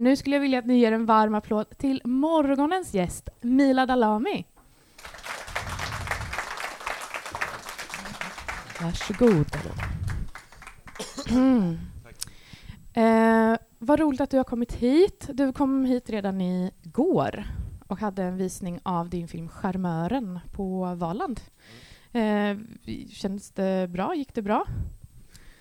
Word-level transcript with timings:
Nu 0.00 0.16
skulle 0.16 0.36
jag 0.36 0.40
vilja 0.40 0.58
att 0.58 0.66
ni 0.66 0.78
ger 0.78 0.92
en 0.92 1.06
varm 1.06 1.34
applåd 1.34 1.78
till 1.78 2.02
morgonens 2.04 2.94
gäst, 2.94 3.28
Mila 3.40 3.86
Dalami. 3.86 4.44
Varsågod. 8.82 9.46
Mm. 11.30 11.78
Eh, 12.92 13.58
vad 13.78 14.00
roligt 14.00 14.20
att 14.20 14.30
du 14.30 14.36
har 14.36 14.44
kommit 14.44 14.72
hit. 14.72 15.30
Du 15.32 15.52
kom 15.52 15.84
hit 15.84 16.10
redan 16.10 16.40
igår 16.40 17.44
och 17.88 17.98
hade 17.98 18.22
en 18.22 18.36
visning 18.36 18.80
av 18.82 19.08
din 19.08 19.28
film 19.28 19.48
Charmören 19.48 20.40
på 20.52 20.94
Valand. 20.94 21.40
Eh, 22.12 22.56
kändes 23.10 23.50
det 23.50 23.90
bra? 23.90 24.14
Gick 24.14 24.34
det 24.34 24.42
bra? 24.42 24.64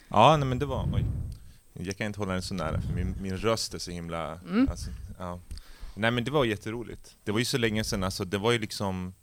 Ja, 0.07 0.37
nej, 0.37 0.47
men 0.47 0.59
det 0.59 0.65
var... 0.65 0.89
Oj. 0.93 1.05
Jag 1.79 1.97
kan 1.97 2.07
inte 2.07 2.19
hålla 2.19 2.33
den 2.33 2.41
så 2.41 2.53
nära, 2.53 2.81
för 2.81 2.93
min, 2.93 3.15
min 3.21 3.37
röst 3.37 3.73
är 3.73 3.79
så 3.79 3.91
himla... 3.91 4.33
Mm. 4.33 4.67
Alltså, 4.69 4.89
ja. 5.17 5.39
Nej 5.95 6.11
men 6.11 6.23
det 6.23 6.31
var 6.31 6.45
jätteroligt. 6.45 7.17
Det 7.23 7.31
var 7.31 7.39
ju 7.39 7.45
så 7.45 7.57
länge 7.57 7.83
sedan, 7.83 8.03
alltså, 8.03 8.25
det 8.25 8.37
var 8.37 8.51
ju 8.51 8.59
liksom... 8.59 9.13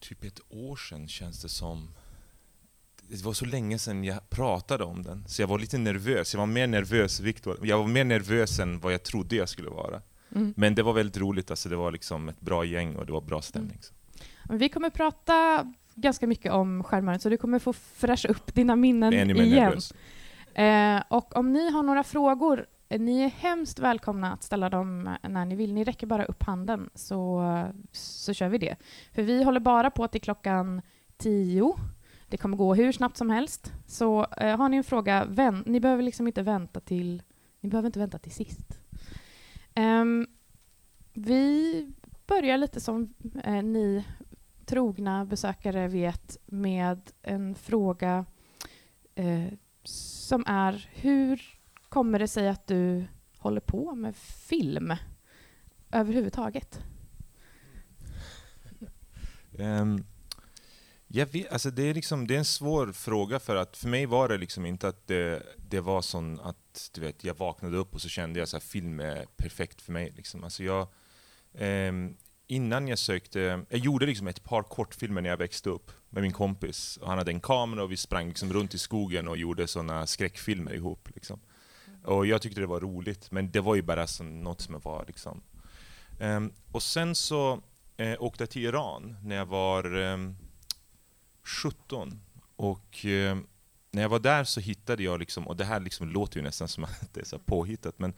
Typ 0.00 0.24
ett 0.24 0.40
år 0.48 0.76
sedan 0.76 1.08
känns 1.08 1.42
det 1.42 1.48
som. 1.48 1.88
Det 3.08 3.24
var 3.24 3.32
så 3.32 3.44
länge 3.44 3.78
sedan 3.78 4.04
jag 4.04 4.30
pratade 4.30 4.84
om 4.84 5.02
den, 5.02 5.24
så 5.28 5.42
jag 5.42 5.48
var 5.48 5.58
lite 5.58 5.78
nervös. 5.78 6.34
Jag 6.34 6.38
var 6.38 6.46
mer 6.46 6.66
nervös, 6.66 7.20
Viktor. 7.20 7.58
Jag 7.62 7.78
var 7.78 7.86
mer 7.86 8.04
nervös 8.04 8.58
än 8.58 8.80
vad 8.80 8.92
jag 8.92 9.02
trodde 9.02 9.36
jag 9.36 9.48
skulle 9.48 9.70
vara. 9.70 10.02
Mm. 10.34 10.54
Men 10.56 10.74
det 10.74 10.82
var 10.82 10.92
väldigt 10.92 11.16
roligt, 11.16 11.50
alltså, 11.50 11.68
det 11.68 11.76
var 11.76 11.92
liksom 11.92 12.28
ett 12.28 12.40
bra 12.40 12.64
gäng 12.64 12.96
och 12.96 13.06
det 13.06 13.12
var 13.12 13.20
bra 13.20 13.42
stämning. 13.42 13.78
Så. 13.80 13.94
Men 14.44 14.58
Vi 14.58 14.68
kommer 14.68 14.90
prata 14.90 15.66
ganska 15.94 16.26
mycket 16.26 16.52
om 16.52 16.84
Charmören, 16.84 17.20
så 17.20 17.28
du 17.28 17.36
kommer 17.36 17.58
få 17.58 17.72
fräscha 17.72 18.28
upp 18.28 18.54
dina 18.54 18.76
minnen 18.76 19.12
igen. 19.12 19.28
nervös. 19.28 19.92
Eh, 20.58 21.02
och 21.08 21.36
om 21.36 21.52
ni 21.52 21.70
har 21.70 21.82
några 21.82 22.04
frågor, 22.04 22.66
eh, 22.88 23.00
ni 23.00 23.20
är 23.20 23.28
hemskt 23.28 23.78
välkomna 23.78 24.32
att 24.32 24.42
ställa 24.42 24.68
dem 24.68 25.06
eh, 25.22 25.28
när 25.30 25.44
ni 25.44 25.54
vill. 25.54 25.74
Ni 25.74 25.84
räcker 25.84 26.06
bara 26.06 26.24
upp 26.24 26.42
handen 26.42 26.90
så, 26.94 27.44
så 27.92 28.32
kör 28.32 28.48
vi 28.48 28.58
det. 28.58 28.76
För 29.12 29.22
vi 29.22 29.42
håller 29.42 29.60
bara 29.60 29.90
på 29.90 30.08
till 30.08 30.20
klockan 30.20 30.82
tio. 31.16 31.74
Det 32.28 32.36
kommer 32.36 32.56
gå 32.56 32.74
hur 32.74 32.92
snabbt 32.92 33.16
som 33.16 33.30
helst. 33.30 33.72
Så 33.86 34.26
eh, 34.36 34.56
har 34.56 34.68
ni 34.68 34.76
en 34.76 34.84
fråga, 34.84 35.24
vän, 35.24 35.62
ni 35.66 35.80
behöver 35.80 36.02
liksom 36.02 36.26
inte 36.26 36.42
vänta 36.42 36.80
till, 36.80 37.22
ni 37.60 37.68
behöver 37.68 37.86
inte 37.86 37.98
vänta 37.98 38.18
till 38.18 38.32
sist. 38.32 38.80
Ehm, 39.74 40.26
vi 41.12 41.92
börjar 42.26 42.58
lite 42.58 42.80
som 42.80 43.14
eh, 43.44 43.62
ni 43.62 44.04
trogna 44.66 45.24
besökare 45.24 45.88
vet 45.88 46.38
med 46.46 47.10
en 47.22 47.54
fråga 47.54 48.24
eh, 49.14 49.52
som 49.88 50.44
är 50.46 50.88
hur 50.92 51.58
kommer 51.88 52.18
det 52.18 52.28
sig 52.28 52.48
att 52.48 52.66
du 52.66 53.04
håller 53.38 53.60
på 53.60 53.94
med 53.94 54.16
film 54.16 54.94
överhuvudtaget? 55.92 56.80
Um, 59.58 60.04
jag 61.06 61.26
vet, 61.26 61.52
alltså 61.52 61.70
det, 61.70 61.82
är 61.82 61.94
liksom, 61.94 62.26
det 62.26 62.34
är 62.34 62.38
en 62.38 62.44
svår 62.44 62.92
fråga 62.92 63.40
för 63.40 63.56
att 63.56 63.76
för 63.76 63.88
mig 63.88 64.06
var 64.06 64.28
det 64.28 64.38
liksom 64.38 64.66
inte 64.66 64.88
att 64.88 65.06
det, 65.06 65.42
det 65.56 65.80
var 65.80 66.02
sån 66.02 66.40
att 66.40 66.90
du 66.94 67.00
vet, 67.00 67.24
jag 67.24 67.34
vaknade 67.34 67.76
upp 67.76 67.94
och 67.94 68.00
så 68.00 68.08
kände 68.08 68.38
jag 68.38 68.48
att 68.56 68.62
film 68.62 69.00
är 69.00 69.26
perfekt 69.36 69.82
för 69.82 69.92
mig. 69.92 70.12
Liksom. 70.16 70.44
Alltså 70.44 70.62
jag, 70.62 70.88
um, 71.88 72.16
innan 72.48 72.88
jag 72.88 72.98
sökte, 72.98 73.64
jag 73.68 73.80
gjorde 73.80 74.06
liksom 74.06 74.26
ett 74.26 74.44
par 74.44 74.62
kortfilmer 74.62 75.20
när 75.20 75.30
jag 75.30 75.36
växte 75.36 75.70
upp 75.70 75.90
med 76.10 76.22
min 76.22 76.32
kompis. 76.32 76.96
Och 76.96 77.08
han 77.08 77.18
hade 77.18 77.30
en 77.30 77.40
kamera 77.40 77.82
och 77.82 77.92
vi 77.92 77.96
sprang 77.96 78.28
liksom 78.28 78.52
runt 78.52 78.74
i 78.74 78.78
skogen 78.78 79.28
och 79.28 79.36
gjorde 79.36 79.66
sådana 79.66 80.06
skräckfilmer 80.06 80.74
ihop. 80.74 81.08
Liksom. 81.14 81.40
Och 82.04 82.26
jag 82.26 82.42
tyckte 82.42 82.60
det 82.60 82.66
var 82.66 82.80
roligt, 82.80 83.30
men 83.30 83.50
det 83.50 83.60
var 83.60 83.74
ju 83.74 83.82
bara 83.82 84.06
som 84.06 84.40
något 84.40 84.60
som 84.60 84.80
var 84.80 85.04
liksom. 85.06 85.42
Um, 86.20 86.52
och 86.72 86.82
sen 86.82 87.14
så 87.14 87.54
uh, 88.00 88.14
åkte 88.18 88.42
jag 88.42 88.50
till 88.50 88.64
Iran 88.64 89.16
när 89.22 89.36
jag 89.36 89.46
var 89.46 89.96
ehm, 89.96 90.20
um, 90.20 90.36
17. 91.42 92.20
Och 92.56 93.04
uh, 93.04 93.36
när 93.90 94.02
jag 94.02 94.08
var 94.08 94.18
där 94.18 94.44
så 94.44 94.60
hittade 94.60 95.02
jag, 95.02 95.20
liksom, 95.20 95.48
och 95.48 95.56
det 95.56 95.64
här 95.64 95.80
liksom 95.80 96.08
låter 96.08 96.36
ju 96.36 96.42
nästan 96.42 96.68
som 96.68 96.84
att 96.84 97.14
det 97.14 97.20
är 97.20 97.24
så 97.24 97.38
påhittat, 97.38 97.98
men 97.98 98.14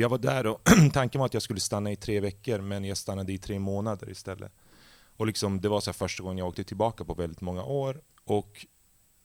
jag 0.00 0.08
var 0.08 0.18
där 0.18 0.46
och 0.46 0.60
tanken 0.92 1.18
var 1.18 1.26
att 1.26 1.34
jag 1.34 1.42
skulle 1.42 1.60
stanna 1.60 1.92
i 1.92 1.96
tre 1.96 2.20
veckor, 2.20 2.60
men 2.60 2.84
jag 2.84 2.96
stannade 2.96 3.32
i 3.32 3.38
tre 3.38 3.58
månader 3.58 4.10
istället. 4.10 4.52
Och 5.16 5.26
liksom, 5.26 5.60
det 5.60 5.68
var 5.68 5.80
så 5.80 5.90
här 5.90 5.94
första 5.94 6.22
gången 6.22 6.38
jag 6.38 6.48
åkte 6.48 6.64
tillbaka 6.64 7.04
på 7.04 7.14
väldigt 7.14 7.40
många 7.40 7.64
år. 7.64 8.00
Och 8.24 8.66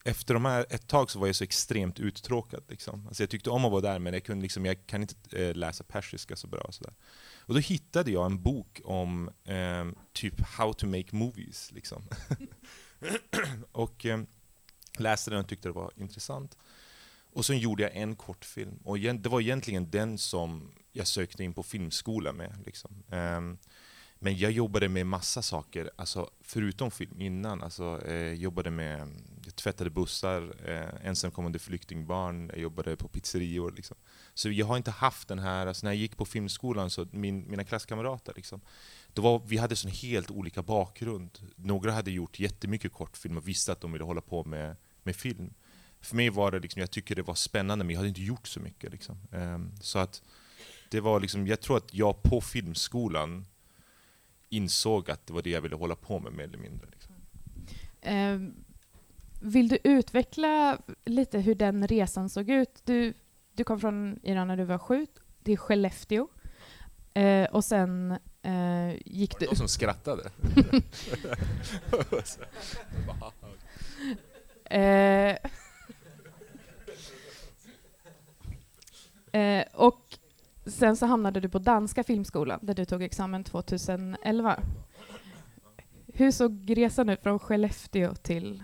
efter 0.03 0.33
de 0.33 0.45
här, 0.45 0.65
ett 0.69 0.87
tag 0.87 1.11
så 1.11 1.19
var 1.19 1.27
jag 1.27 1.35
så 1.35 1.43
extremt 1.43 1.99
uttråkad. 1.99 2.63
Liksom. 2.67 3.07
Alltså 3.07 3.23
jag 3.23 3.29
tyckte 3.29 3.49
om 3.49 3.65
att 3.65 3.71
vara 3.71 3.81
där, 3.81 3.99
men 3.99 4.13
jag, 4.13 4.23
kunde 4.23 4.43
liksom, 4.43 4.65
jag 4.65 4.87
kan 4.87 5.01
inte 5.01 5.15
eh, 5.31 5.55
läsa 5.55 5.83
persiska 5.83 6.35
så 6.35 6.47
bra. 6.47 6.61
Och, 6.61 6.73
så 6.73 6.83
där. 6.83 6.93
och 7.39 7.53
då 7.53 7.59
hittade 7.59 8.11
jag 8.11 8.25
en 8.25 8.41
bok 8.41 8.81
om 8.83 9.29
eh, 9.43 9.85
typ 10.13 10.41
how 10.41 10.73
to 10.73 10.87
make 10.87 11.07
movies. 11.11 11.71
Liksom. 11.71 12.03
och 13.71 14.05
eh, 14.05 14.19
läste 14.97 15.31
den 15.31 15.39
och 15.39 15.47
tyckte 15.47 15.67
det 15.67 15.73
var 15.73 15.91
intressant. 15.95 16.57
Och 17.33 17.45
sen 17.45 17.59
gjorde 17.59 17.83
jag 17.83 17.95
en 17.95 18.15
kortfilm. 18.15 18.79
Och 18.83 18.99
det 18.99 19.29
var 19.29 19.41
egentligen 19.41 19.89
den 19.89 20.17
som 20.17 20.71
jag 20.91 21.07
sökte 21.07 21.43
in 21.43 21.53
på 21.53 21.63
filmskola 21.63 22.33
med. 22.33 22.55
Liksom. 22.65 23.03
Ehm, 23.11 23.57
men 24.21 24.37
jag 24.37 24.51
jobbade 24.51 24.89
med 24.89 25.07
massa 25.07 25.41
saker, 25.41 25.91
alltså, 25.95 26.29
förutom 26.41 26.91
film 26.91 27.21
innan. 27.21 27.63
Alltså, 27.63 28.01
eh, 28.07 28.33
jobbade 28.33 28.71
med, 28.71 29.07
jag 29.45 29.55
tvättade 29.55 29.89
bussar, 29.89 30.55
eh, 30.65 31.07
ensamkommande 31.07 31.59
flyktingbarn, 31.59 32.47
jag 32.49 32.59
jobbade 32.59 32.95
på 32.95 33.07
pizzerior. 33.07 33.71
Liksom. 33.71 33.97
Så 34.33 34.49
jag 34.49 34.65
har 34.65 34.77
inte 34.77 34.91
haft 34.91 35.27
den 35.27 35.39
här, 35.39 35.67
alltså, 35.67 35.85
när 35.85 35.91
jag 35.91 35.97
gick 35.97 36.17
på 36.17 36.25
filmskolan, 36.25 36.89
så 36.89 37.07
min, 37.11 37.49
mina 37.49 37.63
klasskamrater, 37.63 38.33
liksom, 38.35 38.61
då 39.13 39.21
var, 39.21 39.41
vi 39.45 39.57
hade 39.57 39.75
sån 39.75 39.91
helt 39.91 40.31
olika 40.31 40.61
bakgrund. 40.61 41.39
Några 41.55 41.91
hade 41.91 42.11
gjort 42.11 42.39
jättemycket 42.39 42.93
kortfilm 42.93 43.37
och 43.37 43.47
visste 43.47 43.71
att 43.71 43.81
de 43.81 43.91
ville 43.91 44.05
hålla 44.05 44.21
på 44.21 44.43
med, 44.43 44.75
med 45.03 45.15
film. 45.15 45.53
För 46.01 46.15
mig 46.15 46.29
var 46.29 46.51
det, 46.51 46.59
liksom, 46.59 46.79
jag 46.79 46.91
tycker 46.91 47.15
det 47.15 47.21
var 47.21 47.35
spännande, 47.35 47.85
men 47.85 47.93
jag 47.93 47.99
hade 47.99 48.09
inte 48.09 48.21
gjort 48.21 48.47
så 48.47 48.59
mycket. 48.59 48.91
Liksom. 48.91 49.17
Ehm, 49.31 49.71
så 49.81 49.99
att 49.99 50.21
det 50.89 50.99
var 50.99 51.19
liksom, 51.19 51.47
jag 51.47 51.59
tror 51.59 51.77
att 51.77 51.93
jag 51.93 52.23
på 52.23 52.41
filmskolan 52.41 53.45
insåg 54.49 55.11
att 55.11 55.27
det 55.27 55.33
var 55.33 55.41
det 55.41 55.49
jag 55.49 55.61
ville 55.61 55.75
hålla 55.75 55.95
på 55.95 56.19
med 56.19 56.33
mer 56.33 56.43
eller 56.43 56.57
mindre. 56.57 56.87
Liksom. 56.91 57.15
Eh, 58.01 58.39
vill 59.41 59.67
du 59.67 59.77
utveckla 59.83 60.77
lite 61.05 61.39
hur 61.39 61.55
den 61.55 61.87
resan 61.87 62.29
såg 62.29 62.49
ut? 62.49 62.81
Du, 62.85 63.13
du 63.53 63.63
kom 63.63 63.79
från 63.79 64.19
Iran 64.23 64.47
när 64.47 64.57
du 64.57 64.63
var 64.63 64.77
sju, 64.77 65.07
till 65.43 65.57
Skellefteå. 65.57 66.27
Eh, 67.13 67.45
och 67.45 67.65
sen 67.65 68.11
eh, 68.41 68.93
gick 69.05 69.33
Var 69.33 69.39
du... 69.39 69.45
det 69.45 69.51
någon 69.51 69.55
som 69.55 69.67
skrattade? 69.67 70.31
Eh, 74.71 75.35
eh, 79.31 79.63
och 79.73 80.17
sen 80.65 80.97
så 80.97 81.05
hamnade 81.05 81.39
du 81.39 81.49
på 81.49 81.59
Danska 81.59 82.03
filmskolan 82.03 82.59
där 82.61 82.73
du 82.73 82.85
tog 82.85 83.03
examen 83.03 83.43
2011. 83.43 84.59
Hur 86.13 86.31
såg 86.31 86.77
resan 86.77 87.09
ut 87.09 87.23
från 87.23 87.39
Skellefteå 87.39 88.15
till, 88.15 88.63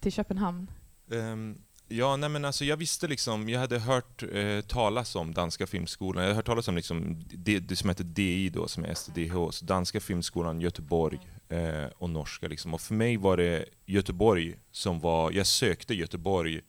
till 0.00 0.12
Köpenhamn? 0.12 0.70
Um, 1.06 1.62
ja, 1.88 2.16
nej 2.16 2.28
men 2.28 2.44
alltså 2.44 2.64
jag 2.64 2.76
visste 2.76 3.08
liksom, 3.08 3.48
jag 3.48 3.60
hade 3.60 3.78
hört 3.78 4.22
eh, 4.32 4.60
talas 4.60 5.16
om 5.16 5.34
Danska 5.34 5.66
filmskolan, 5.66 6.22
jag 6.22 6.28
hade 6.28 6.36
hört 6.36 6.46
talas 6.46 6.68
om 6.68 6.76
liksom 6.76 7.24
det, 7.34 7.58
det 7.58 7.76
som 7.76 7.88
heter 7.88 8.04
DI 8.04 8.48
då, 8.48 8.68
som 8.68 8.84
är 8.84 8.94
SDH. 8.94 9.50
så 9.50 9.64
Danska 9.64 10.00
filmskolan 10.00 10.60
Göteborg 10.60 11.20
eh, 11.48 11.86
och 11.98 12.10
norska 12.10 12.48
liksom. 12.48 12.74
Och 12.74 12.80
för 12.80 12.94
mig 12.94 13.16
var 13.16 13.36
det 13.36 13.64
Göteborg 13.86 14.56
som 14.70 15.00
var, 15.00 15.30
jag 15.30 15.46
sökte 15.46 15.94
Göteborg 15.94 16.60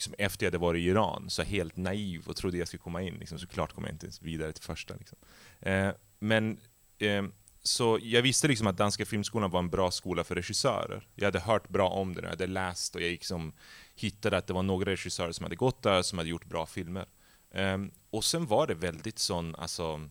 liksom 0.00 0.14
efter 0.18 0.46
jag 0.46 0.50
hade 0.50 0.58
varit 0.58 0.80
i 0.80 0.84
Iran, 0.84 1.30
så 1.30 1.42
helt 1.42 1.76
naiv 1.76 2.28
och 2.28 2.36
trodde 2.36 2.58
jag 2.58 2.68
skulle 2.68 2.80
komma 2.80 3.02
in. 3.02 3.14
Liksom. 3.14 3.38
Såklart 3.38 3.72
kom 3.72 3.84
jag 3.84 3.92
inte 3.92 4.06
ens 4.06 4.22
vidare 4.22 4.52
till 4.52 4.64
första. 4.64 4.94
Liksom. 4.94 5.18
Eh, 5.60 5.90
men 6.18 6.60
eh, 6.98 7.24
så 7.62 7.98
jag 8.02 8.22
visste 8.22 8.48
liksom 8.48 8.66
att 8.66 8.76
Danska 8.76 9.06
filmskolan 9.06 9.50
var 9.50 9.58
en 9.58 9.70
bra 9.70 9.90
skola 9.90 10.24
för 10.24 10.34
regissörer. 10.34 11.06
Jag 11.14 11.24
hade 11.24 11.40
hört 11.40 11.68
bra 11.68 11.88
om 11.88 12.14
den, 12.14 12.24
jag 12.24 12.30
hade 12.30 12.46
läst 12.46 12.94
och 12.94 13.02
jag 13.02 13.10
liksom 13.10 13.52
hittade 13.94 14.36
att 14.36 14.46
det 14.46 14.52
var 14.52 14.62
några 14.62 14.90
regissörer 14.90 15.32
som 15.32 15.44
hade 15.44 15.56
gått 15.56 15.82
där, 15.82 16.02
som 16.02 16.18
hade 16.18 16.30
gjort 16.30 16.44
bra 16.44 16.66
filmer. 16.66 17.06
Eh, 17.50 17.78
och 18.10 18.24
sen 18.24 18.46
var 18.46 18.66
det 18.66 18.74
väldigt 18.74 19.18
sån, 19.18 19.54
alltså, 19.54 20.08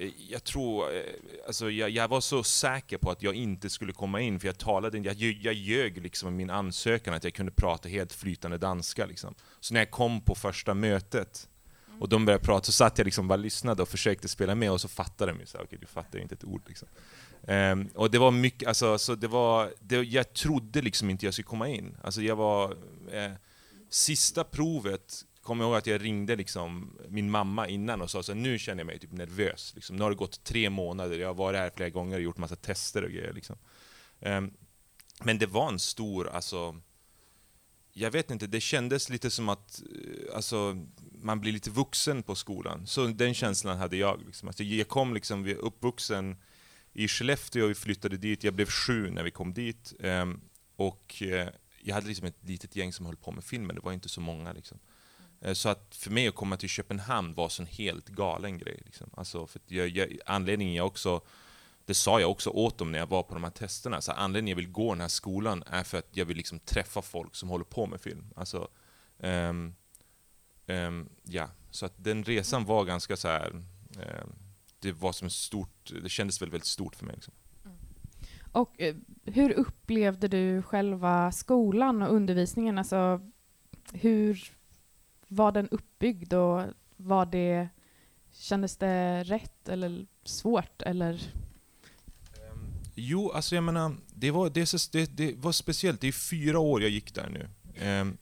Eh, 0.00 0.10
jag 0.28 0.44
tror, 0.44 0.96
eh, 0.96 1.02
alltså 1.46 1.70
jag, 1.70 1.90
jag, 1.90 2.08
var 2.08 2.20
så 2.20 2.42
säker 2.42 2.98
på 2.98 3.10
att 3.10 3.22
jag 3.22 3.34
inte 3.34 3.70
skulle 3.70 3.92
komma 3.92 4.20
in, 4.20 4.40
för 4.40 4.46
jag 4.46 4.58
talade, 4.58 4.98
jag, 4.98 5.14
jag 5.16 5.54
ljög 5.54 6.02
liksom 6.02 6.28
i 6.28 6.32
min 6.32 6.50
ansökan 6.50 7.14
att 7.14 7.24
jag 7.24 7.34
kunde 7.34 7.52
prata 7.52 7.88
helt 7.88 8.12
flytande 8.12 8.58
danska. 8.58 9.06
Liksom. 9.06 9.34
Så 9.60 9.74
när 9.74 9.80
jag 9.80 9.90
kom 9.90 10.20
på 10.20 10.34
första 10.34 10.74
mötet, 10.74 11.48
och 12.00 12.08
de 12.08 12.24
började 12.24 12.44
prata, 12.44 12.64
så 12.64 12.72
satt 12.72 12.98
jag 12.98 13.04
liksom 13.04 13.28
bara 13.28 13.36
lyssnade 13.36 13.82
och 13.82 13.88
försökte 13.88 14.28
spela 14.28 14.54
med, 14.54 14.70
och 14.70 14.80
så 14.80 14.88
fattade 14.88 15.32
de 15.32 15.38
ju 15.38 15.44
okej, 15.44 15.64
okay, 15.64 15.78
du 15.78 15.86
fattar 15.86 16.18
inte 16.18 16.34
ett 16.34 16.44
ord. 16.44 16.62
Liksom. 16.66 16.88
Um, 17.42 17.88
och 17.94 18.10
det 18.10 18.18
var 18.18 18.30
mycket, 18.30 18.68
alltså, 18.68 18.98
så 18.98 19.14
det 19.14 19.28
var, 19.28 19.72
det, 19.80 19.96
jag 19.96 20.32
trodde 20.32 20.82
liksom 20.82 21.10
inte 21.10 21.26
jag 21.26 21.34
skulle 21.34 21.46
komma 21.46 21.68
in. 21.68 21.96
Alltså 22.02 22.22
jag 22.22 22.36
var, 22.36 22.76
eh, 23.12 23.32
sista 23.90 24.44
provet 24.44 25.24
kommer 25.50 25.64
ihåg 25.64 25.74
att 25.74 25.86
jag 25.86 26.04
ringde 26.04 26.36
liksom 26.36 26.96
min 27.08 27.30
mamma 27.30 27.68
innan 27.68 28.02
och 28.02 28.10
sa 28.10 28.22
så 28.22 28.32
här, 28.32 28.40
nu 28.40 28.58
känner 28.58 28.80
jag 28.80 28.86
mig 28.86 28.98
typ 28.98 29.12
nervös. 29.12 29.72
Liksom. 29.74 29.96
Nu 29.96 30.02
har 30.02 30.10
det 30.10 30.16
gått 30.16 30.44
tre 30.44 30.70
månader, 30.70 31.18
jag 31.18 31.28
har 31.28 31.34
varit 31.34 31.58
här 31.58 31.70
flera 31.76 31.90
gånger 31.90 32.16
och 32.16 32.22
gjort 32.22 32.36
massa 32.36 32.56
tester 32.56 33.04
och 33.04 33.10
grejer. 33.10 33.32
Liksom. 33.32 33.56
Um, 34.20 34.54
men 35.22 35.38
det 35.38 35.46
var 35.46 35.68
en 35.68 35.78
stor, 35.78 36.28
alltså, 36.28 36.80
jag 37.92 38.10
vet 38.10 38.30
inte, 38.30 38.46
det 38.46 38.60
kändes 38.60 39.08
lite 39.08 39.30
som 39.30 39.48
att 39.48 39.82
eh, 39.82 40.36
alltså, 40.36 40.86
man 41.12 41.40
blir 41.40 41.52
lite 41.52 41.70
vuxen 41.70 42.22
på 42.22 42.34
skolan. 42.34 42.86
Så 42.86 43.06
den 43.06 43.34
känslan 43.34 43.78
hade 43.78 43.96
jag. 43.96 44.22
Liksom. 44.26 44.48
Alltså, 44.48 44.62
jag 44.62 44.88
kom 44.88 45.14
liksom, 45.14 45.42
vi 45.42 45.54
uppvuxen 45.54 46.36
i 46.92 47.08
Skellefteå, 47.08 47.66
vi 47.66 47.74
flyttade 47.74 48.16
dit, 48.16 48.44
jag 48.44 48.54
blev 48.54 48.66
sju 48.66 49.10
när 49.10 49.22
vi 49.22 49.30
kom 49.30 49.54
dit. 49.54 49.92
Um, 49.98 50.40
och 50.76 51.22
uh, 51.22 51.46
jag 51.82 51.94
hade 51.94 52.08
liksom 52.08 52.26
ett 52.26 52.44
litet 52.48 52.76
gäng 52.76 52.92
som 52.92 53.06
höll 53.06 53.16
på 53.16 53.32
med 53.32 53.44
filmen, 53.44 53.76
det 53.76 53.82
var 53.82 53.92
inte 53.92 54.08
så 54.08 54.20
många. 54.20 54.52
Liksom. 54.52 54.78
Eh, 55.40 55.52
så 55.52 55.68
att 55.68 55.96
för 55.96 56.10
mig 56.10 56.28
att 56.28 56.34
komma 56.34 56.56
till 56.56 56.68
Köpenhamn 56.68 57.34
var 57.34 57.60
en 57.60 57.66
helt 57.66 58.08
galen 58.08 58.58
grej. 58.58 58.82
Liksom. 58.84 59.10
Alltså, 59.16 59.46
för 59.46 59.60
jag, 59.66 59.88
jag, 59.88 60.18
anledningen 60.26 60.74
jag 60.74 60.86
också 60.86 61.20
det 61.90 61.94
sa 61.94 62.20
jag 62.20 62.30
också 62.30 62.50
åt 62.50 62.78
dem 62.78 62.92
när 62.92 62.98
jag 62.98 63.06
var 63.06 63.22
på 63.22 63.34
de 63.34 63.44
här 63.44 63.50
testerna. 63.50 64.00
Så 64.00 64.12
anledningen 64.12 64.58
jag 64.58 64.64
vill 64.64 64.72
gå 64.72 64.92
den 64.94 65.00
här 65.00 65.08
skolan 65.08 65.62
är 65.66 65.82
för 65.82 65.98
att 65.98 66.08
jag 66.10 66.24
vill 66.24 66.36
liksom 66.36 66.58
träffa 66.58 67.02
folk 67.02 67.34
som 67.34 67.48
håller 67.48 67.64
på 67.64 67.86
med 67.86 68.00
film. 68.00 68.24
Alltså, 68.36 68.68
um, 69.18 69.74
um, 70.66 71.08
ja. 71.22 71.48
Så 71.70 71.86
att 71.86 71.92
den 71.96 72.24
resan 72.24 72.64
var 72.64 72.84
ganska 72.84 73.16
så 73.16 73.28
här. 73.28 73.50
Um, 73.50 74.34
det 74.78 74.92
var 74.92 75.12
som 75.12 75.30
stort, 75.30 75.92
det 76.02 76.08
kändes 76.08 76.42
väldigt, 76.42 76.54
väldigt 76.54 76.66
stort 76.66 76.96
för 76.96 77.06
mig. 77.06 77.14
Liksom. 77.14 77.34
Mm. 77.64 77.76
Och 78.52 78.80
eh, 78.80 78.96
hur 79.24 79.52
upplevde 79.52 80.28
du 80.28 80.62
själva 80.62 81.32
skolan 81.32 82.02
och 82.02 82.14
undervisningen? 82.14 82.78
Alltså, 82.78 83.20
hur 83.92 84.50
var 85.30 85.52
den 85.52 85.68
uppbyggd 85.68 86.32
och 86.32 86.62
var 86.96 87.26
det, 87.26 87.68
kändes 88.32 88.76
det 88.76 89.22
rätt 89.24 89.68
eller 89.68 90.06
svårt? 90.24 90.82
Eller 90.82 91.12
ehm, 91.12 92.72
Jo, 92.94 93.30
alltså 93.30 93.54
jag 93.54 93.64
menar, 93.64 93.96
det 94.14 94.30
var, 94.30 94.50
det, 94.50 94.92
det, 94.92 95.16
det 95.16 95.34
var 95.36 95.52
speciellt. 95.52 96.00
Det 96.00 96.08
är 96.08 96.12
fyra 96.12 96.58
år 96.58 96.82
jag 96.82 96.90
gick 96.90 97.14
där 97.14 97.28
nu. 97.28 97.48
Ehm, 97.84 98.16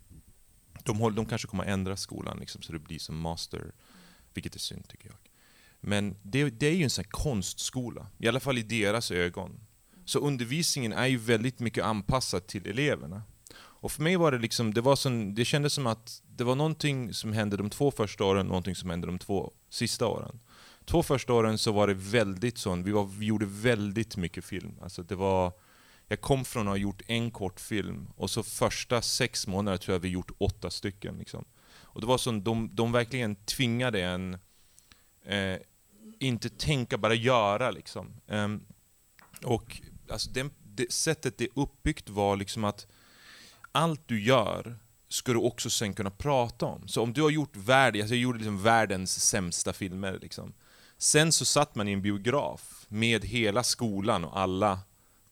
de, 0.85 0.99
håller, 0.99 1.17
de 1.17 1.27
kanske 1.27 1.49
kommer 1.49 1.65
att 1.65 1.71
ändra 1.71 1.97
skolan 1.97 2.39
liksom, 2.39 2.63
så 2.63 2.73
det 2.73 2.79
blir 2.79 2.99
som 2.99 3.21
master, 3.21 3.73
vilket 4.35 4.55
är 4.55 4.59
synd 4.59 4.89
tycker 4.89 5.07
jag. 5.07 5.17
Men 5.81 6.17
det, 6.23 6.51
det 6.51 6.67
är 6.67 6.75
ju 6.75 6.85
en 6.85 6.91
sån 6.91 7.05
konstskola, 7.05 8.07
i 8.19 8.29
alla 8.29 8.41
fall 8.41 8.59
i 8.59 8.63
deras 8.63 9.11
ögon. 9.11 9.61
Så 10.05 10.19
undervisningen 10.19 10.93
är 10.93 11.07
ju 11.07 11.17
väldigt 11.17 11.61
mycket 11.61 11.85
anpassad 11.85 12.47
till 12.47 12.67
eleverna. 12.67 13.23
Och 13.81 13.93
för 13.93 14.03
mig 14.03 14.17
var 14.17 14.33
det 14.33 14.39
liksom, 14.39 14.75
det, 14.75 14.81
var 14.81 14.97
som, 14.97 15.35
det 15.35 15.45
kändes 15.45 15.73
som 15.73 15.87
att 15.87 16.23
det 16.37 16.45
var 16.45 16.55
någonting 16.55 17.15
som 17.15 17.33
hände 17.33 17.57
de 17.57 17.71
två 17.71 17.91
första 17.91 18.25
åren, 18.25 18.47
någonting 18.47 18.75
som 18.75 18.91
hände 18.91 19.07
de 19.07 19.19
två 19.19 19.53
sista 19.71 20.07
åren 20.07 20.41
två 20.89 21.03
första 21.03 21.33
åren 21.33 21.59
så 21.59 21.73
var 21.73 21.87
det 21.87 21.95
väldigt 21.95 22.59
sån, 22.59 22.83
vi, 22.83 23.07
vi 23.19 23.27
gjorde 23.27 23.47
väldigt 23.47 24.17
mycket 24.17 24.45
film. 24.45 24.75
Alltså 24.83 25.03
det 25.03 25.15
var, 25.15 25.53
jag 26.07 26.21
kom 26.21 26.45
från 26.45 26.69
att 26.69 26.73
ha 26.73 26.77
gjort 26.77 27.03
en 27.07 27.31
kortfilm, 27.31 28.09
och 28.17 28.31
så 28.31 28.43
första 28.43 29.03
sex 29.03 29.47
månader 29.47 29.79
tror 29.79 29.95
jag 29.95 30.01
vi 30.01 30.09
gjort 30.09 30.31
åtta 30.39 30.71
stycken. 30.71 31.19
Liksom. 31.19 31.45
Och 31.81 32.01
det 32.01 32.07
var 32.07 32.19
som 32.19 32.43
de, 32.45 32.71
de 32.73 32.93
verkligen 32.93 33.37
tvingade 33.37 34.03
en, 34.03 34.39
eh, 35.25 35.57
inte 36.19 36.49
tänka, 36.49 36.99
bara 36.99 37.15
göra. 37.15 37.71
Liksom. 37.71 38.21
Eh, 38.27 38.49
och 39.45 39.83
alltså 40.11 40.31
den, 40.31 40.51
det 40.63 40.93
sättet 40.93 41.39
det 41.39 41.45
är 41.45 41.51
uppbyggt 41.55 42.09
var 42.09 42.37
liksom 42.37 42.65
att 42.65 42.87
allt 43.73 44.09
du 44.09 44.23
gör 44.23 44.79
ska 45.09 45.33
du 45.33 45.39
också 45.39 45.71
sen 45.71 45.95
kunna 45.95 46.11
prata 46.11 46.67
om. 46.67 46.89
Så 46.89 47.03
om 47.03 47.13
du 47.13 47.23
har 47.23 47.31
gjort 47.31 47.57
värld, 47.57 47.97
alltså 47.97 48.15
jag 48.15 48.23
gjorde 48.23 48.39
liksom 48.39 48.63
världens 48.63 49.21
sämsta 49.21 49.73
filmer. 49.73 50.19
Liksom. 50.23 50.53
Sen 50.99 51.33
så 51.33 51.45
satt 51.45 51.75
man 51.75 51.89
i 51.89 51.93
en 51.93 52.03
biograf 52.03 52.87
med 52.89 53.25
hela 53.25 53.63
skolan 53.63 54.25
och 54.25 54.39
alla 54.39 54.79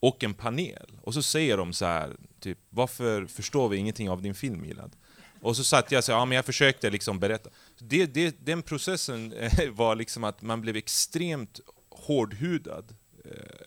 och 0.00 0.24
en 0.24 0.34
panel. 0.34 0.98
Och 1.02 1.14
så 1.14 1.22
säger 1.22 1.56
de 1.56 1.72
så 1.72 1.84
här, 1.84 2.16
typ, 2.40 2.58
varför 2.70 3.26
förstår 3.26 3.68
vi 3.68 3.76
ingenting 3.76 4.10
av 4.10 4.22
din 4.22 4.34
film 4.34 4.60
Milad? 4.60 4.96
Och 5.40 5.56
så 5.56 5.64
satt 5.64 5.92
jag 5.92 5.98
och 5.98 6.04
sa, 6.04 6.12
ja 6.12 6.24
men 6.24 6.36
jag 6.36 6.44
försökte 6.44 6.90
liksom 6.90 7.18
berätta. 7.18 7.50
Det, 7.78 8.06
det, 8.06 8.46
den 8.46 8.62
processen 8.62 9.32
eh, 9.32 9.70
var 9.70 9.96
liksom 9.96 10.24
att 10.24 10.42
man 10.42 10.60
blev 10.60 10.76
extremt 10.76 11.60
hårdhudad. 11.90 12.94
Eh, 13.24 13.66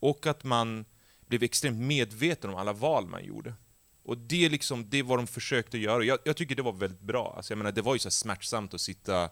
och 0.00 0.26
att 0.26 0.44
man 0.44 0.84
blev 1.26 1.42
extremt 1.42 1.78
medveten 1.78 2.50
om 2.50 2.56
alla 2.56 2.72
val 2.72 3.06
man 3.06 3.24
gjorde. 3.24 3.54
Och 4.04 4.18
det, 4.18 4.48
liksom, 4.48 4.90
det 4.90 5.02
var 5.02 5.16
de 5.16 5.26
försökte 5.26 5.78
göra. 5.78 6.04
Jag, 6.04 6.18
jag 6.24 6.36
tycker 6.36 6.54
det 6.54 6.62
var 6.62 6.72
väldigt 6.72 7.00
bra. 7.00 7.34
Alltså 7.36 7.52
jag 7.52 7.58
menar, 7.58 7.72
det 7.72 7.82
var 7.82 7.94
ju 7.94 7.98
så 7.98 8.10
smärtsamt 8.10 8.74
att 8.74 8.80
sitta 8.80 9.30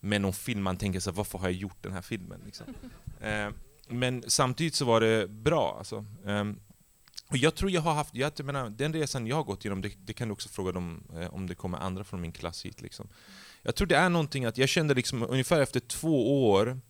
med 0.00 0.20
någon 0.20 0.32
film 0.32 0.62
man 0.62 0.76
tänker 0.76 1.00
så 1.00 1.10
varför 1.10 1.38
har 1.38 1.48
jag 1.48 1.56
gjort 1.56 1.82
den 1.82 1.92
här 1.92 2.02
filmen? 2.02 2.40
Liksom. 2.44 2.66
Eh, 3.20 3.48
men 3.88 4.24
samtidigt 4.26 4.74
så 4.74 4.84
var 4.84 5.00
det 5.00 5.28
bra. 5.28 5.76
Alltså. 5.78 6.04
Eh, 6.26 6.44
och 7.28 7.36
jag 7.36 7.54
tror 7.54 7.70
jag 7.70 7.80
har 7.80 7.94
haft, 7.94 8.14
jag 8.14 8.44
menar, 8.44 8.70
den 8.70 8.92
resan 8.92 9.26
jag 9.26 9.36
har 9.36 9.44
gått 9.44 9.64
igenom, 9.64 9.82
det, 9.82 9.92
det 9.98 10.12
kan 10.12 10.28
du 10.28 10.32
också 10.32 10.48
fråga 10.48 10.72
dem 10.72 11.04
eh, 11.14 11.34
om 11.34 11.46
det 11.46 11.54
kommer 11.54 11.78
andra 11.78 12.04
från 12.04 12.20
min 12.20 12.32
klass 12.32 12.66
hit. 12.66 12.80
Liksom. 12.80 13.08
Jag 13.62 13.74
tror 13.74 13.86
det 13.86 13.96
är 13.96 14.08
någonting 14.08 14.44
att 14.44 14.58
jag 14.58 14.68
kände 14.68 14.94
liksom, 14.94 15.22
ungefär 15.22 15.60
efter 15.60 15.80
två 15.80 16.50
år, 16.50 16.80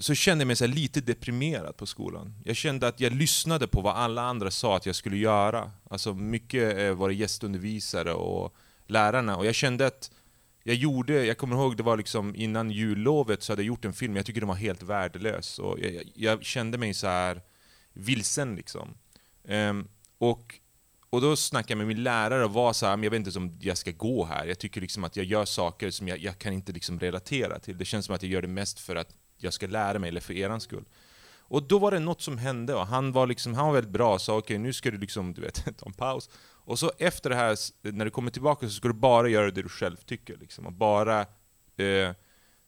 så 0.00 0.14
kände 0.14 0.42
jag 0.42 0.46
mig 0.46 0.56
så 0.56 0.66
lite 0.66 1.00
deprimerad 1.00 1.76
på 1.76 1.86
skolan. 1.86 2.34
Jag 2.44 2.56
kände 2.56 2.88
att 2.88 3.00
jag 3.00 3.12
lyssnade 3.12 3.66
på 3.68 3.80
vad 3.80 3.96
alla 3.96 4.22
andra 4.22 4.50
sa 4.50 4.76
att 4.76 4.86
jag 4.86 4.96
skulle 4.96 5.16
göra. 5.16 5.70
Alltså 5.90 6.14
mycket 6.14 6.78
eh, 6.78 6.94
var 6.94 7.08
det 7.08 7.14
gästundervisare 7.14 8.12
och 8.12 8.54
lärarna, 8.86 9.36
och 9.36 9.46
jag 9.46 9.54
kände 9.54 9.86
att 9.86 10.10
jag 10.62 10.76
gjorde, 10.76 11.24
jag 11.24 11.38
kommer 11.38 11.56
ihåg 11.56 11.76
det 11.76 11.82
var 11.82 11.96
liksom 11.96 12.34
innan 12.36 12.70
jullovet 12.70 13.42
så 13.42 13.52
hade 13.52 13.62
jag 13.62 13.66
gjort 13.66 13.84
en 13.84 13.92
film, 13.92 14.16
jag 14.16 14.26
tycker 14.26 14.40
den 14.40 14.48
var 14.48 14.54
helt 14.54 14.82
värdelös. 14.82 15.58
Och 15.58 15.78
jag, 15.80 16.04
jag 16.14 16.44
kände 16.44 16.78
mig 16.78 16.94
så 16.94 17.06
här 17.06 17.42
vilsen 17.92 18.56
liksom. 18.56 18.94
Um, 19.44 19.88
och, 20.18 20.60
och 21.10 21.20
då 21.20 21.36
snackade 21.36 21.72
jag 21.72 21.78
med 21.78 21.86
min 21.86 22.02
lärare 22.02 22.44
och 22.44 22.52
var 22.52 22.72
så 22.72 22.86
här, 22.86 22.96
men 22.96 23.04
jag 23.04 23.10
vet 23.10 23.26
inte 23.26 23.38
om 23.38 23.58
jag 23.60 23.78
ska 23.78 23.90
gå 23.90 24.24
här. 24.24 24.46
Jag 24.46 24.58
tycker 24.58 24.80
liksom 24.80 25.04
att 25.04 25.16
jag 25.16 25.26
gör 25.26 25.44
saker 25.44 25.90
som 25.90 26.08
jag, 26.08 26.18
jag 26.18 26.38
kan 26.38 26.52
inte 26.52 26.72
liksom 26.72 27.00
relatera 27.00 27.58
till. 27.58 27.78
Det 27.78 27.84
känns 27.84 28.06
som 28.06 28.14
att 28.14 28.22
jag 28.22 28.32
gör 28.32 28.42
det 28.42 28.48
mest 28.48 28.80
för 28.80 28.96
att 28.96 29.16
jag 29.42 29.52
ska 29.52 29.66
lära 29.66 29.98
mig, 29.98 30.08
eller 30.08 30.20
för 30.20 30.34
eran 30.34 30.60
skull. 30.60 30.84
Och 31.50 31.62
då 31.62 31.78
var 31.78 31.90
det 31.90 31.98
något 31.98 32.20
som 32.20 32.38
hände 32.38 32.74
och 32.74 32.86
han 32.86 33.12
var, 33.12 33.26
liksom, 33.26 33.54
han 33.54 33.66
var 33.66 33.72
väldigt 33.72 33.92
bra 33.92 34.14
och 34.14 34.20
sa 34.20 34.32
okej, 34.32 34.54
okay, 34.54 34.58
nu 34.58 34.72
ska 34.72 34.90
du 34.90 34.98
liksom, 34.98 35.34
du 35.34 35.40
vet, 35.40 35.64
ta 35.78 35.86
en 35.86 35.92
paus. 35.92 36.30
Och 36.64 36.78
så 36.78 36.92
efter 36.98 37.30
det 37.30 37.36
här, 37.36 37.56
när 37.92 38.04
du 38.04 38.10
kommer 38.10 38.30
tillbaka 38.30 38.66
så 38.66 38.72
ska 38.72 38.88
du 38.88 38.94
bara 38.94 39.28
göra 39.28 39.50
det 39.50 39.62
du 39.62 39.68
själv 39.68 39.96
tycker. 39.96 40.36
Liksom. 40.36 40.66
Och 40.66 40.72
bara, 40.72 41.20
eh, 41.20 42.10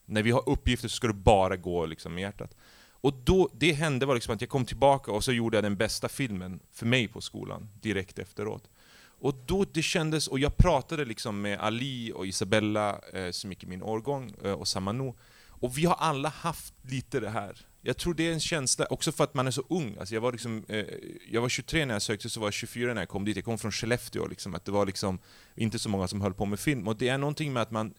när 0.05 0.23
vi 0.23 0.31
har 0.31 0.49
uppgifter 0.49 0.89
så 0.89 0.97
ska 0.97 1.07
du 1.07 1.13
bara 1.13 1.57
gå 1.57 1.87
liksom, 1.87 2.15
med 2.15 2.23
hjärtat. 2.23 2.57
Och 3.03 3.15
då, 3.25 3.49
det 3.53 3.73
hände 3.73 4.07
var 4.07 4.15
liksom 4.15 4.35
att 4.35 4.41
jag 4.41 4.51
kom 4.51 4.65
tillbaka 4.65 5.13
och 5.13 5.25
så 5.25 5.33
gjorde 5.33 5.57
jag 5.57 5.65
den 5.65 5.77
bästa 5.77 6.09
filmen 6.09 6.61
för 6.73 6.87
mig 6.87 7.09
på 7.09 7.21
skolan, 7.21 7.69
direkt 7.81 8.19
efteråt. 8.19 8.69
Och 9.23 9.35
då 9.47 9.65
det 9.73 9.83
kändes, 9.83 10.29
och 10.29 10.39
jag 10.39 10.57
pratade 10.57 11.05
liksom 11.05 11.41
med 11.41 11.61
Ali 11.61 12.13
och 12.15 12.27
Isabella, 12.27 13.01
eh, 13.13 13.31
som 13.31 13.51
gick 13.51 13.65
i 13.65 13.67
min 13.67 13.83
årgång, 13.83 14.35
eh, 14.45 14.53
och 14.53 14.69
Samano, 14.69 15.15
och 15.63 15.79
vi 15.79 15.85
har 15.85 15.95
alla 15.95 16.29
haft 16.29 16.75
lite 16.83 17.21
det 17.21 17.31
här. 17.31 17.67
Jag 17.81 17.97
tror 17.97 18.15
det 18.15 18.29
är 18.29 18.33
en 18.33 18.41
känsla, 18.41 18.87
också 18.91 19.13
för 19.13 19.25
att 19.25 19.35
man 19.35 19.47
är 19.47 19.51
så 19.51 19.63
ung. 19.69 19.97
Alltså 20.01 20.15
jag, 20.15 20.21
var 20.21 20.33
liksom, 20.33 20.65
eh, 20.69 20.85
jag 21.31 21.41
var 21.41 21.49
23 21.49 21.87
när 21.87 21.95
jag 21.95 22.03
sökte, 22.03 22.31
så 22.31 22.41
var 22.41 22.47
jag 22.47 22.55
24 22.55 22.95
när 22.95 23.01
jag 23.01 23.09
kom 23.09 23.25
dit. 23.25 23.37
Jag 23.37 23.45
kom 23.45 23.59
från 23.59 23.73
Skellefteå, 23.73 24.27
liksom, 24.27 24.55
att 24.55 24.65
det 24.65 24.73
var 24.73 24.87
liksom 24.87 25.19
inte 25.55 25.79
så 25.79 25.89
många 25.89 26.09
som 26.09 26.21
höll 26.21 26.35
på 26.35 26.45
med 26.45 26.61
film. 26.61 26.89
Och 26.89 26.97
det 26.97 27.09
är 27.09 27.19
någonting 27.19 27.53
med 27.53 27.63
att 27.63 27.71
man... 27.71 27.95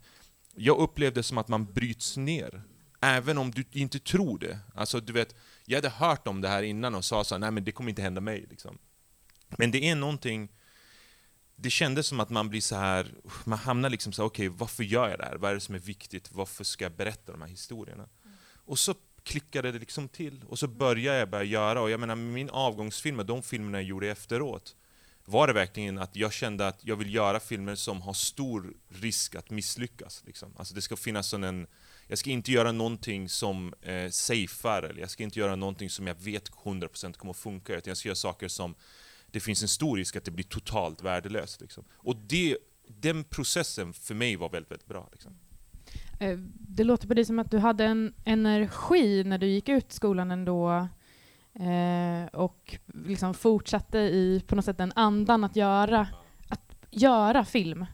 Jag 0.56 0.78
upplevde 0.78 1.24
som 1.24 1.38
att 1.38 1.48
man 1.48 1.74
bryts 1.74 2.18
ner. 2.18 2.64
Även 3.02 3.38
om 3.38 3.52
du 3.52 3.64
inte 3.72 4.00
tror 4.00 4.40
det. 4.40 4.60
Alltså 4.76 5.00
du 5.00 5.14
vet, 5.14 5.36
jag 5.66 5.78
hade 5.78 5.90
hört 5.90 6.28
om 6.28 6.42
det 6.42 6.48
här 6.48 6.64
innan 6.64 6.96
och 6.96 7.06
sa 7.06 7.24
så 7.24 7.36
här, 7.36 7.40
nej 7.40 7.52
men 7.52 7.64
det 7.64 7.72
kommer 7.72 7.90
inte 7.90 8.02
hända 8.02 8.22
mig. 8.22 8.46
Liksom. 8.50 8.78
Men 9.58 9.72
det 9.72 9.90
är 9.90 9.96
någonting... 9.96 10.50
Det 11.56 11.70
kändes 11.70 12.08
som 12.08 12.20
att 12.20 12.30
man 12.30 12.50
blir 12.50 12.62
så 12.62 12.76
här, 12.76 13.08
man 13.44 13.60
hamnar 13.60 13.90
liksom 13.90 14.14
så 14.14 14.22
här, 14.22 14.28
okej 14.28 14.48
okay, 14.48 14.60
varför 14.60 14.84
gör 14.84 15.10
jag 15.10 15.20
det 15.20 15.26
här? 15.26 15.36
Vad 15.36 15.52
är 15.52 15.56
det 15.56 15.62
som 15.62 15.76
är 15.76 15.80
viktigt? 15.80 16.32
Varför 16.32 16.64
ska 16.64 16.86
jag 16.86 16.92
berätta 16.92 17.32
de 17.32 17.42
här 17.42 17.50
historierna? 17.50 18.10
Mm. 18.26 18.38
Och 18.66 18.80
så 18.80 18.96
klickade 19.24 19.72
det 19.72 19.80
liksom 19.80 20.08
till. 20.08 20.44
Och 20.48 20.60
så 20.60 20.68
började 20.68 21.20
jag 21.20 21.30
börja 21.30 21.44
göra, 21.44 21.82
och 21.82 21.90
jag 21.90 22.00
menar 22.00 22.16
min 22.16 22.50
avgångsfilm 22.50 23.20
och 23.20 23.26
de 23.26 23.44
filmerna 23.44 23.78
jag 23.78 23.88
gjorde 23.88 24.12
efteråt, 24.12 24.76
var 25.26 25.48
det 25.48 25.54
verkligen 25.54 25.98
att 25.98 26.16
jag 26.16 26.34
kände 26.34 26.68
att 26.68 26.86
jag 26.86 26.96
vill 26.96 27.14
göra 27.14 27.40
filmer 27.40 27.76
som 27.76 28.02
har 28.02 28.14
stor 28.14 28.74
risk 28.90 29.36
att 29.36 29.50
misslyckas. 29.50 30.24
Liksom. 30.26 30.54
Alltså 30.58 30.76
det 30.76 30.82
ska 30.82 30.96
finnas 30.96 31.28
sån 31.28 31.44
en, 31.44 31.68
jag 32.08 32.18
ska 32.18 32.30
inte 32.30 32.52
göra 32.52 32.72
någonting 32.72 33.30
som 33.30 33.74
eh, 33.82 34.10
safear, 34.10 34.84
eller 34.84 35.02
jag 35.02 35.10
ska 35.10 35.24
inte 35.24 35.40
göra 35.40 35.56
någonting 35.56 35.90
som 35.90 36.08
jag 36.08 36.16
vet 36.16 36.50
100% 36.50 37.14
kommer 37.14 37.32
att 37.32 37.38
funka, 37.38 37.76
utan 37.76 37.92
jag 37.92 37.98
ska 37.98 38.10
göra 38.10 38.16
saker 38.16 38.48
som 38.48 38.76
det 39.34 39.40
finns 39.40 39.62
en 39.62 39.68
stor 39.68 39.98
risk 39.98 40.16
att 40.16 40.26
det 40.26 40.32
blir 40.32 40.46
totalt 40.46 41.04
värdelöst. 41.04 41.62
Liksom. 41.62 41.84
Och 41.94 42.16
det, 42.16 42.58
den 42.88 43.24
processen 43.24 43.94
för 43.94 44.16
mig 44.16 44.36
var 44.36 44.50
väldigt, 44.50 44.72
väldigt 44.72 44.88
bra. 44.88 45.10
Liksom. 45.12 45.32
Eh, 46.20 46.38
det 46.60 46.84
låter 46.84 47.08
på 47.08 47.14
dig 47.14 47.26
som 47.26 47.40
att 47.40 47.52
du 47.52 47.58
hade 47.58 47.86
en 47.86 48.14
energi 48.26 49.24
när 49.24 49.38
du 49.38 49.48
gick 49.48 49.70
ut 49.70 49.92
skolan 49.92 50.32
ändå 50.32 50.88
eh, 51.54 52.26
och 52.34 52.78
liksom 53.06 53.34
fortsatte 53.34 54.00
i 54.00 54.44
på 54.48 54.56
något 54.56 54.66
sätt 54.66 54.78
den 54.78 54.94
andan 54.96 55.44
att 55.44 55.56
göra, 55.56 56.08
att 56.48 56.76
göra 56.92 57.46
film. 57.46 57.86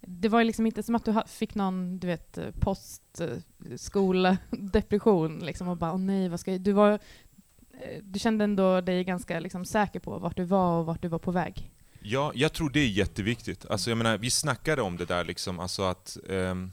det 0.00 0.28
var 0.28 0.44
liksom 0.44 0.66
inte 0.66 0.82
som 0.82 0.94
att 0.94 1.04
du 1.04 1.22
fick 1.26 1.54
någon, 1.54 1.98
du 1.98 2.06
vet, 2.06 2.38
postskoledepression 2.60 5.38
eh, 5.38 5.44
liksom 5.46 5.68
och 5.68 5.76
bara 5.76 5.92
åh 5.92 6.00
nej, 6.00 6.28
vad 6.28 6.40
ska 6.40 6.52
jag... 6.52 6.60
Du 6.60 6.72
var... 6.72 6.98
Eh, 7.80 8.02
du 8.02 8.18
kände 8.18 8.44
ändå 8.44 8.80
dig 8.80 9.04
ganska 9.04 9.40
liksom 9.40 9.64
säker 9.64 10.00
på 10.00 10.18
vart 10.18 10.36
du 10.36 10.44
var 10.44 10.78
och 10.78 10.86
vart 10.86 11.02
du 11.02 11.08
var 11.08 11.18
på 11.18 11.30
väg? 11.30 11.70
Ja, 12.02 12.32
jag 12.34 12.52
tror 12.52 12.70
det 12.70 12.80
är 12.80 12.88
jätteviktigt. 12.88 13.66
Alltså, 13.66 13.90
jag 13.90 13.96
menar, 13.96 14.18
vi 14.18 14.30
snackade 14.30 14.82
om 14.82 14.96
det 14.96 15.04
där, 15.04 15.24
liksom, 15.24 15.58
alltså 15.60 15.82
att 15.82 16.16
um, 16.28 16.72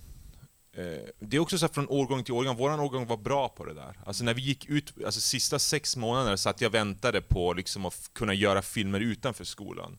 uh, 0.78 1.00
det 1.20 1.38
är 1.38 1.40
också 1.40 1.58
så 1.58 1.68
från 1.68 1.90
årgång 1.90 2.24
till 2.24 2.34
årgång, 2.34 2.56
vår 2.56 2.82
årgång 2.82 3.08
var 3.08 3.18
bra 3.18 3.50
på 3.50 3.66
det 3.66 3.74
där. 3.74 4.00
Alltså 4.06 4.24
när 4.24 4.34
vi 4.34 4.42
gick 4.42 4.66
ut, 4.66 4.94
alltså 5.06 5.22
sista 5.22 5.60
sex 5.60 5.98
månader 5.98 6.36
satt 6.36 6.62
jag 6.62 6.70
och 6.70 6.76
väntade 6.76 7.22
på 7.22 7.54
liksom, 7.54 7.86
att 7.86 8.10
kunna 8.14 8.34
göra 8.34 8.62
filmer 8.62 9.00
utanför 9.00 9.44
skolan. 9.44 9.98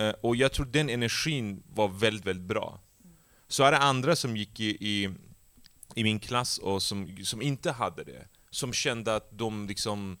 Uh, 0.00 0.10
och 0.20 0.36
jag 0.36 0.52
tror 0.52 0.66
den 0.66 0.88
energin 0.88 1.62
var 1.74 1.88
väldigt, 1.88 2.26
väldigt 2.26 2.46
bra. 2.46 2.80
Så 3.48 3.64
är 3.64 3.72
det 3.72 3.78
andra 3.78 4.16
som 4.16 4.36
gick 4.36 4.60
i, 4.60 4.76
i, 4.80 5.10
i 5.94 6.04
min 6.04 6.20
klass 6.20 6.58
och 6.58 6.82
som, 6.82 7.16
som 7.24 7.42
inte 7.42 7.72
hade 7.72 8.04
det. 8.04 8.26
Som 8.52 8.72
kände 8.72 9.16
att 9.16 9.38
de 9.38 9.66
liksom 9.66 10.18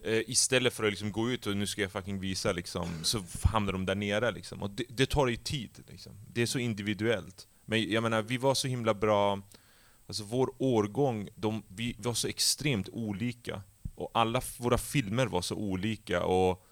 Eh, 0.00 0.22
istället 0.26 0.72
för 0.72 0.84
att 0.84 0.90
liksom 0.90 1.12
gå 1.12 1.30
ut 1.30 1.46
och 1.46 1.56
nu 1.56 1.66
ska 1.66 1.82
jag 1.82 1.92
fucking 1.92 2.20
visa, 2.20 2.52
liksom, 2.52 2.88
så 3.02 3.24
hamnar 3.42 3.72
de 3.72 3.86
där 3.86 3.94
nere. 3.94 4.30
Liksom. 4.30 4.62
Och 4.62 4.70
det, 4.70 4.84
det 4.88 5.06
tar 5.06 5.26
ju 5.26 5.36
tid. 5.36 5.84
Liksom. 5.88 6.12
Det 6.32 6.42
är 6.42 6.46
så 6.46 6.58
individuellt. 6.58 7.48
Men 7.64 7.90
jag 7.90 8.02
menar, 8.02 8.22
vi 8.22 8.36
var 8.36 8.54
så 8.54 8.68
himla 8.68 8.94
bra, 8.94 9.42
alltså 10.06 10.24
vår 10.24 10.50
årgång, 10.58 11.28
de, 11.34 11.62
vi 11.68 11.96
var 11.98 12.14
så 12.14 12.28
extremt 12.28 12.88
olika. 12.88 13.62
Och 13.94 14.10
alla 14.14 14.42
våra 14.58 14.78
filmer 14.78 15.26
var 15.26 15.42
så 15.42 15.54
olika. 15.54 16.24
Och, 16.24 16.66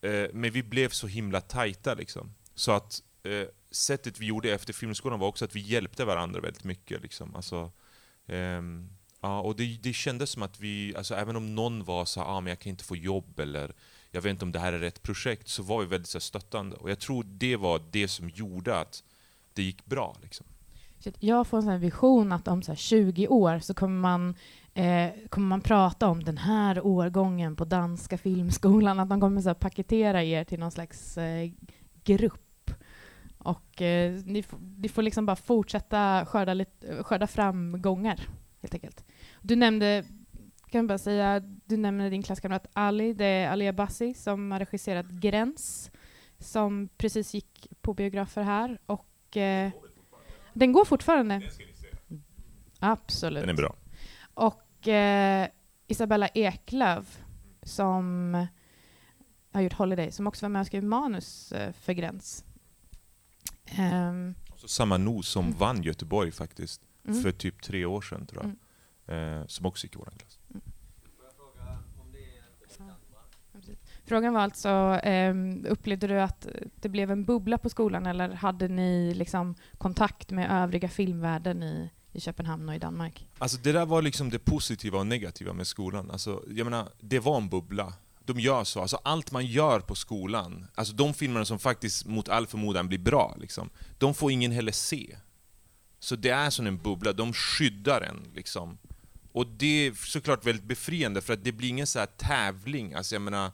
eh, 0.00 0.28
men 0.32 0.50
vi 0.50 0.62
blev 0.62 0.88
så 0.88 1.06
himla 1.06 1.40
tajta 1.40 1.94
liksom. 1.94 2.34
Så 2.54 2.72
att 2.72 3.02
eh, 3.22 3.48
sättet 3.70 4.20
vi 4.20 4.26
gjorde 4.26 4.52
efter 4.52 4.72
filmskolan 4.72 5.18
var 5.18 5.28
också 5.28 5.44
att 5.44 5.56
vi 5.56 5.60
hjälpte 5.60 6.04
varandra 6.04 6.40
väldigt 6.40 6.64
mycket. 6.64 7.02
Liksom. 7.02 7.34
Alltså, 7.34 7.72
ehm, 8.26 8.88
Ja, 9.24 9.40
och 9.40 9.56
det, 9.56 9.78
det 9.82 9.92
kändes 9.92 10.30
som 10.30 10.42
att 10.42 10.60
vi, 10.60 10.94
alltså 10.96 11.14
även 11.14 11.36
om 11.36 11.54
någon 11.54 11.84
var 11.84 12.04
så 12.04 12.20
ah, 12.20 12.40
men 12.40 12.50
jag 12.50 12.58
kan 12.58 12.70
inte 12.70 12.84
få 12.84 12.96
jobb 12.96 13.40
eller 13.40 13.72
jag 14.10 14.22
vet 14.22 14.30
inte 14.30 14.44
om 14.44 14.52
det 14.52 14.58
här 14.58 14.72
är 14.72 14.78
rätt 14.78 15.02
projekt, 15.02 15.48
så 15.48 15.62
var 15.62 15.80
vi 15.80 15.86
väldigt 15.86 16.08
så 16.08 16.20
stöttande. 16.20 16.76
Och 16.76 16.90
jag 16.90 16.98
tror 16.98 17.24
det 17.28 17.56
var 17.56 17.82
det 17.90 18.08
som 18.08 18.28
gjorde 18.28 18.78
att 18.78 19.04
det 19.52 19.62
gick 19.62 19.84
bra. 19.84 20.16
Liksom. 20.22 20.46
Jag 21.18 21.46
får 21.46 21.56
en 21.56 21.62
sån 21.62 21.80
vision 21.80 22.32
att 22.32 22.48
om 22.48 22.62
så 22.62 22.74
20 22.74 23.28
år 23.28 23.58
så 23.58 23.74
kommer 23.74 24.00
man, 24.00 24.34
eh, 24.74 25.10
kommer 25.28 25.46
man 25.46 25.60
prata 25.60 26.08
om 26.08 26.24
den 26.24 26.38
här 26.38 26.86
årgången 26.86 27.56
på 27.56 27.64
Danska 27.64 28.18
filmskolan, 28.18 29.00
att 29.00 29.08
de 29.08 29.20
kommer 29.20 29.40
så 29.40 29.54
paketera 29.54 30.24
er 30.24 30.44
till 30.44 30.58
någon 30.58 30.70
slags 30.70 31.18
eh, 31.18 31.50
grupp. 32.04 32.70
Och 33.38 33.82
eh, 33.82 34.12
ni, 34.24 34.44
ni, 34.76 34.88
får 34.88 35.02
liksom 35.02 35.26
bara 35.26 35.36
fortsätta 35.36 36.26
skörda, 36.26 36.54
lite, 36.54 37.02
skörda 37.02 37.26
framgångar, 37.26 38.20
helt 38.60 38.74
enkelt. 38.74 39.04
Du 39.46 39.56
nämnde, 39.56 40.04
kan 40.70 40.86
bara 40.86 40.98
säga, 40.98 41.40
du 41.40 41.76
nämnde 41.76 42.10
din 42.10 42.22
klasskamrat 42.22 42.66
Ali, 42.72 43.12
det 43.12 43.24
är 43.24 43.48
Ali 43.48 43.68
Abassi 43.68 44.14
som 44.14 44.50
har 44.50 44.58
regisserat 44.58 45.06
Gräns, 45.06 45.90
som 46.38 46.88
precis 46.96 47.34
gick 47.34 47.68
på 47.80 47.94
biografer 47.94 48.42
här. 48.42 48.78
Och, 48.86 49.36
eh, 49.36 49.70
den 50.52 50.72
går 50.72 50.84
fortfarande. 50.84 51.38
Den 51.38 51.50
ska 51.50 51.64
ni 51.64 51.74
se. 51.74 52.16
Absolut. 52.78 53.42
Den 53.42 53.50
är 53.50 53.54
bra. 53.54 53.76
Och 54.34 54.88
eh, 54.88 55.48
Isabella 55.86 56.28
Eklöf, 56.28 57.22
som 57.62 58.46
har 59.52 59.60
gjort 59.60 59.72
Holiday, 59.72 60.10
som 60.10 60.26
också 60.26 60.44
var 60.44 60.50
med 60.50 60.60
och 60.60 60.66
skrev 60.66 60.84
manus 60.84 61.52
eh, 61.52 61.72
för 61.72 61.92
Gräns. 61.92 62.44
Um, 63.78 64.34
samma 64.66 64.96
nos 64.96 65.28
som 65.28 65.44
mm. 65.46 65.58
vann 65.58 65.82
Göteborg 65.82 66.32
faktiskt, 66.32 66.82
mm. 67.04 67.22
för 67.22 67.32
typ 67.32 67.62
tre 67.62 67.84
år 67.84 68.00
sedan 68.00 68.26
tror 68.26 68.42
jag. 68.42 68.44
Mm 68.44 68.58
eh, 69.06 69.46
som 69.46 69.66
också 69.66 69.86
gick 69.86 69.94
i 69.94 69.98
vår 69.98 70.12
klass. 70.18 70.38
Mm. 70.50 70.62
Frågan 74.06 74.34
var 74.34 74.40
alltså, 74.40 74.68
eh, 75.08 75.34
upplevde 75.68 76.06
du 76.06 76.20
att 76.20 76.46
det 76.74 76.88
blev 76.88 77.10
en 77.10 77.24
bubbla 77.24 77.58
på 77.58 77.70
skolan 77.70 78.06
eller 78.06 78.28
hade 78.28 78.68
ni 78.68 79.14
liksom 79.14 79.54
kontakt 79.78 80.30
med 80.30 80.62
övriga 80.62 80.88
filmvärlden 80.88 81.62
i, 81.62 81.90
i 82.12 82.20
Köpenhamn 82.20 82.68
och 82.68 82.74
i 82.74 82.78
Danmark? 82.78 83.28
Alltså 83.38 83.58
det 83.58 83.72
där 83.72 83.86
var 83.86 84.02
liksom 84.02 84.30
det 84.30 84.38
positiva 84.38 84.98
och 84.98 85.06
negativa 85.06 85.52
med 85.52 85.66
skolan. 85.66 86.10
Alltså, 86.10 86.42
jag 86.48 86.64
menar, 86.64 86.88
det 87.00 87.18
var 87.18 87.36
en 87.36 87.48
bubbla. 87.48 87.92
De 88.24 88.40
gör 88.40 88.64
så. 88.64 88.80
Alltså 88.80 89.00
allt 89.04 89.32
man 89.32 89.46
gör 89.46 89.80
på 89.80 89.94
skolan, 89.94 90.66
alltså 90.74 90.94
de 90.94 91.14
filmerna 91.14 91.44
som 91.44 91.58
faktiskt 91.58 92.06
mot 92.06 92.28
all 92.28 92.46
förmodan 92.46 92.88
blir 92.88 92.98
bra, 92.98 93.36
liksom, 93.40 93.70
de 93.98 94.14
får 94.14 94.30
ingen 94.30 94.52
heller 94.52 94.72
se. 94.72 95.16
Så 95.98 96.16
det 96.16 96.30
är 96.30 96.50
som 96.50 96.66
en 96.66 96.78
bubbla, 96.78 97.12
de 97.12 97.32
skyddar 97.32 98.00
en. 98.00 98.30
Liksom. 98.34 98.78
Och 99.34 99.46
det 99.46 99.86
är 99.86 99.92
såklart 99.92 100.46
väldigt 100.46 100.64
befriande 100.64 101.20
för 101.20 101.32
att 101.32 101.44
det 101.44 101.52
blir 101.52 101.68
ingen 101.68 101.86
så 101.86 101.98
här 101.98 102.06
tävling. 102.06 102.94
Alltså 102.94 103.14
jag 103.14 103.22
menar, 103.22 103.52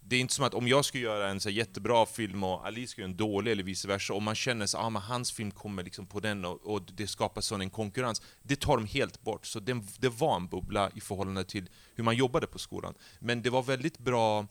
det 0.00 0.16
är 0.16 0.20
inte 0.20 0.34
som 0.34 0.44
att 0.44 0.54
om 0.54 0.68
jag 0.68 0.84
skulle 0.84 1.04
göra 1.04 1.28
en 1.28 1.40
så 1.40 1.50
jättebra 1.50 2.06
film 2.06 2.44
och 2.44 2.66
Ali 2.66 2.86
skulle 2.86 3.02
göra 3.02 3.10
en 3.10 3.16
dålig 3.16 3.52
eller 3.52 3.62
vice 3.62 3.88
versa, 3.88 4.14
och 4.14 4.22
man 4.22 4.34
känner 4.34 4.64
att 4.64 4.74
ah, 4.74 4.88
hans 4.88 5.32
film 5.32 5.50
kommer 5.50 5.82
liksom 5.82 6.06
på 6.06 6.20
den 6.20 6.44
och, 6.44 6.74
och 6.74 6.82
det 6.82 7.06
skapar 7.06 7.40
sån 7.40 7.60
en 7.60 7.70
konkurrens. 7.70 8.22
Det 8.42 8.56
tar 8.56 8.76
de 8.76 8.86
helt 8.86 9.22
bort. 9.22 9.46
Så 9.46 9.60
det, 9.60 9.82
det, 9.98 10.08
var 10.08 10.36
en 10.36 10.48
bubbla 10.48 10.90
i 10.94 11.00
förhållande 11.00 11.44
till 11.44 11.68
hur 11.94 12.04
man 12.04 12.16
jobbade 12.16 12.46
på 12.46 12.58
skolan. 12.58 12.94
Men 13.18 13.42
det 13.42 13.50
var 13.50 13.62
väldigt 13.62 13.98
bra 13.98 14.46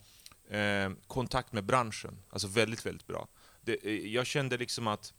eh, 0.50 0.91
kontakt 1.07 1.53
med 1.53 1.65
branschen. 1.65 2.17
Alltså 2.29 2.48
väldigt, 2.48 2.86
väldigt 2.86 3.07
bra. 3.07 3.27
Det, 3.62 3.86
eh, 3.86 4.13
jag 4.13 4.25
kände 4.25 4.57
liksom 4.57 4.88
att 4.88 5.13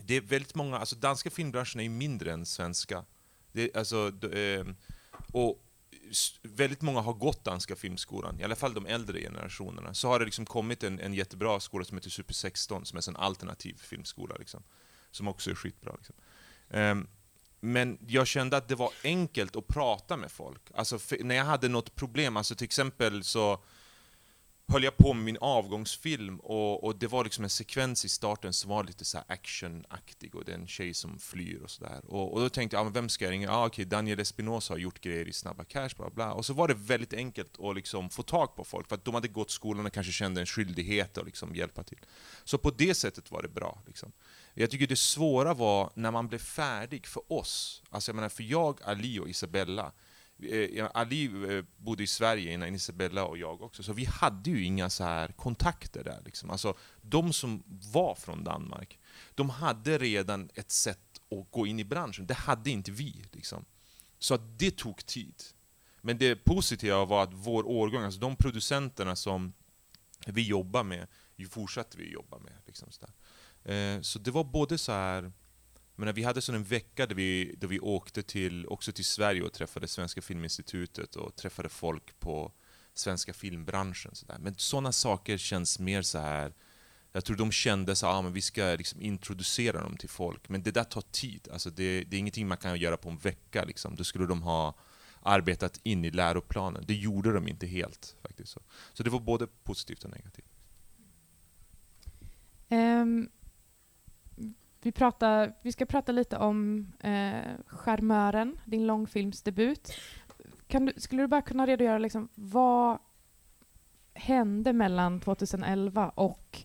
det 0.00 0.16
är 0.16 0.20
väldigt 0.20 0.54
många, 0.54 0.78
alltså 0.78 0.96
danska 0.96 1.30
filmbranschen 1.30 1.80
är 1.80 1.84
ju 1.84 1.90
mindre 1.90 2.32
än 2.32 2.46
svenska. 2.46 3.04
Det, 3.56 3.76
alltså, 3.76 4.12
eh, 4.32 4.66
och 5.32 5.62
väldigt 6.42 6.82
många 6.82 7.00
har 7.00 7.12
gått 7.12 7.44
Danska 7.44 7.76
filmskolan, 7.76 8.40
i 8.40 8.44
alla 8.44 8.56
fall 8.56 8.74
de 8.74 8.86
äldre 8.86 9.20
generationerna. 9.20 9.94
Så 9.94 10.08
har 10.08 10.18
det 10.18 10.24
liksom 10.24 10.46
kommit 10.46 10.82
en, 10.82 11.00
en 11.00 11.14
jättebra 11.14 11.60
skola 11.60 11.84
som 11.84 11.96
heter 11.96 12.10
Super 12.10 12.34
16, 12.34 12.86
som 12.86 12.98
är 12.98 13.08
en 13.08 13.16
alternativ 13.16 13.74
filmskola, 13.82 14.36
liksom, 14.38 14.62
som 15.10 15.28
också 15.28 15.50
är 15.50 15.54
skitbra. 15.54 15.94
Liksom. 15.96 16.14
Um, 16.68 17.08
men 17.60 17.98
jag 18.06 18.26
kände 18.26 18.56
att 18.56 18.68
det 18.68 18.74
var 18.74 18.90
enkelt 19.04 19.56
att 19.56 19.66
prata 19.66 20.16
med 20.16 20.30
folk. 20.30 20.62
Alltså, 20.74 20.98
när 21.20 21.34
jag 21.34 21.44
hade 21.44 21.68
något 21.68 21.94
problem, 21.94 22.36
alltså 22.36 22.54
till 22.54 22.64
exempel 22.64 23.24
så 23.24 23.64
höll 24.68 24.84
jag 24.84 24.96
på 24.96 25.14
med 25.14 25.24
min 25.24 25.38
avgångsfilm 25.40 26.40
och, 26.40 26.84
och, 26.84 26.96
det 26.96 27.06
var 27.06 27.24
liksom 27.24 27.44
en 27.44 27.50
sekvens 27.50 28.04
i 28.04 28.08
starten 28.08 28.52
som 28.52 28.70
var 28.70 28.84
lite 28.84 29.04
så 29.04 29.18
actionaktig 29.26 30.34
och 30.34 30.44
det 30.44 30.52
är 30.52 30.56
en 30.56 30.66
tjej 30.66 30.94
som 30.94 31.18
flyr 31.18 31.60
och 31.62 31.70
sådär. 31.70 32.00
Och, 32.06 32.32
och, 32.34 32.40
då 32.40 32.48
tänkte 32.48 32.76
jag, 32.76 32.80
ah, 32.80 32.84
men 32.84 32.92
vem 32.92 33.08
ska 33.08 33.24
jag 33.24 33.32
ringa? 33.32 33.50
Ah, 33.50 33.66
okej, 33.66 33.84
Daniel 33.84 34.20
Espinosa 34.20 34.74
har 34.74 34.78
gjort 34.78 35.00
grejer 35.00 35.28
i 35.28 35.32
Snabba 35.32 35.64
Cash, 35.64 35.90
bla 35.96 36.10
bla. 36.10 36.32
Och 36.32 36.46
så 36.46 36.52
var 36.52 36.68
det 36.68 36.74
väldigt 36.74 37.12
enkelt 37.12 37.60
att 37.60 37.74
liksom 37.74 38.10
få 38.10 38.22
tag 38.22 38.56
på 38.56 38.64
folk, 38.64 38.88
för 38.88 38.94
att 38.94 39.04
de 39.04 39.14
hade 39.14 39.28
gått 39.28 39.50
skolan 39.50 39.86
och 39.86 39.92
kanske 39.92 40.12
kände 40.12 40.40
en 40.40 40.46
skyldighet 40.46 41.18
att 41.18 41.26
liksom 41.26 41.54
hjälpa 41.54 41.82
till. 41.82 41.98
Så 42.44 42.58
på 42.58 42.70
det 42.70 42.94
sättet 42.94 43.30
var 43.30 43.42
det 43.42 43.48
bra. 43.48 43.82
Liksom. 43.86 44.12
Jag 44.54 44.70
tycker 44.70 44.86
det 44.86 44.96
svåra 44.96 45.54
var 45.54 45.90
när 45.94 46.10
man 46.10 46.28
blev 46.28 46.38
färdig 46.38 47.06
för 47.06 47.32
oss. 47.32 47.82
Alltså 47.90 48.10
jag 48.10 48.16
menar, 48.16 48.28
för 48.28 48.42
jag, 48.42 48.80
Ali 48.84 49.18
och 49.18 49.28
Isabella, 49.28 49.92
Eh, 50.42 50.90
Ali 50.94 51.24
eh, 51.24 51.64
bodde 51.76 52.02
i 52.02 52.06
Sverige 52.06 52.52
innan 52.52 52.74
Isabella 52.74 53.24
och 53.24 53.38
jag 53.38 53.62
också, 53.62 53.82
så 53.82 53.92
vi 53.92 54.04
hade 54.04 54.50
ju 54.50 54.64
inga 54.64 54.90
så 54.90 55.04
här 55.04 55.28
kontakter 55.28 56.04
där. 56.04 56.22
Liksom. 56.24 56.50
Alltså, 56.50 56.74
de 57.00 57.32
som 57.32 57.62
var 57.66 58.14
från 58.14 58.44
Danmark, 58.44 58.98
de 59.34 59.50
hade 59.50 59.98
redan 59.98 60.50
ett 60.54 60.70
sätt 60.70 61.20
att 61.30 61.50
gå 61.50 61.66
in 61.66 61.80
i 61.80 61.84
branschen. 61.84 62.26
Det 62.26 62.34
hade 62.34 62.70
inte 62.70 62.90
vi. 62.90 63.24
Liksom. 63.32 63.64
Så 64.18 64.34
att 64.34 64.58
det 64.58 64.76
tog 64.76 65.06
tid. 65.06 65.42
Men 66.00 66.18
det 66.18 66.36
positiva 66.36 67.04
var 67.04 67.22
att 67.22 67.32
vår 67.32 67.66
årgång, 67.66 68.02
alltså 68.02 68.20
de 68.20 68.36
producenterna 68.36 69.16
som 69.16 69.52
vi 70.26 70.42
jobbar 70.42 70.82
med, 70.82 71.06
fortsatte 71.50 71.98
vi 71.98 72.12
jobba 72.12 72.38
med. 72.38 72.52
Liksom 72.66 72.88
så, 72.90 73.06
eh, 73.70 74.00
så 74.00 74.18
det 74.18 74.30
var 74.30 74.44
både 74.44 74.78
så 74.78 74.92
här 74.92 75.32
men 75.96 76.14
vi 76.14 76.22
hade 76.22 76.40
sån 76.40 76.54
en 76.54 76.64
vecka 76.64 77.06
där 77.06 77.14
vi, 77.14 77.54
där 77.58 77.68
vi 77.68 77.80
åkte 77.80 78.22
till, 78.22 78.66
också 78.66 78.92
till 78.92 79.04
Sverige 79.04 79.42
och 79.42 79.52
träffade 79.52 79.88
Svenska 79.88 80.22
Filminstitutet 80.22 81.16
och 81.16 81.36
träffade 81.36 81.68
folk 81.68 82.20
på 82.20 82.52
svenska 82.94 83.32
filmbranschen. 83.32 84.14
Så 84.14 84.26
där. 84.26 84.38
Men 84.38 84.54
sådana 84.54 84.92
saker 84.92 85.36
känns 85.36 85.78
mer 85.78 86.02
så 86.02 86.18
här. 86.18 86.54
Jag 87.12 87.24
tror 87.24 87.36
de 87.36 87.52
kände 87.52 87.92
att 87.92 88.02
ah, 88.02 88.22
vi 88.22 88.42
ska 88.42 88.62
liksom 88.62 89.00
introducera 89.00 89.80
dem 89.80 89.96
till 89.96 90.08
folk. 90.08 90.48
Men 90.48 90.62
det 90.62 90.70
där 90.70 90.84
tar 90.84 91.00
tid. 91.00 91.48
Alltså 91.52 91.70
det, 91.70 92.04
det 92.04 92.16
är 92.16 92.20
ingenting 92.20 92.48
man 92.48 92.58
kan 92.58 92.78
göra 92.78 92.96
på 92.96 93.08
en 93.08 93.18
vecka. 93.18 93.64
Liksom. 93.64 93.96
Då 93.96 94.04
skulle 94.04 94.26
de 94.26 94.42
ha 94.42 94.74
arbetat 95.22 95.80
in 95.82 96.04
i 96.04 96.10
läroplanen. 96.10 96.84
Det 96.86 96.94
gjorde 96.94 97.32
de 97.32 97.48
inte 97.48 97.66
helt. 97.66 98.16
faktiskt. 98.22 98.52
Så, 98.52 98.60
så 98.92 99.02
det 99.02 99.10
var 99.10 99.20
både 99.20 99.46
positivt 99.46 100.04
och 100.04 100.10
negativt. 100.10 100.46
Um, 102.68 103.30
vi, 104.86 104.92
pratar, 104.92 105.54
vi 105.62 105.72
ska 105.72 105.86
prata 105.86 106.12
lite 106.12 106.36
om 106.36 106.86
eh, 107.00 107.40
Charmören, 107.66 108.58
din 108.64 108.86
långfilmsdebut. 108.86 109.92
Du, 110.66 110.92
skulle 110.96 111.22
du 111.22 111.26
bara 111.26 111.42
kunna 111.42 111.66
redogöra 111.66 111.98
liksom, 111.98 112.28
vad 112.34 112.98
hände 114.14 114.72
mellan 114.72 115.20
2011 115.20 116.08
och 116.08 116.62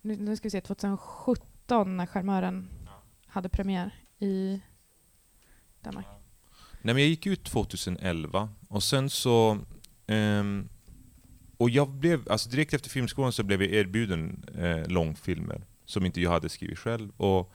nu, 0.00 0.16
nu 0.16 0.36
ska 0.36 0.46
vi 0.46 0.50
se, 0.50 0.60
2017 0.60 1.54
2013 1.66 1.96
när 1.96 2.06
Charmören 2.06 2.68
hade 3.26 3.48
premiär 3.48 3.94
i 4.18 4.60
Danmark. 5.80 6.06
Nej, 6.82 6.94
men 6.94 6.98
jag 6.98 7.08
gick 7.08 7.26
ut 7.26 7.44
2011 7.44 8.48
och 8.68 8.82
sen 8.82 9.10
så... 9.10 9.58
ehm, 10.06 10.68
och 11.56 11.70
jag 11.70 11.88
blev, 11.90 12.28
alltså 12.30 12.50
direkt 12.50 12.74
efter 12.74 12.90
filmskolan 12.90 13.32
så 13.32 13.42
blev 13.42 13.62
jag 13.62 13.72
erbjuden 13.72 14.44
eh, 14.58 14.88
långfilmer 14.88 15.66
som 15.84 16.06
inte 16.06 16.20
jag 16.20 16.30
hade 16.30 16.48
skrivit 16.48 16.78
själv. 16.78 17.10
Och 17.16 17.52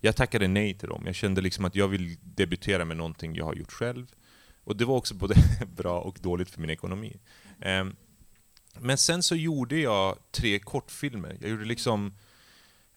jag 0.00 0.16
tackade 0.16 0.48
nej 0.48 0.74
till 0.74 0.88
dem. 0.88 1.02
Jag 1.06 1.14
kände 1.14 1.40
liksom 1.40 1.64
att 1.64 1.74
jag 1.74 1.88
vill 1.88 2.16
debutera 2.22 2.84
med 2.84 2.96
någonting 2.96 3.34
jag 3.34 3.44
har 3.44 3.54
gjort 3.54 3.72
själv. 3.72 4.06
Och 4.64 4.76
det 4.76 4.84
var 4.84 4.96
också 4.96 5.14
både 5.14 5.34
bra 5.76 6.00
och 6.00 6.18
dåligt 6.20 6.50
för 6.50 6.60
min 6.60 6.70
ekonomi. 6.70 7.16
Ehm, 7.60 7.96
men 8.80 8.98
sen 8.98 9.22
så 9.22 9.36
gjorde 9.36 9.78
jag 9.78 10.18
tre 10.30 10.58
kortfilmer. 10.58 11.36
Jag 11.40 11.50
gjorde 11.50 11.64
liksom 11.64 12.14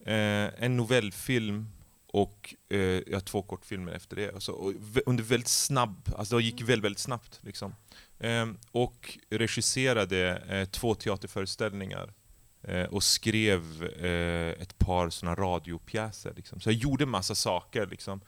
eh, 0.06 0.64
en 0.64 0.78
novellfilm 0.78 1.68
och 2.08 2.56
eh, 2.70 2.80
jag 2.80 3.14
har 3.14 3.20
två 3.20 3.42
kortfilmer 3.42 3.92
efter 3.92 4.16
det. 4.16 4.34
Alltså, 4.34 4.52
och 4.52 4.74
v- 4.80 5.02
under 5.06 5.24
väldigt 5.24 5.48
snabb, 5.48 6.10
alltså 6.18 6.38
det 6.38 6.44
gick 6.44 6.62
väldigt, 6.62 6.86
väldigt 6.86 7.00
snabbt. 7.00 7.40
Liksom. 7.44 7.76
Ehm, 8.20 8.58
och 8.72 9.20
regisserade 9.30 10.36
eh, 10.50 10.66
två 10.70 10.96
teaterföreställningar. 10.96 12.14
Eh, 12.64 12.84
och 12.84 13.04
skrev 13.04 13.84
eh, 13.84 14.62
ett 14.62 14.78
par 14.78 15.10
såna 15.10 15.36
radiopjäser. 15.36 16.34
Liksom. 16.36 16.60
Så 16.60 16.70
jag 16.70 16.76
gjorde 16.76 17.06
massa 17.06 17.36
saker. 17.36 17.88
Liksom. 17.88 18.22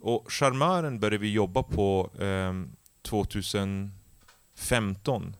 Och 0.00 0.32
Charmören 0.32 1.00
började 1.00 1.18
vi 1.18 1.32
jobba 1.32 1.62
på 1.62 2.10
eh, 2.20 2.52
2015. 3.02 5.36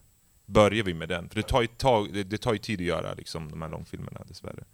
Började 0.47 0.83
vi 0.83 0.95
med 0.95 1.09
den. 1.09 1.29
För 1.29 1.37
det 1.37 1.43
tar 1.43 1.63
ju, 1.63 1.67
tag, 1.67 2.13
det, 2.13 2.23
det 2.23 2.39
tar 2.39 2.53
ju 2.53 2.59
tid 2.59 2.81
att 2.81 2.87
göra 2.87 3.15
liksom, 3.15 3.51
de 3.51 3.63
här 3.63 3.69
långfilmerna 3.69 4.21
dessvärre. 4.29 4.65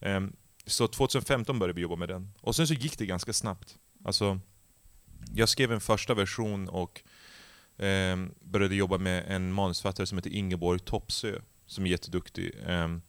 Ehm, 0.00 0.32
så 0.66 0.88
2015 0.88 1.58
började 1.58 1.76
vi 1.76 1.80
jobba 1.80 1.96
med 1.96 2.08
den. 2.08 2.32
Och 2.40 2.56
sen 2.56 2.66
så 2.66 2.74
gick 2.74 2.98
det 2.98 3.06
ganska 3.06 3.32
snabbt. 3.32 3.76
Alltså, 4.04 4.40
jag 5.34 5.48
skrev 5.48 5.72
en 5.72 5.80
första 5.80 6.14
version 6.14 6.68
och 6.68 7.02
eh, 7.84 8.16
började 8.40 8.74
jobba 8.74 8.98
med 8.98 9.24
en 9.28 9.52
manusförfattare 9.52 10.06
som 10.06 10.18
heter 10.18 10.30
Ingeborg 10.30 10.78
Topsö, 10.78 11.40
som 11.66 11.86
är 11.86 11.90
jätteduktig. 11.90 12.54
Ehm, 12.66 13.02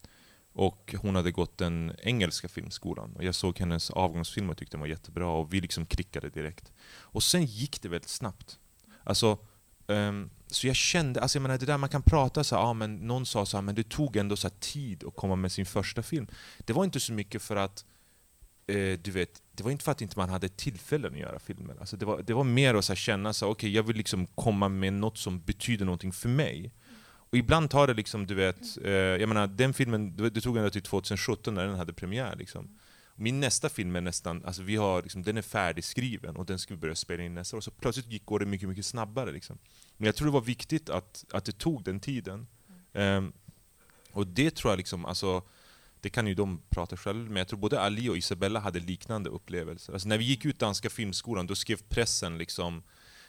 och 0.53 0.95
hon 1.01 1.15
hade 1.15 1.31
gått 1.31 1.57
den 1.57 1.95
engelska 2.03 2.47
filmskolan. 2.47 3.13
Och 3.15 3.23
jag 3.23 3.35
såg 3.35 3.59
hennes 3.59 3.89
avgångsfilm 3.89 4.49
och 4.49 4.57
tyckte 4.57 4.73
den 4.73 4.79
var 4.81 4.87
jättebra, 4.87 5.27
och 5.27 5.53
vi 5.53 5.61
liksom 5.61 5.85
klickade 5.85 6.29
direkt. 6.29 6.71
Och 6.99 7.23
sen 7.23 7.45
gick 7.45 7.81
det 7.81 7.89
väldigt 7.89 8.09
snabbt. 8.09 8.59
Alltså, 9.03 9.37
um, 9.87 10.29
så 10.47 10.67
jag 10.67 10.75
kände, 10.75 11.21
alltså 11.21 11.37
jag 11.37 11.41
menar 11.41 11.57
det 11.57 11.65
där 11.65 11.77
man 11.77 11.89
kan 11.89 12.01
prata 12.01 12.43
så 12.43 12.55
här, 12.55 12.63
ah, 12.63 12.73
men 12.73 12.95
någon 12.95 13.25
sa 13.25 13.45
så 13.45 13.57
här, 13.57 13.61
men 13.61 13.75
det 13.75 13.89
tog 13.89 14.15
ändå 14.15 14.35
så 14.35 14.47
här 14.47 14.55
tid 14.59 15.03
att 15.03 15.15
komma 15.15 15.35
med 15.35 15.51
sin 15.51 15.65
första 15.65 16.03
film. 16.03 16.27
Det 16.57 16.73
var 16.73 16.83
inte 16.83 16.99
så 16.99 17.13
mycket 17.13 17.41
för 17.41 17.55
att, 17.55 17.85
eh, 18.67 18.99
du 18.99 19.11
vet, 19.11 19.41
det 19.51 19.63
var 19.63 19.71
inte 19.71 19.83
för 19.83 19.91
att 19.91 20.01
inte 20.01 20.19
man 20.19 20.29
hade 20.29 20.49
tillfällen 20.49 21.13
att 21.13 21.19
göra 21.19 21.39
filmer. 21.39 21.75
Alltså 21.79 21.97
det, 21.97 22.05
var, 22.05 22.21
det 22.21 22.33
var 22.33 22.43
mer 22.43 22.75
att 22.75 22.85
så 22.85 22.93
här 22.93 22.97
känna 22.97 23.33
så 23.33 23.45
okej 23.45 23.51
okay, 23.51 23.69
jag 23.69 23.83
vill 23.83 23.97
liksom 23.97 24.27
komma 24.27 24.69
med 24.69 24.93
något 24.93 25.17
som 25.17 25.39
betyder 25.39 25.85
någonting 25.85 26.11
för 26.11 26.29
mig. 26.29 26.71
Och 27.29 27.37
ibland 27.37 27.69
tar 27.69 27.87
det 27.87 27.93
liksom, 27.93 28.27
du 28.27 28.35
vet, 28.35 28.77
eh, 28.83 28.91
jag 28.91 29.29
menar 29.29 29.47
den 29.47 29.73
filmen, 29.73 30.15
det 30.17 30.41
tog 30.41 30.57
ända 30.57 30.69
till 30.69 30.81
2017 30.81 31.53
när 31.53 31.65
den 31.67 31.75
hade 31.75 31.93
premiär 31.93 32.35
liksom. 32.35 32.79
Min 33.15 33.39
nästa 33.39 33.69
film 33.69 33.95
är 33.95 34.01
nästan, 34.01 34.45
alltså 34.45 34.61
vi 34.61 34.75
har 34.75 35.03
liksom, 35.03 35.23
den 35.23 35.37
är 35.37 35.41
färdigskriven 35.41 36.35
och 36.35 36.45
den 36.45 36.59
ska 36.59 36.73
vi 36.73 36.79
börja 36.79 36.95
spela 36.95 37.23
in 37.23 37.33
nästa 37.33 37.57
år. 37.57 37.61
Så 37.61 37.71
plötsligt 37.71 38.07
gick, 38.07 38.25
går 38.25 38.39
det 38.39 38.45
mycket, 38.45 38.69
mycket 38.69 38.85
snabbare 38.85 39.31
liksom. 39.31 39.57
Men 39.97 40.05
jag 40.05 40.15
tror 40.15 40.25
det 40.25 40.31
var 40.31 40.41
viktigt 40.41 40.89
att, 40.89 41.25
att 41.31 41.45
det 41.45 41.57
tog 41.57 41.83
den 41.83 41.99
tiden. 41.99 42.47
Ehm, 42.93 43.33
och 44.11 44.27
det 44.27 44.55
tror 44.55 44.71
jag 44.71 44.77
liksom, 44.77 45.05
alltså, 45.05 45.43
det 46.01 46.09
kan 46.09 46.27
ju 46.27 46.33
de 46.33 46.61
prata 46.69 46.97
själva 46.97 47.23
men 47.23 47.35
jag 47.35 47.47
tror 47.47 47.59
både 47.59 47.81
Ali 47.81 48.09
och 48.09 48.17
Isabella 48.17 48.59
hade 48.59 48.79
liknande 48.79 49.29
upplevelser. 49.29 49.93
Alltså 49.93 50.07
när 50.07 50.17
vi 50.17 50.25
gick 50.25 50.45
ut 50.45 50.59
Danska 50.59 50.89
filmskolan, 50.89 51.47
då 51.47 51.55
skrev 51.55 51.81
pressen 51.89 52.37
liksom 52.37 52.83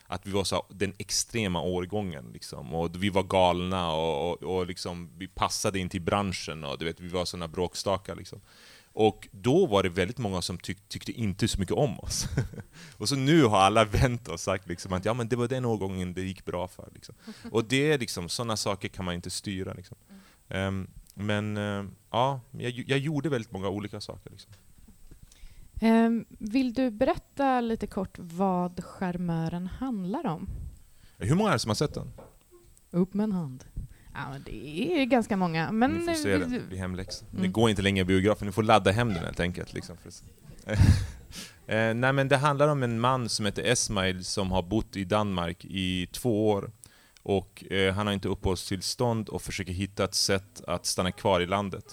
att 0.08 0.26
vi 0.26 0.30
var 0.30 0.44
så 0.44 0.66
den 0.68 0.92
extrema 0.98 1.60
årgången. 1.60 2.30
Liksom. 2.32 2.74
Och 2.74 3.02
vi 3.02 3.10
var 3.10 3.22
galna 3.22 3.92
och, 3.92 4.30
och, 4.30 4.42
och 4.42 4.66
liksom, 4.66 5.10
vi 5.18 5.28
passade 5.28 5.78
in 5.78 5.88
till 5.88 6.02
branschen 6.02 6.64
och 6.64 6.78
du 6.78 6.84
vet, 6.84 7.00
vi 7.00 7.08
var 7.08 7.24
såna 7.24 7.48
bråkstakar. 7.48 8.16
Liksom. 8.16 8.40
Och 8.92 9.28
då 9.30 9.66
var 9.66 9.82
det 9.82 9.88
väldigt 9.88 10.18
många 10.18 10.42
som 10.42 10.58
tyck, 10.58 10.88
tyckte 10.88 11.12
inte 11.12 11.48
så 11.48 11.60
mycket 11.60 11.76
om 11.76 12.00
oss. 12.00 12.28
och 12.96 13.08
så 13.08 13.16
nu 13.16 13.44
har 13.44 13.58
alla 13.58 13.84
vänt 13.84 14.28
och 14.28 14.40
sagt 14.40 14.68
liksom 14.68 14.92
att 14.92 15.04
ja, 15.04 15.14
men 15.14 15.28
det 15.28 15.36
var 15.36 15.48
den 15.48 15.64
årgången 15.64 16.14
det 16.14 16.22
gick 16.22 16.44
bra 16.44 16.68
för. 16.68 16.88
Liksom. 16.94 17.14
Och 17.50 17.64
det 17.64 17.92
är 17.92 17.98
liksom, 17.98 18.28
sådana 18.28 18.56
saker 18.56 18.88
kan 18.88 19.04
man 19.04 19.14
inte 19.14 19.30
styra. 19.30 19.72
Liksom. 19.72 19.96
Ehm, 20.48 20.90
men 21.14 21.56
eh, 21.56 21.84
ja, 22.10 22.40
jag, 22.50 22.84
jag 22.86 22.98
gjorde 22.98 23.28
väldigt 23.28 23.52
många 23.52 23.68
olika 23.68 24.00
saker. 24.00 24.30
Liksom. 24.30 24.52
Ehm, 25.80 26.24
vill 26.28 26.72
du 26.74 26.90
berätta 26.90 27.60
lite 27.60 27.86
kort 27.86 28.16
vad 28.18 28.84
Charmören 28.84 29.66
handlar 29.66 30.26
om? 30.26 30.48
Hur 31.18 31.34
många 31.34 31.48
är 31.48 31.52
det 31.52 31.58
som 31.58 31.68
har 31.70 31.74
sett 31.74 31.94
den? 31.94 32.12
Upp 32.90 33.14
med 33.14 33.24
en 33.24 33.32
hand. 33.32 33.64
Ja, 34.14 34.20
men 34.30 34.42
det 34.42 34.92
är 35.02 35.04
ganska 35.04 35.36
många. 35.36 35.72
Men 35.72 35.90
Ni 35.92 36.06
får 36.06 36.14
se 36.14 36.38
den, 36.38 36.52
det 36.52 36.60
blir 36.68 36.78
hemläxa. 36.78 37.24
Det 37.30 37.38
Mm. 37.38 37.52
går 37.52 37.70
inte 37.70 37.82
längre 37.82 38.02
i 38.02 38.04
biografen, 38.04 38.46
ni 38.46 38.52
får 38.52 38.62
ladda 38.62 38.90
hem 38.90 39.08
den 39.08 39.24
helt 39.24 39.40
enkelt. 39.40 39.72
Liksom, 39.74 39.96
eh, 41.66 41.94
nej 41.94 42.12
men 42.12 42.28
det 42.28 42.36
handlar 42.36 42.68
om 42.68 42.82
en 42.82 43.00
man 43.00 43.28
som 43.28 43.46
heter 43.46 43.62
Esmail 43.62 44.24
som 44.24 44.50
har 44.52 44.62
bott 44.62 44.96
i 44.96 45.04
Danmark 45.04 45.64
i 45.64 46.06
två 46.06 46.50
år. 46.50 46.70
Och 47.22 47.64
eh, 47.72 47.94
han 47.94 48.06
har 48.06 48.14
inte 48.14 48.28
uppehållstillstånd 48.28 49.28
och 49.28 49.42
försöker 49.42 49.72
hitta 49.72 50.04
ett 50.04 50.14
sätt 50.14 50.60
att 50.66 50.86
stanna 50.86 51.12
kvar 51.12 51.40
i 51.40 51.46
landet. 51.46 51.84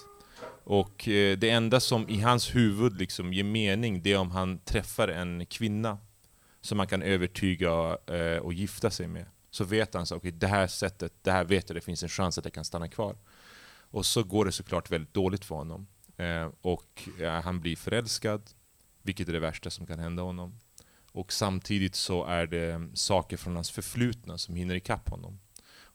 Och 0.66 1.08
eh, 1.08 1.38
det 1.38 1.50
enda 1.50 1.80
som 1.80 2.10
i 2.10 2.22
hans 2.22 2.56
huvud 2.56 3.00
liksom 3.00 3.34
ger 3.34 3.44
mening, 3.44 4.02
det 4.02 4.12
är 4.12 4.18
om 4.18 4.32
han 4.32 4.60
träffar 4.60 5.08
en 5.08 5.46
kvinna 5.46 5.98
som 6.62 6.80
han 6.80 6.88
kan 6.88 7.02
övertyga 7.02 7.98
eh, 8.08 8.38
och 8.38 8.54
gifta 8.54 8.92
sig 8.92 9.08
med. 9.08 9.26
Så 9.52 9.64
vet 9.64 9.94
han 9.94 10.06
så, 10.06 10.16
okay, 10.16 10.32
det 10.32 10.48
här 10.48 10.68
sättet, 10.68 11.14
det 11.22 11.32
här 11.32 11.44
vet 11.44 11.70
jag, 11.70 11.78
det 11.78 11.82
finns 11.82 12.04
en 12.04 12.10
chans 12.10 12.38
att 12.38 12.46
jag 12.46 12.54
kan 12.54 12.66
stanna 12.66 12.88
kvar. 12.88 13.18
Och 13.92 14.06
så 14.06 14.24
går 14.24 14.46
det 14.46 14.52
såklart 14.52 14.92
väldigt 14.92 15.14
dåligt 15.14 15.46
för 15.46 15.56
honom. 15.56 15.88
Eh, 16.18 16.50
och 16.62 17.10
han 17.44 17.62
blir 17.62 17.76
förälskad, 17.76 18.42
vilket 19.02 19.30
är 19.30 19.34
det 19.34 19.40
värsta 19.40 19.70
som 19.70 19.88
kan 19.88 20.00
hända 20.00 20.24
honom. 20.24 20.60
Och 21.12 21.34
samtidigt 21.34 21.96
så 21.96 22.26
är 22.26 22.48
det 22.48 22.74
mm, 22.74 22.96
saker 22.96 23.38
från 23.38 23.56
hans 23.56 23.72
förflutna 23.72 24.38
som 24.38 24.56
hinner 24.56 24.76
ikapp 24.76 25.10
honom. 25.10 25.40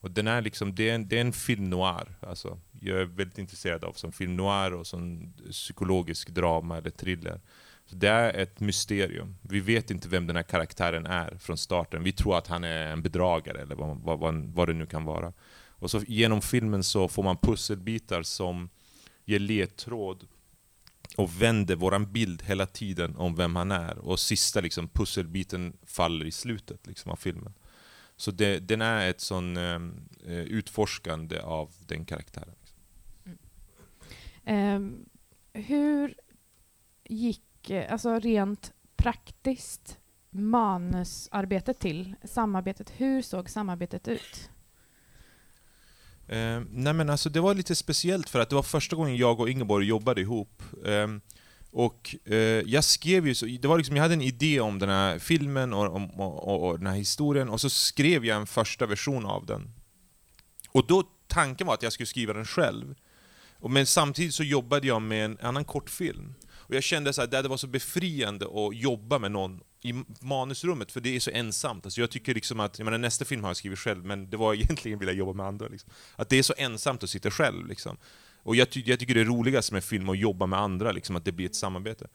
Och 0.01 0.11
den 0.11 0.27
är 0.27 0.41
liksom, 0.41 0.75
det 0.75 0.89
är 0.89 0.95
en, 0.95 1.07
det 1.07 1.17
är 1.17 1.21
en 1.21 1.33
film 1.33 1.69
noir. 1.69 2.15
Alltså, 2.19 2.59
jag 2.83 3.01
är 3.01 3.05
väldigt 3.05 3.37
intresserad 3.37 3.83
av 3.83 3.93
som 3.93 4.11
film 4.11 4.35
noir 4.35 4.73
och 4.73 4.87
som 4.87 5.33
psykologisk 5.51 6.29
drama 6.29 6.77
eller 6.77 6.89
thriller. 6.89 7.41
Så 7.85 7.95
det 7.95 8.09
är 8.09 8.33
ett 8.33 8.59
mysterium. 8.59 9.35
Vi 9.41 9.59
vet 9.59 9.91
inte 9.91 10.09
vem 10.09 10.27
den 10.27 10.35
här 10.35 10.43
karaktären 10.43 11.05
är 11.05 11.37
från 11.37 11.57
starten. 11.57 12.03
Vi 12.03 12.11
tror 12.11 12.37
att 12.37 12.47
han 12.47 12.63
är 12.63 12.87
en 12.87 13.01
bedragare 13.01 13.61
eller 13.61 13.75
vad, 13.75 13.97
vad, 13.97 14.19
vad, 14.19 14.35
vad 14.35 14.69
det 14.69 14.73
nu 14.73 14.85
kan 14.85 15.05
vara. 15.05 15.33
Och 15.81 15.91
så 15.91 15.99
genom 16.07 16.41
filmen 16.41 16.83
så 16.83 17.07
får 17.07 17.23
man 17.23 17.37
pusselbitar 17.37 18.23
som 18.23 18.69
ger 19.25 19.39
ledtråd 19.39 20.27
och 21.17 21.41
vänder 21.41 21.75
våran 21.75 22.11
bild 22.11 22.43
hela 22.43 22.65
tiden 22.65 23.15
om 23.15 23.35
vem 23.35 23.55
han 23.55 23.71
är. 23.71 23.97
Och 23.97 24.19
sista 24.19 24.61
liksom, 24.61 24.87
pusselbiten 24.87 25.77
faller 25.85 26.25
i 26.25 26.31
slutet 26.31 26.87
liksom, 26.87 27.11
av 27.11 27.15
filmen. 27.15 27.53
Så 28.17 28.31
det, 28.31 28.59
den 28.59 28.81
är 28.81 29.09
ett 29.09 29.21
sån 29.21 29.57
eh, 29.57 29.81
eh 30.27 30.43
utforskande 30.43 31.39
av 31.39 31.71
den 31.87 32.05
karaktären. 32.05 32.55
Ehm, 34.45 35.05
hur 35.53 36.15
gick, 37.03 37.69
eh, 37.69 37.91
alltså 37.91 38.19
rent 38.19 38.73
praktiskt, 38.95 39.97
manusarbetet 40.29 41.79
till? 41.79 42.15
Samarbetet, 42.23 42.93
hur 42.97 43.21
såg 43.21 43.49
samarbetet 43.49 44.07
ut? 44.07 44.49
Eh, 46.27 46.61
nej 46.69 46.93
men 46.93 47.09
alltså 47.09 47.29
det 47.29 47.39
var 47.39 47.53
lite 47.53 47.75
speciellt 47.75 48.29
för 48.29 48.39
att 48.39 48.49
det 48.49 48.55
var 48.55 48.63
första 48.63 48.95
gången 48.95 49.17
jag 49.17 49.39
och 49.39 49.49
Ingeborg 49.49 49.87
jobbade 49.87 50.21
ihop. 50.21 50.63
Eh, 50.85 51.07
och 51.71 52.15
eh, 52.25 52.37
jag 52.65 52.83
skrev 52.83 53.27
ju 53.27 53.35
så, 53.35 53.45
det 53.45 53.65
var 53.65 53.77
liksom, 53.77 53.95
jag 53.95 54.03
hade 54.03 54.13
en 54.13 54.21
idé 54.21 54.59
om 54.59 54.79
den 54.79 54.89
här 54.89 55.19
filmen 55.19 55.73
och, 55.73 55.95
om, 55.95 56.09
och, 56.11 56.47
och, 56.47 56.69
och 56.69 56.77
den 56.77 56.87
här 56.87 56.95
historien, 56.95 57.49
och 57.49 57.61
så 57.61 57.69
skrev 57.69 58.25
jag 58.25 58.37
en 58.37 58.47
första 58.47 58.85
version 58.85 59.25
av 59.25 59.45
den. 59.45 59.73
Och 60.69 60.87
då, 60.87 61.03
tanken 61.27 61.67
var 61.67 61.73
att 61.73 61.83
jag 61.83 61.93
skulle 61.93 62.07
skriva 62.07 62.33
den 62.33 62.45
själv. 62.45 62.95
Och, 63.61 63.71
men 63.71 63.85
samtidigt 63.85 64.33
så 64.33 64.43
jobbade 64.43 64.87
jag 64.87 65.01
med 65.01 65.25
en 65.25 65.37
annan 65.41 65.65
kortfilm. 65.65 66.33
Och 66.51 66.75
jag 66.75 66.83
kände 66.83 67.13
så 67.13 67.21
här, 67.21 67.27
det 67.27 67.49
var 67.49 67.57
så 67.57 67.67
befriande 67.67 68.45
att 68.45 68.75
jobba 68.75 69.19
med 69.19 69.31
någon 69.31 69.61
i 69.83 69.93
manusrummet, 70.19 70.91
för 70.91 71.01
det 71.01 71.15
är 71.15 71.19
så 71.19 71.31
ensamt. 71.31 71.85
Alltså 71.85 72.01
jag 72.01 72.11
tycker 72.11 72.33
liksom 72.33 72.59
att, 72.59 72.79
jag 72.79 72.85
menar, 72.85 72.97
nästa 72.97 73.25
film 73.25 73.43
har 73.43 73.49
jag 73.49 73.57
skrivit 73.57 73.79
själv, 73.79 74.05
men 74.05 74.29
det 74.29 74.37
var 74.37 74.53
egentligen 74.61 74.99
vill 74.99 75.07
jag 75.07 75.17
jobba 75.17 75.33
med 75.33 75.45
andra. 75.45 75.67
Liksom. 75.67 75.91
Att 76.15 76.29
det 76.29 76.39
är 76.39 76.43
så 76.43 76.53
ensamt 76.57 77.03
att 77.03 77.09
sitta 77.09 77.31
själv. 77.31 77.67
Liksom. 77.67 77.97
Och 78.43 78.55
jag, 78.55 78.69
ty 78.69 78.83
jag 78.85 78.99
tycker 78.99 79.13
det 79.13 79.21
är 79.21 79.25
roligast 79.25 79.71
med 79.71 79.83
film 79.83 80.09
att 80.09 80.17
jobba 80.17 80.45
med 80.45 80.59
andra, 80.59 80.91
liksom, 80.91 81.15
att 81.15 81.25
det 81.25 81.31
blir 81.31 81.45
ett 81.45 81.55
samarbete. 81.55 82.07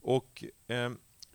Och 0.00 0.44
eh, 0.68 0.90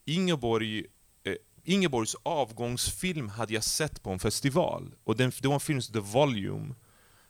Ingeborg, 0.05 0.85
eh, 1.23 1.35
Ingeborgs 1.63 2.15
avgångsfilm 2.23 3.29
hade 3.29 3.53
jag 3.53 3.63
sett 3.63 4.03
på 4.03 4.09
en 4.09 4.19
festival. 4.19 4.95
Och 5.03 5.15
den, 5.15 5.31
det 5.41 5.47
var 5.47 5.53
en 5.53 5.59
film 5.59 5.81
som 5.81 5.93
The 5.93 5.99
Volume, 5.99 6.75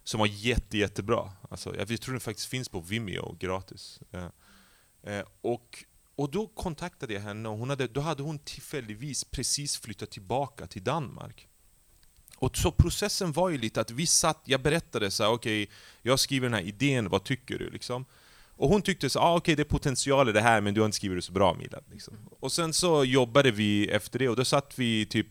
som 0.06 0.20
var 0.20 0.28
jätte, 0.28 0.78
jättebra. 0.78 1.32
Alltså, 1.50 1.76
jag 1.76 2.02
tror 2.02 2.14
den 2.14 2.22
faktiskt 2.22 2.48
finns 2.48 2.70
på 2.70 2.80
Vimeo 2.80 3.36
gratis. 3.40 4.00
Eh, 4.12 4.28
Eh, 5.06 5.24
och, 5.42 5.84
och 6.16 6.32
då 6.32 6.48
kontaktade 6.48 7.14
jag 7.14 7.22
henne 7.22 7.50
och 7.50 7.58
hon 7.58 7.70
hade, 7.70 7.88
då 7.88 8.02
hade 8.02 8.24
hon 8.24 8.40
tillfälligtvis 8.40 9.24
precis 9.24 9.78
flyttat 9.78 10.12
tillbaka 10.12 10.68
till 10.68 10.84
Danmark. 10.84 11.48
Och 12.38 12.58
så 12.58 12.72
processen 12.72 13.32
var 13.32 13.50
ju 13.50 13.58
lite 13.58 13.82
att 13.82 13.92
vi 13.92 14.06
satt, 14.06 14.42
jag 14.46 14.62
berättade 14.62 15.12
så 15.12 15.34
okej, 15.34 15.64
okay, 15.64 15.76
jag 16.02 16.20
skriver 16.20 16.50
den 16.50 16.54
här 16.54 16.68
idén, 16.68 17.10
vad 17.10 17.24
tycker 17.24 17.60
du? 17.60 17.70
Liksom. 17.70 18.06
Och 18.58 18.70
hon 18.70 18.82
tyckte 18.82 19.10
så 19.10 19.20
ah, 19.20 19.32
okej 19.32 19.38
okay, 19.38 19.56
det 19.56 19.62
är 19.62 19.72
potential 19.72 20.30
i 20.30 20.32
det 20.32 20.42
här 20.42 20.62
men 20.62 20.74
du 20.74 20.82
har 20.82 20.86
inte 20.86 20.96
skrivit 20.96 21.18
det 21.18 21.22
så 21.22 21.32
bra 21.32 21.54
Milad. 21.54 21.84
Liksom. 21.92 22.18
Och 22.40 22.52
sen 22.52 22.74
så 22.74 23.04
jobbade 23.04 23.52
vi 23.52 23.88
efter 23.88 24.20
det 24.20 24.30
och 24.30 24.36
då 24.36 24.46
satt 24.46 24.80
vi 24.80 25.06
typ 25.06 25.28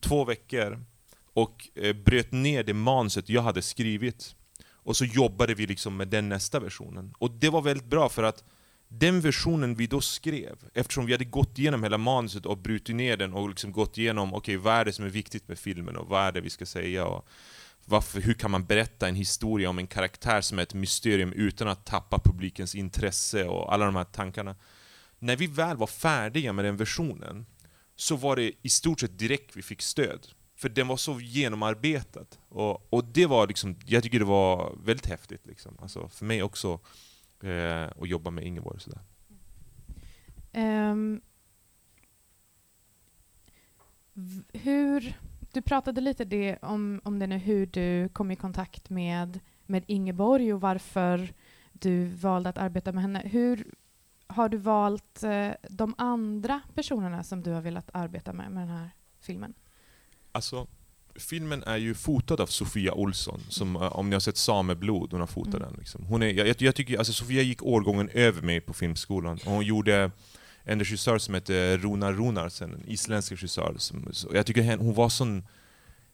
två 0.00 0.24
veckor 0.24 0.84
och 1.34 1.68
eh, 1.74 1.96
bröt 1.96 2.32
ner 2.32 2.64
det 2.64 2.74
manuset 2.74 3.28
jag 3.28 3.42
hade 3.42 3.62
skrivit. 3.62 4.34
Och 4.82 4.96
så 4.96 5.04
jobbade 5.04 5.54
vi 5.54 5.66
liksom 5.66 5.96
med 5.96 6.08
den 6.08 6.28
nästa 6.28 6.60
versionen. 6.60 7.14
Och 7.18 7.30
det 7.30 7.48
var 7.48 7.62
väldigt 7.62 7.86
bra 7.86 8.08
för 8.08 8.22
att 8.22 8.44
den 8.88 9.20
versionen 9.20 9.74
vi 9.74 9.86
då 9.86 10.00
skrev, 10.00 10.56
eftersom 10.74 11.06
vi 11.06 11.12
hade 11.12 11.24
gått 11.24 11.58
igenom 11.58 11.82
hela 11.82 11.98
manuset 11.98 12.46
och 12.46 12.58
brutit 12.58 12.96
ner 12.96 13.16
den 13.16 13.32
och 13.32 13.48
liksom 13.48 13.72
gått 13.72 13.98
igenom, 13.98 14.34
okay, 14.34 14.56
vad 14.56 14.74
är 14.74 14.84
det 14.84 14.92
som 14.92 15.04
är 15.04 15.08
viktigt 15.08 15.48
med 15.48 15.58
filmen 15.58 15.96
och 15.96 16.08
vad 16.08 16.22
är 16.22 16.32
det 16.32 16.40
vi 16.40 16.50
ska 16.50 16.66
säga 16.66 17.06
och 17.06 17.28
varför, 17.84 18.20
hur 18.20 18.34
kan 18.34 18.50
man 18.50 18.64
berätta 18.64 19.08
en 19.08 19.14
historia 19.14 19.70
om 19.70 19.78
en 19.78 19.86
karaktär 19.86 20.40
som 20.40 20.58
är 20.58 20.62
ett 20.62 20.74
mysterium 20.74 21.32
utan 21.32 21.68
att 21.68 21.86
tappa 21.86 22.18
publikens 22.18 22.74
intresse 22.74 23.44
och 23.44 23.74
alla 23.74 23.86
de 23.86 23.96
här 23.96 24.04
tankarna. 24.04 24.56
När 25.18 25.36
vi 25.36 25.46
väl 25.46 25.76
var 25.76 25.86
färdiga 25.86 26.52
med 26.52 26.64
den 26.64 26.76
versionen 26.76 27.46
så 27.96 28.16
var 28.16 28.36
det 28.36 28.52
i 28.62 28.68
stort 28.68 29.00
sett 29.00 29.18
direkt 29.18 29.56
vi 29.56 29.62
fick 29.62 29.82
stöd. 29.82 30.26
För 30.60 30.68
den 30.68 30.88
var 30.88 30.96
så 30.96 31.20
genomarbetad. 31.20 32.26
Och, 32.48 32.92
och 32.92 33.04
det 33.04 33.26
var 33.26 33.46
liksom, 33.46 33.76
jag 33.86 34.02
tycker 34.02 34.18
det 34.18 34.24
var 34.24 34.76
väldigt 34.84 35.06
häftigt. 35.06 35.46
Liksom. 35.46 35.78
Alltså 35.82 36.08
för 36.08 36.24
mig 36.24 36.42
också, 36.42 36.80
eh, 37.42 37.82
att 37.82 38.08
jobba 38.08 38.30
med 38.30 38.44
Ingeborg. 38.44 38.80
Sådär. 38.80 39.00
Um, 40.52 41.20
hur, 44.52 45.18
du 45.52 45.62
pratade 45.62 46.00
lite 46.00 46.24
det 46.24 46.58
om, 46.62 47.00
om 47.04 47.18
det 47.18 47.26
nu, 47.26 47.38
hur 47.38 47.66
du 47.66 48.08
kom 48.08 48.30
i 48.30 48.36
kontakt 48.36 48.90
med, 48.90 49.40
med 49.66 49.84
Ingeborg 49.86 50.54
och 50.54 50.60
varför 50.60 51.32
du 51.72 52.06
valde 52.06 52.48
att 52.48 52.58
arbeta 52.58 52.92
med 52.92 53.02
henne. 53.02 53.22
Hur 53.24 53.74
har 54.26 54.48
du 54.48 54.56
valt 54.56 55.22
eh, 55.22 55.50
de 55.68 55.94
andra 55.98 56.60
personerna 56.74 57.24
som 57.24 57.42
du 57.42 57.50
har 57.50 57.60
velat 57.60 57.90
arbeta 57.92 58.32
med 58.32 58.50
med 58.50 58.62
den 58.62 58.76
här 58.76 58.90
filmen? 59.20 59.54
Alltså, 60.32 60.66
filmen 61.14 61.62
är 61.62 61.76
ju 61.76 61.94
fotad 61.94 62.40
av 62.40 62.46
Sofia 62.46 62.94
Olsson, 62.94 63.40
som, 63.48 63.76
eh, 63.76 63.82
om 63.82 64.10
ni 64.10 64.14
har 64.14 64.20
sett 64.20 64.36
Sameblod, 64.36 65.12
hon 65.12 65.20
har 65.20 65.26
fotat 65.26 65.54
mm. 65.54 65.68
den. 65.68 65.78
Liksom. 65.78 66.04
Hon 66.04 66.22
är, 66.22 66.26
jag, 66.26 66.62
jag, 66.62 66.74
tycker, 66.74 66.98
alltså 66.98 67.12
Sofia 67.12 67.42
gick 67.42 67.62
årgången 67.62 68.08
över 68.08 68.42
mig 68.42 68.60
på 68.60 68.74
filmskolan, 68.74 69.38
och 69.44 69.52
hon 69.52 69.64
gjorde 69.64 70.10
en 70.64 70.78
regissör 70.78 71.18
som 71.18 71.34
heter 71.34 71.78
Runar 71.78 72.12
Runarsen, 72.12 72.74
en 72.74 72.88
isländsk 72.88 73.32
regissör. 73.32 73.74
Som, 73.78 74.12
jag 74.32 74.46
tycker 74.46 74.76
hon 74.76 74.94
var 74.94 75.08
sån... 75.08 75.46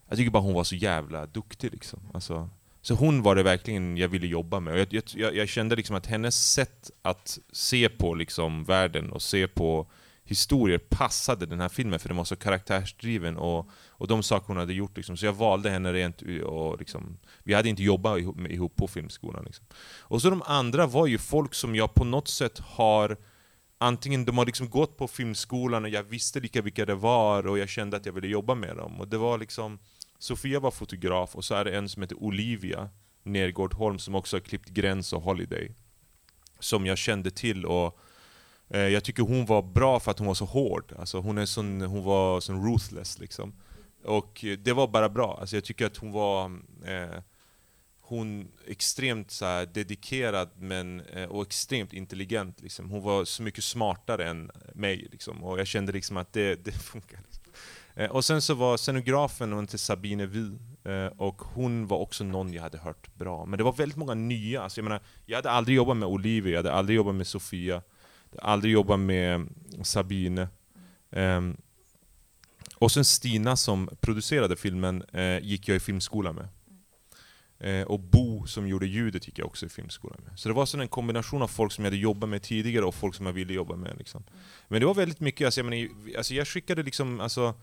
Jag 0.08 0.18
tycker 0.18 0.30
bara 0.30 0.42
hon 0.42 0.54
var 0.54 0.64
så 0.64 0.76
jävla 0.76 1.26
duktig 1.26 1.72
liksom. 1.72 2.00
Alltså, 2.14 2.50
så 2.82 2.94
hon 2.94 3.22
var 3.22 3.34
det 3.34 3.42
verkligen 3.42 3.96
jag 3.96 4.08
ville 4.08 4.26
jobba 4.26 4.60
med. 4.60 4.74
Och 4.74 4.78
jag, 4.78 5.02
jag, 5.14 5.36
jag 5.36 5.48
kände 5.48 5.76
liksom 5.76 5.96
att 5.96 6.06
hennes 6.06 6.52
sätt 6.52 6.90
att 7.02 7.38
se 7.52 7.88
på 7.88 8.14
liksom 8.14 8.64
världen 8.64 9.12
och 9.12 9.22
se 9.22 9.48
på 9.48 9.86
historier 10.26 10.78
passade 10.78 11.46
den 11.46 11.60
här 11.60 11.68
filmen, 11.68 11.98
för 11.98 12.08
den 12.08 12.16
var 12.16 12.24
så 12.24 12.36
karaktärsdriven 12.36 13.36
och, 13.36 13.70
och 13.88 14.06
de 14.06 14.22
saker 14.22 14.46
hon 14.46 14.56
hade 14.56 14.72
gjort. 14.72 14.96
Liksom. 14.96 15.16
Så 15.16 15.26
jag 15.26 15.32
valde 15.32 15.70
henne 15.70 15.92
rent 15.92 16.22
och 16.44 16.78
liksom, 16.78 17.18
Vi 17.42 17.54
hade 17.54 17.68
inte 17.68 17.82
jobbat 17.82 18.18
ihop, 18.18 18.40
ihop 18.40 18.76
på 18.76 18.88
filmskolan. 18.88 19.44
Liksom. 19.44 19.66
Och 20.00 20.22
så 20.22 20.30
de 20.30 20.42
andra 20.46 20.86
var 20.86 21.06
ju 21.06 21.18
folk 21.18 21.54
som 21.54 21.76
jag 21.76 21.94
på 21.94 22.04
något 22.04 22.28
sätt 22.28 22.58
har 22.58 23.16
Antingen 23.78 24.24
de 24.24 24.38
har 24.38 24.46
liksom 24.46 24.70
gått 24.70 24.96
på 24.96 25.08
filmskolan 25.08 25.84
och 25.84 25.90
jag 25.90 26.02
visste 26.02 26.40
lika 26.40 26.62
vilka 26.62 26.86
det 26.86 26.94
var 26.94 27.46
och 27.46 27.58
jag 27.58 27.68
kände 27.68 27.96
att 27.96 28.06
jag 28.06 28.12
ville 28.12 28.26
jobba 28.26 28.54
med 28.54 28.76
dem. 28.76 29.00
Och 29.00 29.08
det 29.08 29.18
var 29.18 29.38
liksom 29.38 29.78
Sofia 30.18 30.60
var 30.60 30.70
fotograf 30.70 31.36
och 31.36 31.44
så 31.44 31.54
är 31.54 31.64
det 31.64 31.76
en 31.76 31.88
som 31.88 32.02
heter 32.02 32.22
Olivia 32.22 32.90
Nergårdholm 33.22 33.98
som 33.98 34.14
också 34.14 34.36
har 34.36 34.40
klippt 34.40 34.68
Gräns 34.68 35.12
och 35.12 35.22
Holiday. 35.22 35.74
Som 36.60 36.86
jag 36.86 36.98
kände 36.98 37.30
till 37.30 37.66
och 37.66 37.98
Eh, 38.68 38.80
jag 38.80 39.04
tycker 39.04 39.22
hon 39.22 39.46
var 39.46 39.62
bra 39.62 40.00
för 40.00 40.10
att 40.10 40.18
hon 40.18 40.28
var 40.28 40.34
så 40.34 40.44
hård. 40.44 40.92
Alltså 40.98 41.20
hon, 41.20 41.38
är 41.38 41.46
sån, 41.46 41.80
hon 41.80 42.04
var 42.04 42.40
sån 42.40 42.72
ruthless 42.72 43.18
liksom. 43.18 43.54
Och 44.04 44.44
eh, 44.44 44.58
det 44.58 44.72
var 44.72 44.88
bara 44.88 45.08
bra. 45.08 45.38
Alltså 45.40 45.56
jag 45.56 45.64
tycker 45.64 45.86
att 45.86 45.96
hon 45.96 46.12
var 46.12 46.44
eh, 46.84 47.22
hon 48.00 48.48
extremt 48.66 49.30
så 49.30 49.44
här, 49.44 49.66
dedikerad 49.66 50.48
men, 50.58 51.00
eh, 51.00 51.24
och 51.24 51.42
extremt 51.42 51.92
intelligent. 51.92 52.60
Liksom. 52.62 52.90
Hon 52.90 53.02
var 53.02 53.24
så 53.24 53.42
mycket 53.42 53.64
smartare 53.64 54.28
än 54.28 54.50
mig. 54.74 55.08
Liksom. 55.12 55.44
Och 55.44 55.60
jag 55.60 55.66
kände 55.66 55.92
liksom 55.92 56.16
att 56.16 56.32
det, 56.32 56.64
det 56.64 56.72
funkar. 56.92 57.20
Liksom. 57.26 57.42
Eh, 57.94 58.10
och 58.10 58.24
sen 58.24 58.42
så 58.42 58.54
var 58.54 58.76
scenografen, 58.76 59.52
hon 59.52 59.64
hette 59.64 59.78
Sabine 59.78 60.26
Vi, 60.26 60.52
eh, 60.84 61.06
och 61.06 61.42
hon 61.42 61.86
var 61.86 61.98
också 61.98 62.24
någon 62.24 62.52
jag 62.52 62.62
hade 62.62 62.78
hört 62.78 63.14
bra. 63.14 63.46
Men 63.46 63.58
det 63.58 63.64
var 63.64 63.72
väldigt 63.72 63.98
många 63.98 64.14
nya. 64.14 64.62
Alltså 64.62 64.80
jag, 64.80 64.84
menar, 64.84 65.00
jag 65.26 65.36
hade 65.36 65.50
aldrig 65.50 65.76
jobbat 65.76 65.96
med 65.96 66.08
Olivia, 66.08 66.52
jag 66.52 66.58
hade 66.58 66.72
aldrig 66.72 66.96
jobbat 66.96 67.14
med 67.14 67.26
Sofia 67.26 67.82
aldrig 68.38 68.72
jobbat 68.72 69.00
med 69.00 69.48
Sabine. 69.82 70.48
Um, 71.10 71.56
och 72.78 72.92
sen 72.92 73.04
Stina 73.04 73.56
som 73.56 73.90
producerade 74.00 74.56
filmen 74.56 75.04
uh, 75.14 75.38
gick 75.38 75.68
jag 75.68 75.76
i 75.76 75.80
filmskola 75.80 76.32
med. 76.32 76.48
Uh, 77.64 77.86
och 77.86 78.00
Bo 78.00 78.46
som 78.46 78.68
gjorde 78.68 78.86
ljudet 78.86 79.26
gick 79.26 79.38
jag 79.38 79.46
också 79.46 79.66
i 79.66 79.68
filmskola 79.68 80.16
med. 80.24 80.38
Så 80.38 80.48
det 80.48 80.54
var 80.54 80.80
en 80.80 80.88
kombination 80.88 81.42
av 81.42 81.48
folk 81.48 81.72
som 81.72 81.84
jag 81.84 81.90
hade 81.90 82.02
jobbat 82.02 82.28
med 82.28 82.42
tidigare 82.42 82.84
och 82.84 82.94
folk 82.94 83.14
som 83.14 83.26
jag 83.26 83.32
ville 83.32 83.52
jobba 83.52 83.76
med. 83.76 83.98
Liksom. 83.98 84.24
Men 84.68 84.80
det 84.80 84.86
var 84.86 84.94
väldigt 84.94 85.20
mycket, 85.20 85.44
alltså, 85.44 85.60
jag, 85.60 85.70
menar, 85.70 85.88
alltså, 86.16 86.34
jag 86.34 86.48
skickade 86.48 86.82
liksom, 86.82 87.20
alltså, 87.20 87.54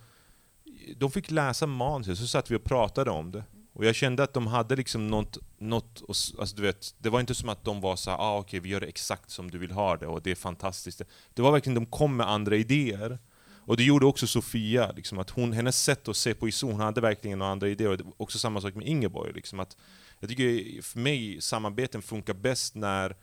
de 0.98 1.12
fick 1.12 1.32
läsa 1.32 1.68
manuset, 1.68 2.18
så 2.18 2.28
satt 2.28 2.52
vi 2.52 2.56
och 2.56 2.64
pratade 2.64 3.12
om 3.12 3.32
det. 3.32 3.44
Och 3.74 3.86
jag 3.86 3.96
kände 3.96 4.24
att 4.24 4.34
de 4.34 4.48
hade 4.48 4.76
liksom 4.76 5.08
något, 5.08 5.38
något 5.58 6.04
alltså 6.10 6.56
du 6.56 6.62
vet, 6.62 6.96
det 6.98 7.10
var 7.10 7.20
inte 7.20 7.36
som 7.36 7.50
att 7.50 7.64
de 7.66 7.82
var 7.82 7.96
så 7.96 8.12
ah, 8.12 8.38
okej 8.38 8.48
okay, 8.48 8.60
vi 8.60 8.70
gör 8.70 8.80
det 8.80 8.88
exakt 8.88 9.30
som 9.30 9.52
du 9.52 9.58
vill 9.58 9.72
ha 9.72 9.98
det 9.98 10.08
och 10.08 10.22
det 10.22 10.32
är 10.32 10.36
fantastiskt. 10.36 11.02
Det 11.34 11.42
var 11.42 11.52
verkligen, 11.52 11.76
de 11.76 11.86
kom 11.86 12.18
med 12.18 12.30
andra 12.30 12.56
idéer. 12.56 13.20
Och 13.66 13.78
det 13.78 13.84
gjorde 13.84 14.06
också 14.06 14.28
Sofia, 14.28 14.92
liksom, 14.92 15.20
att 15.20 15.30
hon, 15.30 15.54
hennes 15.54 15.84
sätt 15.84 16.08
att 16.08 16.18
se 16.18 16.34
på 16.34 16.48
ISO, 16.48 16.72
hon 16.72 16.80
hade 16.80 17.02
verkligen 17.02 17.40
några 17.40 17.52
andra 17.52 17.70
idéer. 17.70 17.90
Och 17.90 17.98
det 17.98 18.04
också 18.18 18.40
samma 18.40 18.62
sak 18.62 18.76
med 18.76 18.88
Ingeborg. 18.88 19.34
Liksom, 19.34 19.60
att 19.60 19.78
jag 20.20 20.30
tycker 20.30 20.82
för 20.82 21.00
mig, 21.00 21.42
samarbeten 21.42 22.02
funkar 22.02 22.34
bäst 22.34 22.76
när 22.76 23.16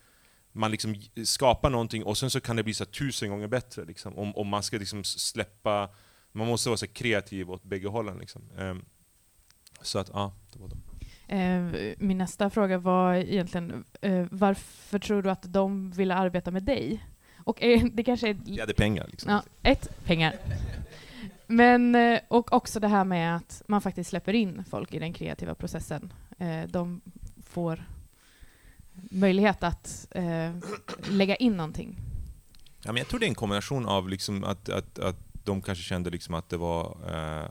man 0.51 0.71
liksom 0.71 0.95
skapar 1.23 1.69
någonting 1.69 2.03
och 2.03 2.17
sen 2.17 2.29
så 2.29 2.41
kan 2.41 2.55
det 2.55 2.63
bli 2.63 2.73
så 2.73 2.85
tusen 2.85 3.29
gånger 3.29 3.47
bättre. 3.47 3.85
Liksom, 3.85 4.17
om, 4.17 4.35
om 4.35 4.47
man 4.47 4.63
ska 4.63 4.77
liksom 4.77 5.03
släppa, 5.03 5.89
man 6.31 6.47
måste 6.47 6.69
vara 6.69 6.77
så 6.77 6.87
kreativ 6.87 7.51
åt 7.51 7.63
bägge 7.63 7.87
hållen. 7.87 8.17
Liksom. 8.17 8.41
Um, 8.57 8.85
så 9.81 9.99
att, 9.99 10.09
ja, 10.13 10.33
det 10.53 10.59
var 10.59 10.67
de. 10.67 10.81
Eh, 11.31 11.93
min 11.97 12.17
nästa 12.17 12.49
fråga 12.49 12.77
var 12.77 13.13
egentligen 13.13 13.83
eh, 14.01 14.25
varför 14.31 14.99
tror 14.99 15.21
du 15.21 15.31
att 15.31 15.53
de 15.53 15.91
ville 15.91 16.15
arbeta 16.15 16.51
med 16.51 16.63
dig? 16.63 17.05
Och 17.37 17.63
eh, 17.63 17.83
det 17.93 18.03
kanske 18.03 18.29
är... 18.29 18.37
Jag 18.45 18.59
hade 18.59 18.73
pengar. 18.73 19.07
Liksom. 19.11 19.31
Ja, 19.31 19.43
ett, 19.63 20.05
pengar. 20.05 20.35
Men, 21.47 21.95
och 22.27 22.53
också 22.53 22.79
det 22.79 22.87
här 22.87 23.03
med 23.03 23.35
att 23.35 23.61
man 23.67 23.81
faktiskt 23.81 24.09
släpper 24.09 24.33
in 24.33 24.63
folk 24.69 24.93
i 24.93 24.99
den 24.99 25.13
kreativa 25.13 25.55
processen. 25.55 26.13
De 26.67 27.01
får 27.45 27.83
möjlighet 28.93 29.63
att 29.63 30.07
lägga 31.09 31.35
in 31.35 31.57
någonting. 31.57 31.97
Ja, 32.83 32.91
men 32.91 32.97
jag 32.97 33.07
tror 33.07 33.19
det 33.19 33.25
är 33.25 33.27
en 33.27 33.35
kombination 33.35 33.85
av 33.85 34.09
liksom 34.09 34.43
att, 34.43 34.69
att, 34.69 34.99
att 34.99 35.15
de 35.43 35.61
kanske 35.61 35.83
kände 35.83 36.09
liksom 36.09 36.33
att 36.33 36.49
det 36.49 36.57
var 36.57 36.97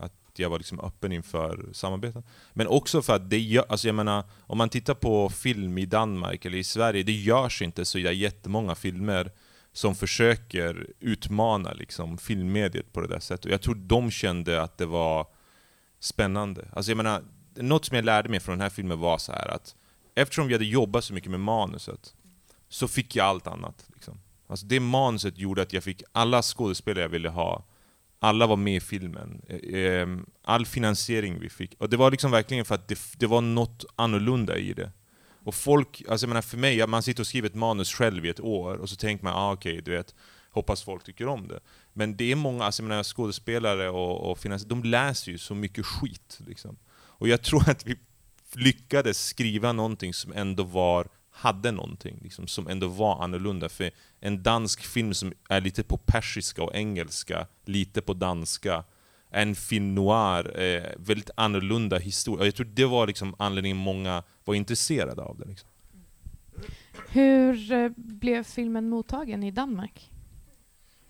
att 0.01 0.20
jag 0.41 0.51
var 0.51 0.59
liksom 0.59 0.81
öppen 0.81 1.13
inför 1.13 1.69
samarbeten. 1.73 2.23
Men 2.53 2.67
också 2.67 3.03
för 3.03 3.17
att 3.17 3.31
det 3.31 3.39
gör, 3.39 3.65
alltså 3.69 3.89
jag 3.89 3.95
menar, 3.95 4.25
om 4.41 4.59
man 4.59 4.69
tittar 4.69 4.95
på 4.95 5.29
film 5.29 5.79
i 5.79 5.87
Danmark 5.87 6.45
eller 6.45 6.59
i 6.59 6.65
Sverige, 6.65 7.03
det 7.03 7.13
görs 7.13 7.63
inte 7.63 7.85
så 7.85 7.99
jättemånga 7.99 8.75
filmer 8.75 9.31
som 9.73 9.95
försöker 9.95 10.87
utmana 11.01 11.73
liksom, 11.73 12.19
filmmediet 12.19 12.93
på 12.93 13.01
det 13.01 13.09
där 13.09 13.21
sättet. 13.21 13.45
Och 13.45 13.51
jag 13.51 13.63
tror 13.63 13.75
de 13.75 14.11
kände 14.11 14.63
att 14.63 14.79
det 14.79 14.87
var 14.87 15.27
spännande. 16.01 16.69
Alltså 16.73 16.91
jag 16.91 16.97
menar, 16.97 17.23
något 17.55 17.85
som 17.85 17.97
jag 17.97 18.05
lärde 18.05 18.29
mig 18.29 18.41
från 18.41 18.53
den 18.53 18.63
här 18.63 18.71
filmen 18.71 19.01
var 19.01 19.19
så 19.19 19.33
här 19.33 19.49
att 19.49 19.75
eftersom 20.15 20.47
vi 20.47 20.55
hade 20.55 20.65
jobbat 20.65 21.05
så 21.05 21.15
mycket 21.15 21.31
med 21.31 21.41
manuset, 21.41 22.15
så 22.69 22.89
fick 22.89 23.17
jag 23.17 23.27
allt 23.27 23.47
annat. 23.47 23.85
Liksom. 23.95 24.21
Alltså 24.47 24.67
det 24.67 24.81
manuset 24.81 25.39
gjorde 25.39 25.63
att 25.63 25.73
jag 25.73 25.85
fick 25.85 26.03
alla 26.13 26.43
skådespelare 26.43 27.05
jag 27.05 27.09
ville 27.09 27.29
ha, 27.29 27.65
alla 28.21 28.47
var 28.47 28.57
med 28.57 28.77
i 28.77 28.81
filmen. 28.81 29.43
Eh, 29.49 30.01
ehm, 30.03 30.27
all 30.43 30.67
finansiering 30.67 31.41
vi 31.41 31.49
fick. 31.49 31.75
Och 31.79 31.91
det 31.91 31.97
var 31.97 32.11
liksom 32.11 32.31
verkligen 32.31 32.65
för 32.65 32.75
att 32.75 32.89
det, 32.89 32.99
det 33.17 33.27
var 33.27 33.41
något 33.41 33.85
annorlunda 33.97 34.59
i 34.59 34.73
det. 34.73 34.93
Och 35.45 35.55
folk, 35.55 36.03
alltså 36.09 36.25
jag 36.25 36.29
menar 36.29 36.43
för 36.43 36.59
mig, 36.59 36.87
man 36.87 37.03
sitter 37.03 37.23
och 37.23 37.27
skriver 37.27 37.49
ett 37.49 37.55
manus 37.55 37.93
själv 37.95 38.27
i 38.27 38.29
ett 38.29 38.41
år 38.41 38.77
och 38.77 38.89
så 38.89 38.97
tänker 38.97 39.25
man, 39.25 39.35
ah, 39.35 39.53
okej, 39.53 39.73
okay, 39.73 39.81
du 39.81 39.91
vet, 39.91 40.15
hoppas 40.51 40.83
folk 40.83 41.05
tycker 41.05 41.27
om 41.27 41.49
det. 41.49 41.61
Men 41.93 42.17
det 42.17 42.33
är 42.33 42.37
många, 42.37 42.65
alltså 42.65 42.83
jag 42.83 42.89
menar, 42.89 43.03
skådespelare 43.03 43.91
och, 43.91 44.31
och 44.31 44.39
finans, 44.39 44.65
de 44.65 44.85
läser 44.85 45.33
ju 45.33 45.39
så 45.39 45.55
mycket 45.55 45.87
skit. 45.87 46.39
Liksom. 46.47 46.79
Och 46.93 47.29
jag 47.29 47.43
tror 47.43 47.71
att 47.71 47.87
vi 47.87 47.97
lyckades 48.55 49.27
skriva 49.27 49.73
någonting 49.73 50.15
som 50.15 50.33
ändå 50.33 50.63
var 50.63 51.09
hade 51.31 51.71
någonting 51.71 52.19
liksom, 52.23 52.47
som 52.47 52.69
ändå 52.69 52.89
var 52.89 53.25
annorlunda. 53.25 53.69
För 53.69 53.91
en 54.21 54.43
dansk 54.43 54.85
film 54.85 55.15
som 55.15 55.33
är 55.49 55.61
lite 55.61 55.83
på 55.83 55.97
persiska 55.97 56.63
och 56.63 56.75
engelska, 56.75 57.47
lite 57.65 58.01
på 58.01 58.15
danska, 58.15 58.85
en 59.31 59.55
film 59.55 59.95
noir, 59.95 60.61
eh, 60.61 60.91
väldigt 60.97 61.31
annorlunda 61.35 61.99
historia. 61.99 62.45
Jag 62.45 62.55
tror 62.55 62.67
det 62.67 62.85
var 62.85 63.07
liksom 63.07 63.35
anledningen 63.39 63.77
många 63.77 64.23
var 64.45 64.55
intresserade 64.55 65.23
av 65.23 65.39
det. 65.39 65.45
Liksom. 65.45 65.69
Hur 67.09 67.73
eh, 67.73 67.89
blev 67.97 68.45
filmen 68.45 68.89
mottagen 68.89 69.43
i 69.43 69.51
Danmark? 69.51 70.11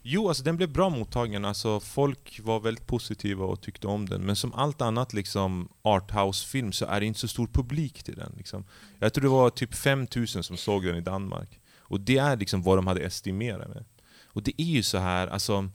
Jo, 0.03 0.29
alltså 0.29 0.43
den 0.43 0.57
blev 0.57 0.73
bra 0.73 0.89
mottagen. 0.89 1.45
Alltså, 1.45 1.81
folk 1.81 2.41
var 2.43 2.61
väldigt 2.61 2.87
positiva 2.87 3.45
och 3.45 3.61
tyckte 3.61 3.87
om 3.87 4.09
den. 4.09 4.23
Men 4.23 4.37
som 4.37 4.53
allt 4.53 4.81
annat 4.81 5.13
liksom, 5.13 5.69
arthouse-film 5.83 6.73
så 6.73 6.87
är 6.87 7.01
det 7.01 7.07
inte 7.07 7.21
så 7.21 7.29
stor 7.29 7.47
publik 7.47 8.03
till 8.03 8.15
den. 8.15 8.33
Liksom. 8.37 8.65
Jag 8.99 9.13
tror 9.13 9.23
det 9.23 9.29
var 9.29 9.51
typ 9.51 9.75
5000 9.75 10.43
som 10.43 10.57
såg 10.57 10.85
den 10.85 10.97
i 10.97 11.01
Danmark. 11.01 11.61
Och 11.79 12.01
det 12.01 12.19
är 12.19 12.37
liksom 12.37 12.63
vad 12.63 12.79
de 12.79 12.87
hade 12.87 13.01
estimerat 13.01 13.69
med. 13.69 13.85
Och 14.25 14.43
det 14.43 14.63
är 14.63 14.67
ju 14.67 14.83
så 14.83 14.99
här, 14.99 15.27
alltså, 15.27 15.69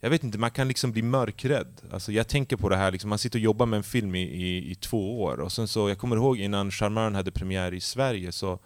jag 0.00 0.10
vet 0.10 0.24
inte, 0.24 0.38
man 0.38 0.50
kan 0.50 0.68
liksom 0.68 0.92
bli 0.92 1.02
mörkrädd. 1.02 1.80
Alltså, 1.92 2.12
jag 2.12 2.28
tänker 2.28 2.56
på 2.56 2.68
det 2.68 2.76
här, 2.76 2.90
liksom, 2.90 3.10
man 3.10 3.18
sitter 3.18 3.38
och 3.38 3.42
jobbar 3.42 3.66
med 3.66 3.76
en 3.76 3.82
film 3.82 4.14
i, 4.14 4.22
i, 4.22 4.70
i 4.70 4.74
två 4.74 5.22
år. 5.22 5.40
Och 5.40 5.52
sen 5.52 5.68
så, 5.68 5.88
jag 5.88 5.98
kommer 5.98 6.16
ihåg 6.16 6.38
innan 6.38 6.70
Charmören 6.70 7.14
hade 7.14 7.30
premiär 7.30 7.74
i 7.74 7.80
Sverige 7.80 8.32
så 8.32 8.58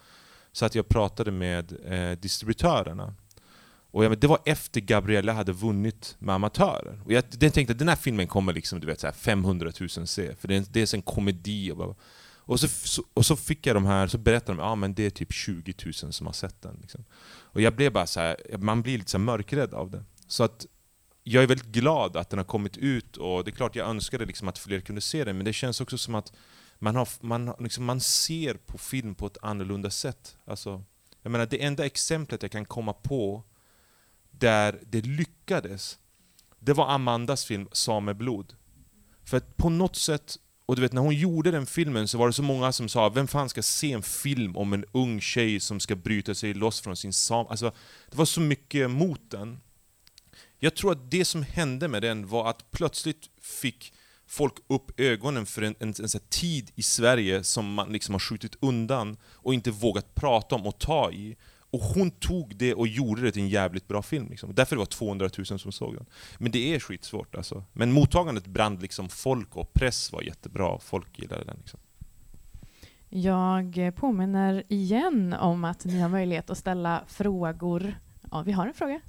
så 0.57 0.65
att 0.65 0.75
jag 0.75 0.89
pratade 0.89 1.31
med 1.31 1.73
eh, 1.85 2.19
distributörerna. 2.19 3.15
Och 3.97 4.05
jag, 4.05 4.19
det 4.19 4.27
var 4.27 4.39
efter 4.45 4.81
Gabriella 4.81 5.33
hade 5.33 5.53
vunnit 5.53 6.17
med 6.19 6.35
Amatörer. 6.35 7.01
Och 7.05 7.13
jag, 7.13 7.25
jag 7.41 7.55
tänkte 7.55 7.73
att 7.73 7.79
den 7.79 7.89
här 7.89 7.97
filmen 7.97 8.27
kommer 8.27 8.53
liksom, 8.53 8.81
du 8.81 8.87
vet, 8.87 9.01
så 9.01 9.13
500 9.13 9.73
000 9.81 9.89
se, 9.89 10.37
för 10.37 10.49
det 10.49 10.57
är, 10.57 10.65
det 10.71 10.81
är 10.81 10.95
en 10.95 11.03
komedi. 11.03 11.71
Och, 11.71 11.77
bara, 11.77 11.95
och, 12.37 12.61
så, 12.61 12.69
så, 12.69 13.03
och 13.15 13.27
så 13.27 13.37
fick 13.37 13.67
jag 13.67 13.77
de 13.77 13.87
här, 13.87 14.07
så 14.07 14.19
berättade 14.19 14.59
de 14.59 14.65
att 14.65 14.85
ah, 14.85 14.89
det 14.89 15.07
är 15.07 15.11
typ 15.11 15.33
20 15.33 15.75
000 15.85 16.13
som 16.13 16.27
har 16.27 16.33
sett 16.33 16.63
den. 16.63 16.79
Liksom. 16.81 17.05
Och 17.29 17.61
jag 17.61 17.77
blev 17.77 17.93
bara 17.93 18.07
så 18.07 18.21
här, 18.21 18.37
man 18.59 18.83
blir 18.83 18.99
lite 18.99 19.11
så 19.11 19.19
mörkrädd 19.19 19.75
av 19.75 19.91
det. 19.91 20.05
Så 20.27 20.45
att 20.45 20.67
jag 21.23 21.43
är 21.43 21.47
väldigt 21.47 21.67
glad 21.67 22.17
att 22.17 22.31
den 22.31 22.39
har 22.39 22.45
kommit 22.45 22.77
ut, 22.77 23.17
och 23.17 23.45
det 23.45 23.51
är 23.51 23.57
klart 23.57 23.77
jag 23.77 23.89
önskade 23.89 24.25
liksom 24.25 24.49
att 24.49 24.59
fler 24.59 24.81
kunde 24.81 25.01
se 25.01 25.25
den, 25.25 25.37
men 25.37 25.45
det 25.45 25.53
känns 25.53 25.81
också 25.81 25.99
som 25.99 26.15
att 26.15 26.33
man, 26.79 26.97
har, 26.97 27.09
man, 27.21 27.53
liksom, 27.59 27.85
man 27.85 28.01
ser 28.01 28.55
på 28.55 28.79
film 28.79 29.15
på 29.15 29.27
ett 29.27 29.39
annorlunda 29.43 29.91
sätt. 29.91 30.37
Alltså, 30.45 30.85
jag 31.23 31.33
menar, 31.33 31.47
det 31.47 31.63
enda 31.63 31.87
exemplet 31.87 32.43
jag 32.43 32.53
kan 32.53 32.65
komma 32.65 32.93
på 32.93 33.45
där 34.39 34.81
det 34.91 35.01
lyckades, 35.01 35.99
det 36.59 36.73
var 36.73 36.89
Amandas 36.89 37.45
film 37.45 37.69
Sameblod. 37.73 38.55
För 39.25 39.37
att 39.37 39.57
på 39.57 39.69
något 39.69 39.97
sätt, 39.97 40.37
och 40.67 40.77
du 40.77 40.83
vet 40.83 40.93
när 40.93 41.03
hon 41.03 41.15
gjorde 41.15 41.51
den 41.51 41.67
filmen 41.67 42.09
så 42.09 42.19
var 42.19 42.27
det 42.27 42.33
så 42.33 42.43
många 42.43 42.73
som 42.73 42.89
sa 42.89 43.09
Vem 43.09 43.29
fan 43.29 43.49
ska 43.49 43.63
se 43.63 43.93
en 43.93 44.03
film 44.03 44.57
om 44.57 44.73
en 44.73 44.85
ung 44.93 45.21
tjej 45.21 45.61
som 45.61 45.81
ska 45.81 45.97
bryta 45.97 46.35
sig 46.35 46.55
loss 46.55 46.81
från 46.81 46.97
sin 46.97 47.13
sam... 47.13 47.47
Alltså, 47.47 47.73
det 48.11 48.17
var 48.17 48.25
så 48.25 48.41
mycket 48.41 48.91
mot 48.91 49.31
den. 49.31 49.61
Jag 50.59 50.75
tror 50.75 50.93
att 50.93 51.11
det 51.11 51.25
som 51.25 51.43
hände 51.43 51.89
med 51.89 52.03
den 52.03 52.27
var 52.27 52.51
att 52.51 52.71
plötsligt 52.71 53.31
fick 53.41 53.93
folk 54.27 54.55
upp 54.67 55.01
ögonen 55.01 55.47
för 55.47 55.63
en, 55.63 55.75
en, 55.79 55.89
en, 55.89 56.05
en 56.05 56.21
tid 56.29 56.71
i 56.75 56.83
Sverige 56.83 57.45
som 57.45 57.75
man 57.75 57.93
liksom 57.93 58.15
har 58.15 58.21
skjutit 58.21 58.57
undan 58.61 59.17
och 59.25 59.55
inte 59.55 59.71
vågat 59.71 60.15
prata 60.15 60.55
om 60.55 60.67
och 60.67 60.79
ta 60.79 61.13
i. 61.13 61.37
Och 61.71 61.81
hon 61.81 62.11
tog 62.11 62.57
det 62.57 62.75
och 62.75 62.89
gjorde 62.89 63.23
det 63.23 63.33
till 63.33 63.43
en 63.43 63.49
jävligt 63.49 63.89
bra 63.89 64.03
film. 64.03 64.29
Liksom. 64.31 64.55
Därför 64.55 64.77
det 64.77 64.79
var 64.79 64.87
200 64.87 65.31
000 65.39 65.47
som 65.47 65.73
såg 65.73 65.95
den. 65.95 66.07
Men 66.39 66.53
det 66.53 66.75
är 66.75 66.81
skitsvårt 66.81 67.35
alltså. 67.35 67.65
Men 67.73 67.93
mottagandet 67.93 68.47
brann 68.47 68.77
liksom 68.77 69.09
folk 69.09 69.57
och 69.57 69.73
press 69.73 70.13
var 70.13 70.23
jättebra. 70.23 70.79
Folk 70.79 71.19
gillade 71.19 71.45
den. 71.45 71.57
Liksom. 71.57 71.81
Jag 73.09 73.93
påminner 73.97 74.63
igen 74.69 75.33
om 75.33 75.65
att 75.65 75.85
ni 75.85 76.01
har 76.01 76.09
möjlighet 76.09 76.51
att 76.51 76.59
ställa 76.59 77.05
frågor. 77.09 77.99
Ja, 78.31 78.43
vi 78.43 78.53
har 78.53 78.67
en 78.67 78.75
fråga. 78.75 79.01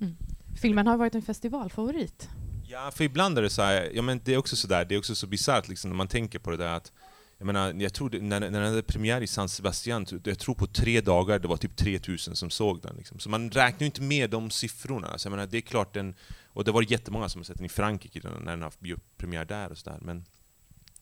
Mm 0.00 0.16
filmen 0.58 0.86
har 0.86 0.96
varit 0.96 1.14
en 1.14 1.22
festivalfavorit. 1.22 2.28
Ja, 2.66 2.90
för 2.94 3.04
ibland 3.04 3.38
är 3.38 3.42
det 3.42 3.50
så 3.50 3.62
här, 3.62 3.90
ja 3.94 4.02
men 4.02 4.20
det 4.24 4.34
är 4.34 4.36
också 4.36 4.56
sådär, 4.56 4.84
det 4.84 4.94
är 4.94 4.98
också 4.98 5.14
så 5.14 5.26
bisarrt 5.26 5.68
liksom 5.68 5.90
när 5.90 5.96
man 5.96 6.08
tänker 6.08 6.38
på 6.38 6.50
det 6.50 6.56
där 6.56 6.72
att 6.72 6.92
jag 7.38 7.46
menar, 7.46 7.74
jag 7.74 7.92
tror 7.94 8.10
det, 8.10 8.20
när, 8.20 8.40
när 8.40 8.50
den 8.50 8.70
hade 8.70 8.82
premiär 8.82 9.20
i 9.20 9.26
San 9.26 9.48
Sebastian, 9.48 10.06
jag 10.24 10.38
tror 10.38 10.54
på 10.54 10.66
tre 10.66 11.00
dagar 11.00 11.38
det 11.38 11.48
var 11.48 11.56
typ 11.56 11.76
3000 11.76 12.36
som 12.36 12.50
såg 12.50 12.82
den. 12.82 12.96
Liksom. 12.96 13.18
Så 13.18 13.28
man 13.28 13.50
räknar 13.50 13.80
ju 13.80 13.86
inte 13.86 14.02
med 14.02 14.30
de 14.30 14.50
siffrorna. 14.50 15.18
Så 15.18 15.26
jag 15.26 15.30
menar, 15.30 15.46
det 15.46 15.56
är 15.56 15.60
klart 15.60 15.94
den, 15.94 16.14
och 16.46 16.64
det 16.64 16.72
var 16.72 16.92
jättemånga 16.92 17.28
som 17.28 17.38
har 17.38 17.44
sett 17.44 17.56
den 17.56 17.66
i 17.66 17.68
Frankrike 17.68 18.20
när 18.44 18.50
den 18.50 18.62
haft 18.62 18.78
premiär 19.16 19.44
där 19.44 19.70
och 19.70 19.78
sådär. 19.78 19.98
Men, 20.02 20.24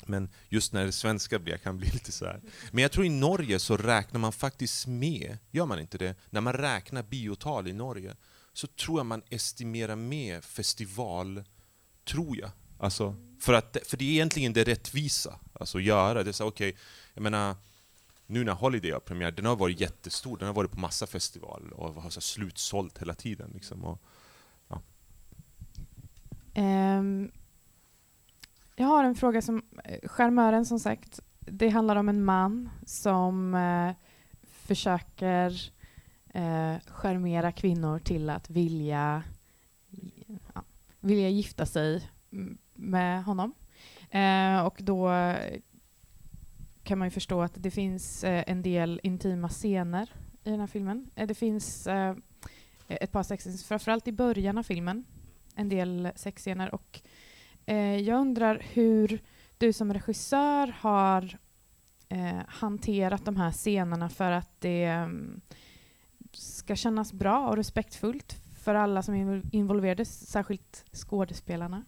men 0.07 0.29
just 0.49 0.73
när 0.73 0.85
det 0.85 0.93
svenska 0.93 1.39
blir, 1.39 1.57
kan 1.57 1.79
bli 1.79 1.91
lite 1.93 2.13
så 2.13 2.25
här. 2.25 2.41
Men 2.71 2.83
jag 2.83 2.93
tror 2.93 3.07
i 3.07 3.11
Norge 3.11 3.59
så 3.59 3.77
räknar 3.77 4.21
man 4.21 4.33
faktiskt 4.33 4.87
med, 4.87 5.39
gör 5.51 5.67
man 5.67 5.81
inte 5.81 5.99
det? 5.99 6.15
När 6.31 6.41
man 6.41 6.53
räknar 6.53 7.03
biotal 7.03 7.69
i 7.69 7.73
Norge, 7.73 8.17
så 8.53 8.67
tror 8.67 8.99
jag 8.99 9.07
man 9.07 9.23
estimerar 9.31 9.97
med 9.97 10.45
festival, 10.45 11.45
tror 12.05 12.39
jag. 12.39 12.51
Alltså, 12.79 13.15
för, 13.41 13.53
att, 13.53 13.77
för 13.87 13.97
det 13.97 14.05
är 14.05 14.11
egentligen 14.11 14.53
det 14.53 14.65
rättvisa, 14.65 15.39
alltså 15.53 15.81
göra. 15.81 16.23
Det 16.23 16.31
är 16.31 16.33
så, 16.33 16.47
okay, 16.47 16.73
jag 17.15 17.23
menar, 17.23 17.57
nu 18.27 18.45
när 18.45 18.53
Holiday 18.53 18.91
har 18.91 19.01
premiär, 19.01 19.31
den 19.31 19.47
har 19.47 19.57
varit 19.57 19.81
jättestor, 19.81 20.39
den 20.39 20.47
har 20.47 20.55
varit 20.55 20.71
på 20.71 20.81
massa 20.81 21.07
festivaler 21.07 21.73
och 21.73 22.03
har 22.03 22.11
så 22.11 22.21
slutsålt 22.21 22.99
hela 22.99 23.15
tiden. 23.15 23.51
Liksom, 23.55 23.85
och, 23.85 24.03
ja. 24.69 24.83
um, 26.99 27.31
jag 28.77 28.87
har 28.87 29.05
en 29.05 29.15
fråga 29.15 29.43
som, 29.43 29.63
eh, 29.85 30.09
Charmören 30.09 30.67
som 30.67 30.81
sagt, 30.81 31.21
det 31.41 31.69
handlar 31.69 31.97
om 31.97 32.09
en 32.09 32.25
man 32.25 32.71
som 32.87 33.55
uh, 33.55 33.93
försöker 34.43 35.71
eh, 36.35 36.77
charmera 36.87 37.53
kvinnor 37.53 37.99
till 37.99 38.31
att 38.31 38.51
vilja, 38.51 39.23
ja, 40.55 40.63
vilja 41.01 41.29
gifta 41.29 41.67
sig 41.67 42.11
mm, 42.33 42.59
med 42.77 43.25
honom. 43.25 43.55
Eh, 44.11 44.61
och 44.61 44.77
då 44.79 45.11
kan 46.87 46.99
man 46.99 47.07
ju 47.07 47.11
förstå 47.11 47.43
att 47.43 47.53
det 47.57 47.71
finns 47.71 48.25
eh, 48.25 48.45
en 48.47 48.63
del 48.63 49.01
intima 49.03 49.49
scener 49.49 50.13
i 50.45 50.51
den 50.51 50.61
här 50.61 50.67
filmen. 50.67 51.11
Eh, 51.15 51.27
det 51.27 51.35
finns 51.35 51.87
eh, 51.87 52.17
ett 52.89 53.13
par 53.13 53.23
sexscener, 53.23 53.57
framförallt 53.57 54.09
i 54.09 54.13
början 54.13 54.59
av 54.59 54.63
filmen, 54.63 55.05
en 55.55 55.69
del 55.69 56.09
sexscener. 56.17 56.75
Och 56.75 57.01
eh, 57.67 57.97
jag 57.97 58.21
undrar 58.21 58.63
hur 58.73 59.23
du 59.59 59.73
som 59.73 59.95
regissör 59.95 60.75
har 60.79 61.39
eh, 62.09 62.41
hanterat 62.49 63.25
de 63.25 63.37
här 63.37 63.53
scenerna 63.53 64.09
för 64.09 64.33
att 64.33 64.61
det 64.61 64.85
mm, 64.85 65.41
ska 66.33 66.77
kännas 66.77 67.13
bra 67.13 67.49
och 67.49 67.57
respektfullt 67.57 68.37
för 68.59 68.75
alla 68.75 69.03
som 69.03 69.15
är 69.15 69.43
involverade, 69.53 70.05
särskilt 70.05 70.85
skådespelarna? 70.93 71.85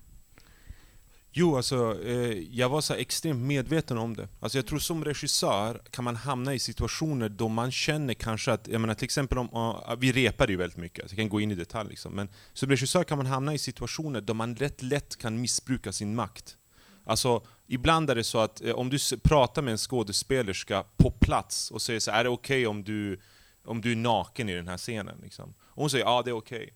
Jo, 1.33 1.57
alltså, 1.57 2.03
eh, 2.05 2.39
jag 2.51 2.69
var 2.69 2.81
så 2.81 2.95
extremt 2.95 3.41
medveten 3.41 3.99
om 3.99 4.17
det. 4.17 4.29
Alltså, 4.41 4.59
jag 4.59 4.67
tror 4.67 4.79
som 4.79 5.05
regissör 5.05 5.83
kan 5.91 6.05
man 6.05 6.17
hamna 6.17 6.55
i 6.55 6.59
situationer 6.59 7.29
då 7.29 7.49
man 7.49 7.73
känner 7.73 8.15
kanske 8.15 8.53
att, 8.53 8.69
jag 8.69 8.81
menar 8.81 8.95
till 8.95 9.05
exempel 9.05 9.39
om, 9.39 9.49
uh, 9.55 9.97
vi 9.99 10.13
repar 10.13 10.49
ju 10.49 10.57
väldigt 10.57 10.79
mycket, 10.79 11.03
alltså, 11.03 11.17
jag 11.17 11.23
kan 11.23 11.29
gå 11.29 11.41
in 11.41 11.51
i 11.51 11.55
detalj 11.55 11.89
liksom, 11.89 12.13
men 12.13 12.29
som 12.53 12.71
regissör 12.71 13.05
kan 13.05 13.19
man 13.19 13.27
hamna 13.27 13.55
i 13.55 13.59
situationer 13.59 14.21
då 14.21 14.35
man 14.35 14.57
rätt 14.57 14.83
lätt 14.83 15.17
kan 15.17 15.41
missbruka 15.41 15.93
sin 15.93 16.15
makt. 16.15 16.57
Alltså, 17.05 17.43
ibland 17.67 18.11
är 18.11 18.15
det 18.15 18.25
så 18.25 18.39
att 18.39 18.61
eh, 18.61 18.75
om 18.75 18.91
du 18.91 18.99
pratar 19.23 19.63
med 19.63 19.73
en 19.73 19.79
skådespelerska 19.79 20.85
på 20.97 21.11
plats 21.11 21.71
och 21.71 21.83
säger 21.83 22.01
så 22.01 22.11
är 22.11 22.25
det 22.25 22.31
okej 22.31 22.67
okay 22.67 22.67
om 22.67 22.85
du 22.85 23.21
om 23.65 23.81
du 23.81 23.93
är 23.93 23.97
naken 23.97 24.49
i 24.49 24.55
den 24.55 24.69
här 24.69 24.79
scenen. 24.79 25.19
Liksom. 25.23 25.55
Och 25.61 25.83
hon 25.83 25.91
säger 25.91 26.05
ja, 26.05 26.23
det 26.23 26.31
är 26.31 26.37
okej. 26.37 26.63
Okay. 26.63 26.71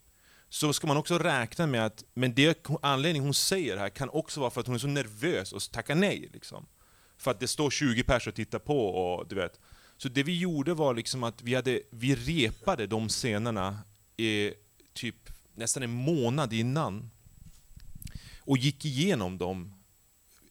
Så 0.53 0.73
ska 0.73 0.87
man 0.87 0.97
också 0.97 1.17
räkna 1.17 1.67
med 1.67 1.85
att, 1.85 2.03
men 2.13 2.33
det 2.33 2.67
anledningen 2.81 3.23
hon 3.23 3.33
säger 3.33 3.77
här 3.77 3.89
kan 3.89 4.09
också 4.09 4.39
vara 4.39 4.49
för 4.49 4.61
att 4.61 4.67
hon 4.67 4.75
är 4.75 4.79
så 4.79 4.87
nervös 4.87 5.53
och 5.53 5.61
tackar 5.71 5.95
nej. 5.95 6.29
Liksom. 6.33 6.65
För 7.17 7.31
att 7.31 7.39
det 7.39 7.47
står 7.47 7.69
20 7.69 8.03
personer 8.03 8.31
och 8.31 8.35
tittar 8.35 8.59
på 8.59 8.87
och 8.87 9.27
du 9.27 9.35
vet. 9.35 9.59
Så 9.97 10.09
det 10.09 10.23
vi 10.23 10.39
gjorde 10.39 10.73
var 10.73 10.93
liksom 10.93 11.23
att 11.23 11.41
vi, 11.41 11.55
hade, 11.55 11.81
vi 11.89 12.15
repade 12.15 12.87
de 12.87 13.09
scenerna 13.09 13.79
i 14.17 14.53
typ 14.93 15.29
nästan 15.55 15.83
en 15.83 15.93
månad 15.93 16.53
innan. 16.53 17.09
Och 18.39 18.57
gick 18.57 18.85
igenom 18.85 19.37
dem, 19.37 19.73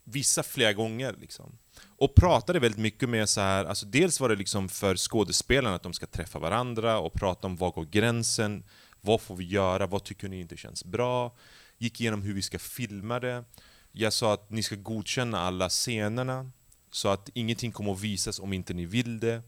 vissa 0.04 0.42
flera 0.42 0.72
gånger. 0.72 1.16
Liksom 1.20 1.58
och 1.96 2.14
pratade 2.14 2.58
väldigt 2.58 2.80
mycket 2.80 3.08
med 3.08 3.28
så 3.28 3.40
här, 3.40 3.64
alltså 3.64 3.86
dels 3.86 4.20
var 4.20 4.28
det 4.28 4.36
liksom 4.36 4.68
för 4.68 4.96
skådespelarna 4.96 5.76
att 5.76 5.82
de 5.82 5.92
ska 5.92 6.06
träffa 6.06 6.38
varandra 6.38 6.98
och 6.98 7.12
prata 7.12 7.46
om 7.46 7.56
var 7.56 7.70
går 7.70 7.84
gränsen, 7.84 8.64
vad 9.04 9.20
får 9.20 9.36
vi 9.36 9.44
göra, 9.44 9.86
vad 9.86 10.04
tycker 10.04 10.28
ni 10.28 10.40
inte 10.40 10.56
känns 10.56 10.84
bra? 10.84 11.36
Gick 11.78 12.00
igenom 12.00 12.22
hur 12.22 12.34
vi 12.34 12.42
ska 12.42 12.58
filma 12.58 13.20
det. 13.20 13.44
Jag 13.92 14.12
sa 14.12 14.34
att 14.34 14.50
ni 14.50 14.62
ska 14.62 14.76
godkänna 14.76 15.40
alla 15.40 15.68
scenerna, 15.68 16.50
så 16.90 17.08
att 17.08 17.30
ingenting 17.34 17.72
kommer 17.72 17.92
att 17.92 18.00
visas 18.00 18.40
om 18.40 18.52
inte 18.52 18.74
ni 18.74 18.86
vill 18.86 19.20
det. 19.20 19.42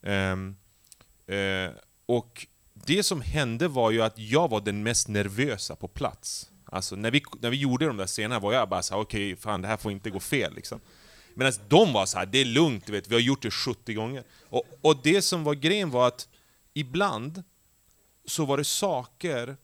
Um, 0.00 0.56
uh, 1.30 1.70
och 2.06 2.46
det 2.72 3.02
som 3.02 3.20
hände 3.20 3.68
var 3.68 3.90
ju 3.90 4.02
att 4.02 4.18
jag 4.18 4.50
var 4.50 4.60
den 4.60 4.82
mest 4.82 5.08
nervösa 5.08 5.76
på 5.76 5.88
plats. 5.88 6.50
Alltså 6.64 6.96
när 6.96 7.10
vi, 7.10 7.22
när 7.40 7.50
vi 7.50 7.56
gjorde 7.56 7.86
de 7.86 7.96
där 7.96 8.06
scenerna 8.06 8.40
var 8.40 8.52
jag 8.52 8.68
bara 8.68 8.82
såhär, 8.82 9.00
okej, 9.00 9.32
okay, 9.32 9.42
fan 9.42 9.62
det 9.62 9.68
här 9.68 9.76
får 9.76 9.92
inte 9.92 10.10
gå 10.10 10.20
fel 10.20 10.54
liksom. 10.54 10.80
Medan 11.34 11.52
de 11.68 11.92
var 11.92 12.06
så 12.06 12.18
här, 12.18 12.26
det 12.26 12.38
är 12.38 12.44
lugnt, 12.44 12.86
du 12.86 12.92
vet, 12.92 13.08
vi 13.08 13.14
har 13.14 13.20
gjort 13.20 13.42
det 13.42 13.50
70 13.50 13.94
gånger. 13.94 14.24
Och, 14.48 14.64
och 14.80 15.02
det 15.02 15.22
som 15.22 15.44
var 15.44 15.54
grejen 15.54 15.90
var 15.90 16.08
att 16.08 16.28
ibland 16.74 17.42
så 18.26 18.44
var 18.44 18.56
det 18.56 18.64
saker 18.64 19.56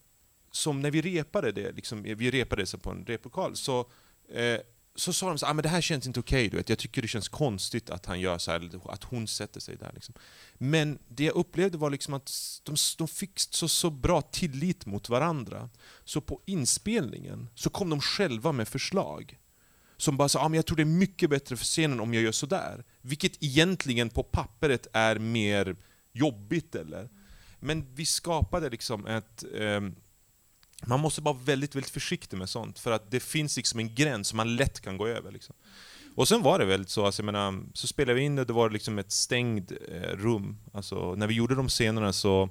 som 0.51 0.81
när 0.81 0.91
vi 0.91 1.01
repade 1.01 1.53
det, 1.53 1.73
liksom, 1.73 2.03
vi 2.03 2.31
repade 2.31 2.63
det 2.63 2.79
på 2.79 2.91
en 2.91 3.05
replokal, 3.05 3.57
så, 3.57 3.91
eh, 4.35 4.61
så 4.95 5.13
sa 5.13 5.29
de 5.29 5.39
så 5.39 5.47
ah, 5.47 5.53
men 5.53 5.63
det 5.63 5.69
här 5.69 5.81
känns 5.81 6.07
inte 6.07 6.21
okej, 6.21 6.47
okay, 6.47 6.63
jag 6.67 6.79
tycker 6.79 7.03
det 7.03 7.09
känns 7.09 7.29
konstigt 7.29 7.91
att 7.91 8.07
han 8.07 8.21
gör 8.21 8.39
så 8.39 8.51
här, 8.51 8.71
att 8.89 9.05
hon 9.05 9.29
sätter 9.29 9.61
sig 9.61 9.77
där. 9.77 9.91
Liksom. 9.95 10.15
Men 10.55 10.99
det 11.09 11.25
jag 11.25 11.35
upplevde 11.35 11.79
var 11.79 11.91
liksom 11.91 12.15
att 12.15 12.61
de, 12.63 12.77
de 12.99 13.09
fick 13.09 13.33
så, 13.35 13.69
så 13.69 13.91
bra 13.91 14.23
tillit 14.23 14.87
mot 14.87 15.09
varandra, 15.09 15.69
så 16.05 16.21
på 16.21 16.41
inspelningen 16.47 17.49
så 17.55 17.71
kom 17.71 17.91
de 17.91 18.01
själva 18.01 18.53
med 18.53 18.69
förslag. 18.69 19.39
Som 19.97 20.17
bara 20.17 20.29
sa 20.29 20.41
ah, 20.41 20.49
men 20.49 20.57
jag 20.57 20.67
tror 20.67 20.77
det 20.77 20.83
är 20.83 20.85
mycket 20.85 21.31
bättre 21.31 21.57
för 21.57 21.65
scenen 21.65 22.01
om 22.01 22.15
jag 22.15 22.23
gör 22.23 22.33
sådär. 22.33 22.85
Vilket 23.01 23.43
egentligen 23.43 24.11
på 24.11 24.23
pappret 24.23 24.87
är 24.93 25.19
mer 25.19 25.77
jobbigt. 26.13 26.75
eller 26.75 27.09
men 27.63 27.95
vi 27.95 28.07
skapade 28.07 28.71
liksom 28.71 29.07
ett 29.07 29.45
eh, 29.55 29.81
man 30.87 31.01
måste 31.01 31.21
vara 31.21 31.37
väldigt, 31.45 31.75
väldigt 31.75 31.93
försiktig 31.93 32.37
med 32.37 32.49
sånt, 32.49 32.79
för 32.79 32.93
att 32.93 33.11
det 33.11 33.21
finns 33.21 33.57
liksom 33.57 33.81
en 33.81 33.95
gräns 33.95 34.29
som 34.29 34.37
man 34.37 34.57
lätt 34.57 34.81
kan 34.81 34.97
gå 34.97 35.07
över. 35.07 35.33
Liksom. 35.33 35.55
Och 36.15 36.29
sen 36.29 36.43
var 36.43 36.59
det 36.59 36.65
väldigt 36.65 36.91
så, 36.91 37.07
alltså, 37.07 37.23
jag 37.23 37.27
menar, 37.27 37.63
så 37.75 37.87
spelade 37.87 38.15
vi 38.15 38.25
in 38.25 38.37
det, 38.37 38.45
det 38.45 38.53
var 38.53 38.71
liksom 38.71 38.99
ett 38.99 39.13
stängt 39.13 39.73
eh, 39.89 40.17
rum. 40.17 40.59
Alltså, 40.73 41.15
när 41.15 41.27
vi 41.27 41.35
gjorde 41.35 41.55
de 41.55 41.69
scenerna 41.69 42.13
så, 42.13 42.49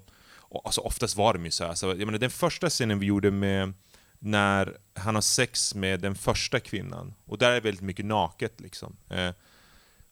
alltså, 0.63 0.82
oftast 0.82 1.15
var 1.15 1.34
de 1.34 1.45
ju 1.45 1.52
så 1.52 1.63
här, 1.63 1.69
alltså, 1.69 1.88
jag 1.88 2.06
menar, 2.06 2.19
den 2.19 2.30
första 2.30 2.69
scenen 2.69 3.00
vi 3.00 3.06
gjorde 3.06 3.32
med 3.32 3.74
när 4.19 4.78
han 4.93 5.15
har 5.15 5.21
sex 5.21 5.76
med 5.76 6.00
den 6.00 6.15
första 6.15 6.60
kvinnan, 6.60 7.13
och 7.26 7.38
där 7.38 7.50
är 7.50 7.54
det 7.54 7.62
väldigt 7.62 7.84
mycket 7.84 8.06
naket. 8.06 8.62
Liksom. 8.62 8.97
Eh, 9.10 9.32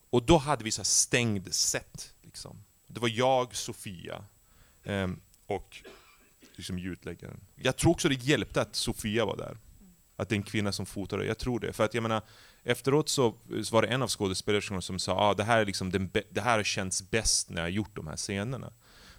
och 0.10 0.24
då 0.24 0.38
hade 0.38 0.64
vi 0.64 0.72
så 0.72 0.84
stängd 0.84 1.54
set. 1.54 2.14
Liksom. 2.22 2.64
Det 2.88 3.00
var 3.00 3.10
jag, 3.10 3.56
Sofia 3.56 4.26
Ehm, 4.84 5.20
och 5.46 5.84
liksom 6.56 6.80
ljudläggaren. 6.80 7.40
Jag 7.56 7.78
tror 7.78 7.92
också 7.92 8.10
det 8.10 8.24
hjälpte 8.24 8.62
att 8.62 8.76
Sofia 8.76 9.26
var 9.26 9.38
där. 9.38 9.58
Att 10.16 10.30
det 10.30 10.36
är 10.36 10.38
en 10.38 10.44
kvinna 10.44 10.72
som 10.72 10.86
fotade, 10.86 11.26
jag 11.26 11.38
tror 11.38 11.60
det. 11.60 11.74
För 11.74 11.86
att 11.86 11.94
jag 11.94 12.02
menar, 12.02 12.22
efteråt 12.64 13.10
så 13.10 13.36
var 13.72 13.82
det 13.82 13.88
en 13.88 14.02
av 14.02 14.10
skådespelerskorna 14.10 14.82
som 14.82 15.00
sa 15.00 15.14
ah, 15.14 15.34
det 15.34 15.44
här 15.44 15.60
är 15.62 15.66
liksom 15.66 15.92
den 15.92 16.12
det 16.30 16.42
här 16.42 16.58
har 16.58 16.64
känts 16.64 17.10
bäst 17.10 17.50
när 17.50 17.62
jag 17.62 17.72
gjort 17.72 17.96
de 17.96 18.08
här 18.08 18.16
scenerna. 18.16 18.74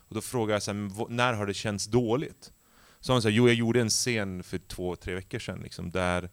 Och 0.08 0.14
då 0.14 0.20
frågade 0.20 0.52
jag 0.52 0.62
så 0.62 0.72
här, 0.72 1.08
när 1.08 1.32
har 1.32 1.46
det 1.46 1.54
känts 1.54 1.86
dåligt? 1.86 2.52
Så 3.00 3.12
hon 3.12 3.22
sa, 3.22 3.28
jo 3.28 3.48
jag 3.48 3.54
gjorde 3.54 3.80
en 3.80 3.88
scen 3.88 4.42
för 4.42 4.58
två, 4.58 4.96
tre 4.96 5.14
veckor 5.14 5.38
sedan 5.38 5.60
liksom, 5.62 5.90
där 5.90 6.30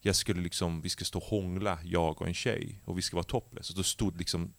jag 0.00 0.16
skulle 0.16 0.42
liksom, 0.42 0.80
vi 0.80 0.88
skulle 0.88 1.06
stå 1.06 1.18
och 1.18 1.24
hångla, 1.24 1.78
jag 1.84 2.22
och 2.22 2.28
en 2.28 2.34
tjej, 2.34 2.80
och 2.84 2.98
vi 2.98 3.02
ska 3.02 3.16
vara 3.16 3.24
topless. 3.24 3.70
Och 3.70 3.76
då 3.76 3.82
stod 3.82 4.18
liksom 4.18 4.54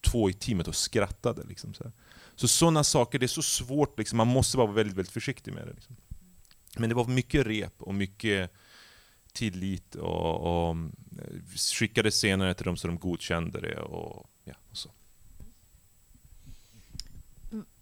två 0.00 0.30
i 0.30 0.32
teamet 0.32 0.68
och 0.68 0.76
skrattade. 0.76 1.42
Liksom, 1.42 1.74
så 1.74 1.84
här. 1.84 1.92
Så 2.36 2.48
sådana 2.48 2.84
saker, 2.84 3.18
det 3.18 3.26
är 3.26 3.28
så 3.28 3.42
svårt, 3.42 3.98
liksom, 3.98 4.16
man 4.16 4.26
måste 4.26 4.56
vara 4.56 4.72
väldigt, 4.72 4.96
väldigt 4.96 5.12
försiktig 5.12 5.54
med 5.54 5.66
det. 5.66 5.72
Liksom. 5.72 5.96
Men 6.78 6.88
det 6.88 6.94
var 6.94 7.04
mycket 7.04 7.46
rep 7.46 7.82
och 7.82 7.94
mycket 7.94 8.52
tillit 9.32 9.94
och, 9.94 10.40
och 10.40 10.70
mm, 10.70 10.92
skickade 11.56 12.10
senare 12.10 12.54
till 12.54 12.64
dem 12.64 12.76
så 12.76 12.86
de 12.86 12.98
godkände 12.98 13.60
det. 13.60 13.80
Och, 13.80 14.30
ja, 14.44 14.54
och 14.70 14.76
så. 14.76 14.90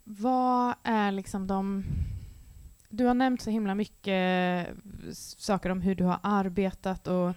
Vad 0.03 0.75
är 0.83 1.11
liksom 1.11 1.47
de... 1.47 1.83
Du 2.89 3.05
har 3.05 3.13
nämnt 3.13 3.41
så 3.41 3.49
himla 3.49 3.75
mycket 3.75 4.67
eh, 4.67 4.75
saker 5.13 5.69
om 5.69 5.81
hur 5.81 5.95
du 5.95 6.03
har 6.03 6.19
arbetat 6.23 7.07
och 7.07 7.33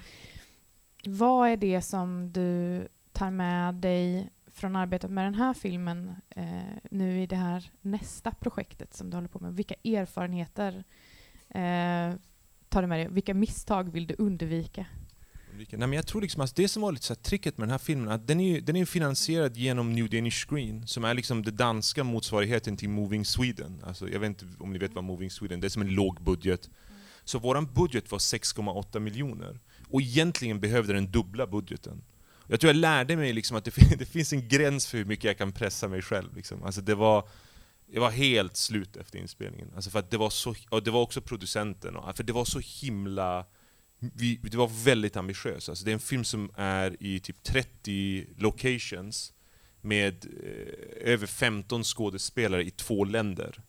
vad 1.07 1.49
är 1.49 1.57
det 1.57 1.83
som 1.83 2.33
du 2.33 2.89
tar 3.13 3.31
med 3.31 3.75
dig 3.75 4.31
från 4.57 4.77
arbetet 4.77 5.11
med 5.11 5.25
den 5.25 5.35
här 5.35 5.55
filmen 5.55 6.15
eh, 6.31 6.47
nu 6.91 7.23
i 7.23 7.27
det 7.27 7.37
här 7.37 7.71
nästa 7.81 8.31
projektet 8.31 8.95
som 8.95 9.11
du 9.11 9.17
håller 9.17 9.29
på 9.29 9.39
med? 9.39 9.57
Vilka 9.57 9.75
erfarenheter 9.85 10.85
eh, 11.49 12.15
tar 12.69 12.83
du 12.83 12.87
med 12.87 12.99
dig? 12.99 13.09
Vilka 13.09 13.35
misstag 13.35 13.93
vill 13.93 14.07
du 14.07 14.15
undvika? 14.19 14.87
Nej, 15.57 15.79
men 15.79 15.93
jag 15.93 16.07
tror 16.07 16.23
liksom 16.23 16.43
att 16.43 16.57
det 16.57 16.69
som 16.69 16.83
var 16.83 16.93
lite 16.93 17.05
så 17.05 17.15
tricket 17.15 17.59
med 17.59 17.69
den 17.69 17.71
här 17.71 17.79
filmen, 17.79 18.09
att 18.09 18.27
den 18.27 18.41
är, 18.41 18.61
den 18.61 18.77
är 18.77 18.85
finansierad 18.85 19.57
genom 19.57 19.93
New 19.93 20.11
Danish 20.11 20.47
Screen, 20.49 20.87
som 20.87 21.05
är 21.05 21.15
liksom 21.15 21.43
den 21.43 21.57
danska 21.57 22.05
motsvarigheten 22.05 22.77
till 22.77 22.89
Moving 22.89 23.25
Sweden. 23.25 23.83
Alltså, 23.87 24.09
jag 24.09 24.21
vet 24.21 24.29
inte 24.29 24.47
om 24.59 24.73
ni 24.73 24.79
vet 24.79 24.95
vad 24.95 25.05
Moving 25.05 25.31
Sweden 25.31 25.59
är, 25.59 25.61
det 25.61 25.67
är, 25.67 25.69
som 25.69 25.83
en 25.83 25.95
låg 25.95 26.23
budget. 26.23 26.71
Så 27.25 27.39
vår 27.39 27.61
budget 27.61 28.11
var 28.11 28.19
6,8 28.19 28.99
miljoner. 28.99 29.61
Och 29.89 30.01
egentligen 30.01 30.61
behövde 30.61 30.93
den 30.93 31.11
dubbla 31.11 31.47
budgeten. 31.47 32.03
Jag 32.49 32.61
tror 32.61 32.69
jag 32.69 32.77
lärde 32.77 33.17
mig 33.17 33.33
liksom 33.33 33.57
att 33.57 33.65
det, 33.65 33.71
det, 33.99 34.07
finns 34.07 34.33
en 34.33 34.49
gräns 34.49 34.87
för 34.87 34.99
hur 34.99 35.05
mycket 35.05 35.25
jag 35.25 35.39
kan 35.39 35.53
pressa 35.53 35.89
mig 35.89 36.03
själv. 36.03 36.37
Liksom. 36.37 36.63
Alltså 36.63 36.81
det, 36.81 36.95
var, 36.95 37.29
jag 37.87 38.01
var 38.01 38.11
helt 38.11 38.57
slut 38.57 38.97
efter 38.97 39.19
inspelningen. 39.19 39.73
Alltså 39.75 39.91
för 39.91 40.05
det, 40.11 40.17
var 40.17 40.31
så, 40.31 40.55
och 40.69 40.83
det 40.83 40.91
var 40.91 41.03
också 41.03 41.21
producenten, 41.21 41.97
och, 41.97 42.17
för 42.17 42.25
det 42.25 42.33
var 42.33 42.45
så 42.45 42.61
himla... 42.83 43.47
Vi, 43.99 44.37
det 44.43 44.57
var 44.57 44.85
väldigt 44.85 45.17
ambitiöst. 45.17 45.69
Alltså 45.69 45.85
det 45.85 45.91
är 45.91 45.93
en 45.93 46.01
film 46.01 46.25
som 46.25 46.51
är 46.57 46.97
i 47.03 47.21
typ 47.21 47.43
30 47.43 48.27
locations 48.37 49.33
med 49.81 50.27
eh, 50.45 51.13
över 51.13 51.27
15 51.27 51.85
skådespelare 51.85 52.65
i 52.65 52.71
två 52.71 53.05
länder. 53.05 53.63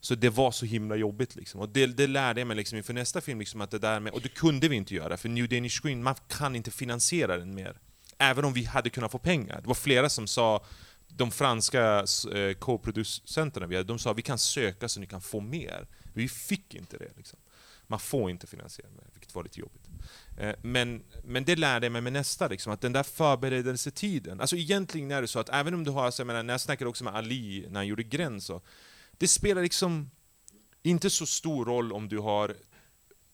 Så 0.00 0.14
det 0.14 0.30
var 0.30 0.50
så 0.50 0.66
himla 0.66 0.96
jobbigt. 0.96 1.36
Liksom. 1.36 1.60
Och 1.60 1.68
det, 1.68 1.86
det 1.86 2.06
lärde 2.06 2.40
jag 2.40 2.48
mig 2.48 2.56
liksom 2.56 2.78
inför 2.78 2.94
nästa 2.94 3.20
film, 3.20 3.38
liksom, 3.38 3.60
att 3.60 3.70
det 3.70 3.78
där 3.78 4.00
med, 4.00 4.12
och 4.12 4.20
det 4.20 4.28
kunde 4.28 4.68
vi 4.68 4.76
inte 4.76 4.94
göra, 4.94 5.16
för 5.16 5.28
New 5.28 5.48
Danish 5.48 5.82
Screen, 5.82 6.02
man 6.02 6.14
kan 6.28 6.56
inte 6.56 6.70
finansiera 6.70 7.38
den 7.38 7.54
mer 7.54 7.76
även 8.20 8.44
om 8.44 8.52
vi 8.52 8.64
hade 8.64 8.90
kunnat 8.90 9.12
få 9.12 9.18
pengar. 9.18 9.60
Det 9.60 9.68
var 9.68 9.74
flera 9.74 10.08
som 10.08 10.26
sa, 10.26 10.64
de 11.08 11.30
franska 11.30 12.04
eh, 12.34 12.54
co-producenterna 12.58 13.66
vi 13.66 13.76
hade, 13.76 13.88
de 13.88 13.98
sa 13.98 14.12
vi 14.12 14.22
kan 14.22 14.38
söka 14.38 14.88
så 14.88 15.00
ni 15.00 15.06
kan 15.06 15.20
få 15.20 15.40
mer. 15.40 15.88
Vi 16.12 16.28
fick 16.28 16.74
inte 16.74 16.98
det. 16.98 17.10
Liksom. 17.16 17.38
Man 17.86 18.00
får 18.00 18.30
inte 18.30 18.46
finansiera 18.46 18.88
mer, 18.90 19.04
vilket 19.12 19.34
var 19.34 19.42
lite 19.42 19.60
jobbigt. 19.60 19.88
Eh, 20.38 20.54
men, 20.62 21.02
men 21.24 21.44
det 21.44 21.56
lärde 21.56 21.86
jag 21.86 21.92
mig 21.92 22.02
med 22.02 22.12
nästa, 22.12 22.48
liksom, 22.48 22.72
att 22.72 22.80
den 22.80 22.92
där 22.92 23.02
förberedelsetiden, 23.02 24.40
alltså 24.40 24.56
egentligen 24.56 25.10
är 25.10 25.22
det 25.22 25.28
så 25.28 25.38
att 25.38 25.48
även 25.48 25.74
om 25.74 25.84
du 25.84 25.90
har, 25.90 26.10
så 26.10 26.20
jag 26.20 26.26
menar, 26.26 26.42
när 26.42 26.54
jag 26.54 26.60
snackade 26.60 26.88
också 26.88 27.04
med 27.04 27.14
Ali 27.14 27.66
när 27.68 27.80
han 27.80 27.86
gjorde 27.86 28.02
Gräns, 28.02 28.44
så, 28.44 28.62
det 29.18 29.28
spelar 29.28 29.62
liksom 29.62 30.10
inte 30.82 31.10
så 31.10 31.26
stor 31.26 31.64
roll 31.64 31.92
om 31.92 32.08
du 32.08 32.18
har 32.18 32.54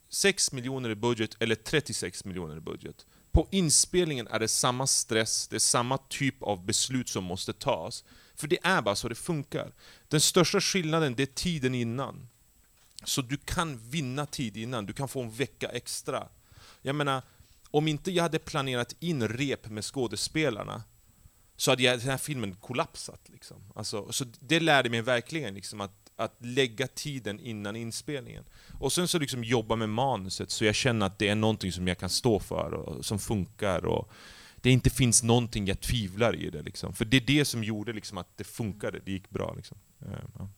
6 0.09 0.53
miljoner 0.53 0.91
i 0.91 0.95
budget 0.95 1.37
eller 1.41 1.55
36 1.55 2.25
miljoner 2.25 2.57
i 2.57 2.61
budget. 2.61 3.07
På 3.37 3.49
inspelningen 3.51 4.27
är 4.27 4.39
det 4.39 4.49
samma 4.49 4.87
stress, 4.87 5.49
det 5.49 5.57
är 5.57 5.61
samma 5.61 5.99
typ 5.99 6.43
av 6.43 6.67
beslut 6.67 7.09
som 7.09 7.25
måste 7.25 7.53
tas. 7.53 8.05
För 8.35 8.49
det 8.49 8.59
är 8.63 8.83
bara 8.83 8.97
så 8.97 9.09
det 9.09 9.15
funkar. 9.15 9.73
Den 10.09 10.21
största 10.21 10.61
skillnaden 10.61 11.15
det 11.15 11.23
är 11.23 11.27
tiden 11.27 11.75
innan. 11.75 12.29
Så 13.05 13.23
du 13.23 13.37
kan 13.37 13.91
vinna 13.91 14.27
tid 14.27 14.57
innan, 14.57 14.87
du 14.87 14.93
kan 14.93 15.09
få 15.09 15.23
en 15.23 15.31
vecka 15.31 15.69
extra. 15.69 16.29
Jag 16.83 16.97
menar, 16.97 17.23
om 17.71 17.89
inte 17.89 18.11
jag 18.11 18.23
hade 18.23 18.39
planerat 18.39 18.97
in 19.01 19.29
rep 19.29 19.69
med 19.69 19.85
skådespelarna 19.85 20.83
så 21.57 21.71
hade 21.71 21.83
jag, 21.83 21.99
den 21.99 22.11
här 22.11 22.19
filmen 22.19 22.55
kollapsat. 22.55 23.29
Liksom. 23.29 23.73
Alltså, 23.75 24.13
så 24.13 24.25
det 24.41 24.61
lärde 24.61 24.91
mig 24.91 25.03
verkligen 25.03 25.55
liksom, 25.55 25.81
att 25.81 26.06
att 26.17 26.37
lägga 26.39 26.87
tiden 26.87 27.41
innan 27.41 27.77
inspelningen. 27.77 28.45
Och 28.81 28.93
sen 28.93 29.09
så 29.09 29.19
liksom 29.19 29.45
jobba 29.45 29.77
med 29.77 29.89
manuset 29.89 30.51
så 30.51 30.65
jag 30.65 30.75
känner 30.75 31.07
att 31.07 31.19
det 31.19 31.29
är 31.29 31.35
någonting 31.35 31.73
som 31.73 31.89
jag 31.89 31.99
kan 31.99 32.09
stå 32.09 32.39
för 32.41 32.75
och 32.75 33.05
som 33.05 33.19
funkar. 33.19 33.87
Och 33.87 34.11
det 34.57 34.71
inte 34.71 34.91
finns 34.91 35.23
någonting 35.23 35.67
jag 35.67 35.81
tvivlar 35.81 36.37
i 36.37 36.51
det. 36.51 36.63
Liksom. 36.63 36.93
För 36.93 37.05
det 37.05 37.17
är 37.17 37.27
det 37.27 37.45
som 37.45 37.65
gjorde 37.65 37.93
liksom 37.93 38.19
att 38.19 38.37
det 38.37 38.45
funkade, 38.45 39.01
det 39.05 39.13
gick 39.13 39.31
bra. 39.31 39.55
Liksom. 39.57 39.79
Eh, 40.01 40.09
ja. 40.39 40.49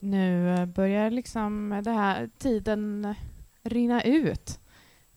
Nu 0.00 0.54
eh, 0.54 0.66
börjar 0.66 1.10
liksom 1.10 1.80
det 1.84 1.90
här 1.90 2.30
tiden 2.38 3.14
rinna 3.62 4.02
ut. 4.02 4.60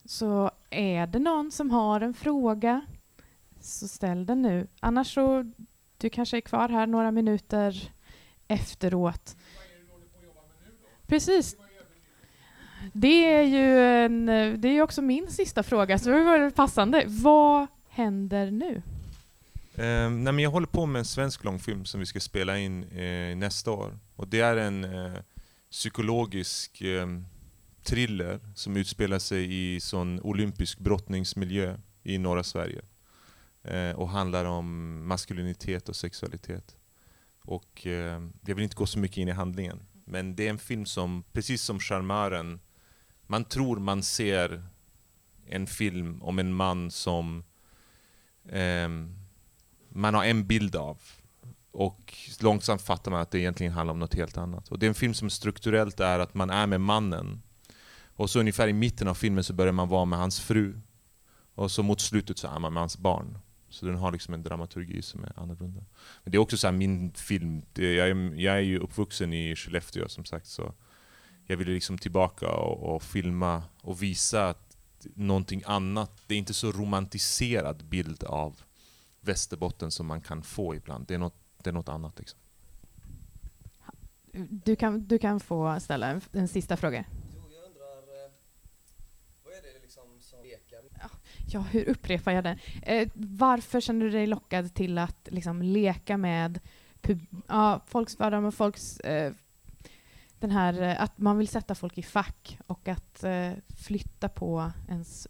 Så 0.06 0.52
är 0.70 1.08
det 1.08 1.20
någon 1.20 1.52
som 1.52 1.72
har 1.72 2.02
en 2.02 2.14
fråga 2.14 2.86
så 3.60 3.88
ställ 3.88 4.26
den 4.26 4.42
nu. 4.42 4.68
Annars 4.80 5.14
så, 5.14 5.52
du 5.98 6.10
kanske 6.10 6.38
är 6.38 6.42
kvar 6.42 6.70
här 6.70 6.88
några 6.88 7.12
minuter 7.12 7.95
efteråt. 8.48 9.36
Precis. 11.08 11.56
Det 12.94 13.34
är 13.34 13.44
ju 13.44 13.80
en, 13.80 14.26
det 14.62 14.68
är 14.68 14.82
också 14.82 15.02
min 15.02 15.32
sista 15.32 15.64
fråga, 15.64 16.00
så 16.00 16.10
det 16.10 16.24
var 16.24 16.50
passande. 16.50 17.04
Vad 17.08 17.68
händer 17.90 18.52
nu? 18.52 18.82
Eh, 19.76 20.10
nej 20.10 20.34
men 20.34 20.40
jag 20.40 20.52
håller 20.52 20.68
på 20.68 20.86
med 20.86 21.00
en 21.00 21.06
svensk 21.06 21.44
långfilm 21.44 21.86
som 21.86 22.00
vi 22.00 22.06
ska 22.06 22.20
spela 22.20 22.60
in 22.60 22.84
eh, 22.84 23.36
nästa 23.36 23.72
år. 23.72 24.00
Och 24.16 24.28
det 24.28 24.40
är 24.40 24.58
en 24.58 24.84
eh, 24.84 25.14
psykologisk 25.72 26.82
eh, 26.82 27.08
thriller 27.84 28.40
som 28.56 28.78
utspelar 28.78 29.20
sig 29.20 29.76
i 29.76 29.80
sån 29.80 30.22
olympisk 30.22 30.80
brottningsmiljö 30.80 31.78
i 32.04 32.18
norra 32.18 32.44
Sverige. 32.44 32.82
Eh, 33.64 33.92
och 33.92 34.10
handlar 34.10 34.46
om 34.46 35.08
maskulinitet 35.08 35.90
och 35.90 35.96
sexualitet. 35.96 36.76
Och 37.46 37.88
eh, 37.88 38.22
jag 38.46 38.56
vill 38.56 38.64
inte 38.64 38.76
gå 38.76 38.86
så 38.86 39.00
mycket 39.00 39.18
in 39.18 39.28
i 39.28 39.32
handlingen. 39.32 39.80
Men 40.06 40.36
det 40.36 40.46
är 40.46 40.50
en 40.50 40.58
film 40.58 40.86
som, 40.86 41.24
precis 41.34 41.62
som 41.62 41.80
Charmören, 41.80 42.60
man 43.28 43.44
tror 43.44 43.80
man 43.80 44.04
ser 44.04 44.64
en 45.46 45.68
film 45.68 46.22
om 46.22 46.40
en 46.40 46.54
man 46.54 46.92
som 46.92 47.44
eh, 48.50 48.90
man 49.90 50.14
har 50.14 50.26
en 50.26 50.48
bild 50.48 50.76
av. 50.76 50.98
Och 51.72 52.14
långsamt 52.40 52.82
fattar 52.82 53.12
man 53.12 53.22
att 53.22 53.32
det 53.32 53.40
egentligen 53.40 53.74
handlar 53.74 53.94
om 53.94 54.00
något 54.00 54.16
helt 54.16 54.38
annat. 54.38 54.68
Och 54.68 54.80
det 54.80 54.86
är 54.86 54.88
en 54.88 54.96
film 54.96 55.14
som 55.14 55.30
strukturellt 55.30 56.00
är 56.00 56.20
att 56.20 56.34
man 56.34 56.50
är 56.50 56.68
med 56.68 56.82
mannen. 56.82 57.42
Och 58.16 58.30
så 58.30 58.40
ungefär 58.40 58.68
i 58.68 58.74
mitten 58.74 59.08
av 59.08 59.14
filmen 59.14 59.44
så 59.44 59.54
börjar 59.54 59.74
man 59.74 59.90
vara 59.90 60.06
med 60.06 60.20
hans 60.20 60.40
fru. 60.40 60.80
Och 61.56 61.72
så 61.72 61.84
mot 61.84 62.02
slutet 62.02 62.38
så 62.38 62.48
är 62.48 62.60
man 62.60 62.74
med 62.74 62.82
hans 62.82 62.98
barn. 62.98 63.38
Så 63.70 63.86
den 63.86 63.96
har 63.96 64.12
liksom 64.12 64.34
en 64.34 64.44
dramaturgi 64.44 65.02
som 65.02 65.24
är 65.24 65.40
annorlunda. 65.40 65.84
Men 66.24 66.32
det 66.32 66.38
är 66.38 66.40
också 66.40 66.58
så 66.58 66.72
min 66.72 67.14
film, 67.14 67.62
det, 67.74 67.94
jag, 67.94 68.10
är, 68.10 68.34
jag 68.36 68.56
är 68.56 68.62
ju 68.62 68.80
uppvuxen 68.80 69.34
i 69.34 69.56
Skellefteå 69.56 70.10
som 70.10 70.26
sagt, 70.26 70.48
så 70.48 70.74
jag 71.46 71.58
ville 71.58 71.72
liksom 71.72 71.98
tillbaka 71.98 72.50
och, 72.50 72.96
och 72.96 73.04
filma 73.04 73.64
och 73.82 74.04
visa 74.04 74.50
att 74.50 74.78
någonting 75.14 75.64
annat, 75.66 76.12
det 76.28 76.34
är 76.34 76.38
inte 76.38 76.54
så 76.54 76.72
romantiserad 76.72 77.86
bild 77.86 78.24
av 78.24 78.62
Västerbotten 79.22 79.92
som 79.92 80.08
man 80.08 80.22
kan 80.22 80.44
få 80.44 80.76
ibland. 80.76 81.08
Det 81.08 81.14
är 81.14 81.18
något, 81.18 81.36
det 81.64 81.70
är 81.70 81.74
något 81.74 81.90
annat. 81.90 82.20
Liksom. 82.20 82.40
Du, 84.50 84.76
kan, 84.76 85.08
du 85.08 85.18
kan 85.18 85.40
få 85.40 85.80
ställa 85.80 86.08
en, 86.08 86.22
en 86.32 86.48
sista 86.48 86.78
fråga. 86.78 87.06
Ja, 91.56 91.62
hur 91.62 91.90
upprepar 91.90 92.32
jag 92.32 92.44
den? 92.44 92.58
Eh, 92.82 93.10
varför 93.14 93.82
känner 93.82 94.06
du 94.06 94.12
dig 94.12 94.28
lockad 94.28 94.74
till 94.74 94.98
att 94.98 95.28
liksom, 95.32 95.62
leka 95.62 96.18
med 96.18 96.60
ja, 97.48 97.82
folks 97.88 98.18
fördomar, 98.18 98.52
folks... 98.52 99.00
Eh, 99.00 99.34
den 100.40 100.52
här, 100.52 100.82
eh, 100.82 101.02
att 101.02 101.18
man 101.18 101.38
vill 101.38 101.48
sätta 101.48 101.76
folk 101.76 101.98
i 101.98 102.04
fack 102.04 102.60
och 102.68 102.88
att 102.88 103.24
eh, 103.24 103.52
flytta 103.78 104.30
på 104.30 104.72
ens 104.90 105.28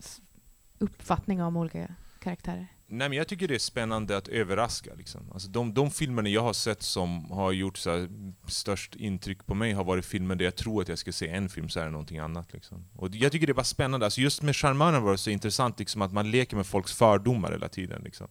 uppfattning 0.79 1.43
om 1.43 1.57
olika 1.57 1.95
karaktärer? 2.19 2.67
Nej, 2.87 3.09
men 3.09 3.17
jag 3.17 3.27
tycker 3.27 3.47
det 3.47 3.55
är 3.55 3.59
spännande 3.59 4.17
att 4.17 4.27
överraska. 4.27 4.93
Liksom. 4.93 5.31
Alltså 5.31 5.49
de, 5.49 5.73
de 5.73 5.91
filmerna 5.91 6.29
jag 6.29 6.41
har 6.41 6.53
sett 6.53 6.83
som 6.83 7.31
har 7.31 7.51
gjort 7.51 7.77
så 7.77 7.91
här, 7.91 8.09
störst 8.47 8.95
intryck 8.95 9.45
på 9.45 9.53
mig 9.53 9.73
har 9.73 9.83
varit 9.83 10.05
filmer 10.05 10.35
där 10.35 10.45
jag 10.45 10.55
tror 10.55 10.81
att 10.81 10.87
jag 10.87 10.97
ska 10.97 11.11
se 11.11 11.27
en 11.27 11.49
film 11.49 11.69
så 11.69 11.79
är 11.79 11.85
det 11.85 11.91
någonting 11.91 12.17
annat. 12.17 12.53
Liksom. 12.53 12.87
Och 12.93 13.15
jag 13.15 13.31
tycker 13.31 13.47
det 13.47 13.53
var 13.53 13.63
spännande. 13.63 14.05
Alltså 14.05 14.21
just 14.21 14.41
med 14.41 14.55
Charmören 14.55 15.03
var 15.03 15.11
det 15.11 15.17
så 15.17 15.29
intressant 15.29 15.79
liksom, 15.79 16.01
att 16.01 16.13
man 16.13 16.31
leker 16.31 16.57
med 16.57 16.67
folks 16.67 16.93
fördomar 16.93 17.51
hela 17.51 17.69
tiden. 17.69 18.01
Liksom. 18.03 18.27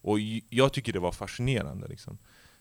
Och 0.00 0.18
jag 0.48 0.72
tycker 0.72 0.92
det 0.92 1.00
var 1.00 1.12
fascinerande. 1.12 1.88
Liksom. 1.88 2.18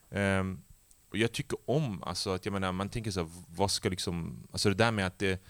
Um, 0.09 0.61
och 1.09 1.17
jag 1.17 1.31
tycker 1.31 1.57
om, 1.65 2.03
alltså, 2.03 2.29
att 2.29 2.45
jag 2.45 2.53
menar, 2.53 2.71
man 2.71 2.89
tänker 2.89 3.11
så 3.11 3.19
här, 3.19 3.29
vad 3.47 3.71
ska 3.71 3.89
liksom... 3.89 4.47
Alltså 4.51 4.69
det 4.69 4.75
där 4.75 4.91
med 4.91 5.07
att 5.07 5.19
det 5.19 5.41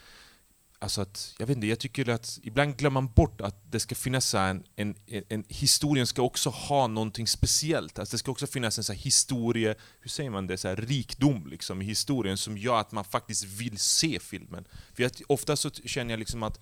Alltså 0.80 1.00
att, 1.00 1.34
jag 1.38 1.46
vet 1.46 1.56
inte, 1.56 1.66
jag 1.66 1.78
tycker 1.78 2.08
att 2.08 2.38
ibland 2.42 2.76
glömmer 2.76 3.00
man 3.00 3.12
bort 3.12 3.40
att 3.40 3.72
det 3.72 3.80
ska 3.80 3.94
finnas 3.94 4.34
en, 4.34 4.64
en, 4.76 4.94
en, 5.06 5.24
en 5.28 5.44
historien 5.48 6.06
ska 6.06 6.22
också 6.22 6.50
ha 6.50 6.86
någonting 6.86 7.26
speciellt. 7.26 7.98
Alltså 7.98 8.14
det 8.14 8.18
ska 8.18 8.30
också 8.30 8.46
finnas 8.46 8.78
en 8.78 8.84
så 8.84 8.92
historie, 8.92 9.74
hur 10.00 10.08
säger 10.08 10.30
man 10.30 10.46
det, 10.46 10.56
så 10.56 10.74
rikdom 10.74 11.46
liksom, 11.46 11.82
i 11.82 11.84
historien 11.84 12.36
som 12.36 12.58
gör 12.58 12.80
att 12.80 12.92
man 12.92 13.04
faktiskt 13.04 13.44
vill 13.44 13.78
se 13.78 14.18
filmen. 14.20 14.64
För 14.94 15.02
jag, 15.02 15.12
ofta 15.28 15.56
så 15.56 15.70
känner 15.70 16.12
jag 16.12 16.18
liksom 16.18 16.42
att 16.42 16.60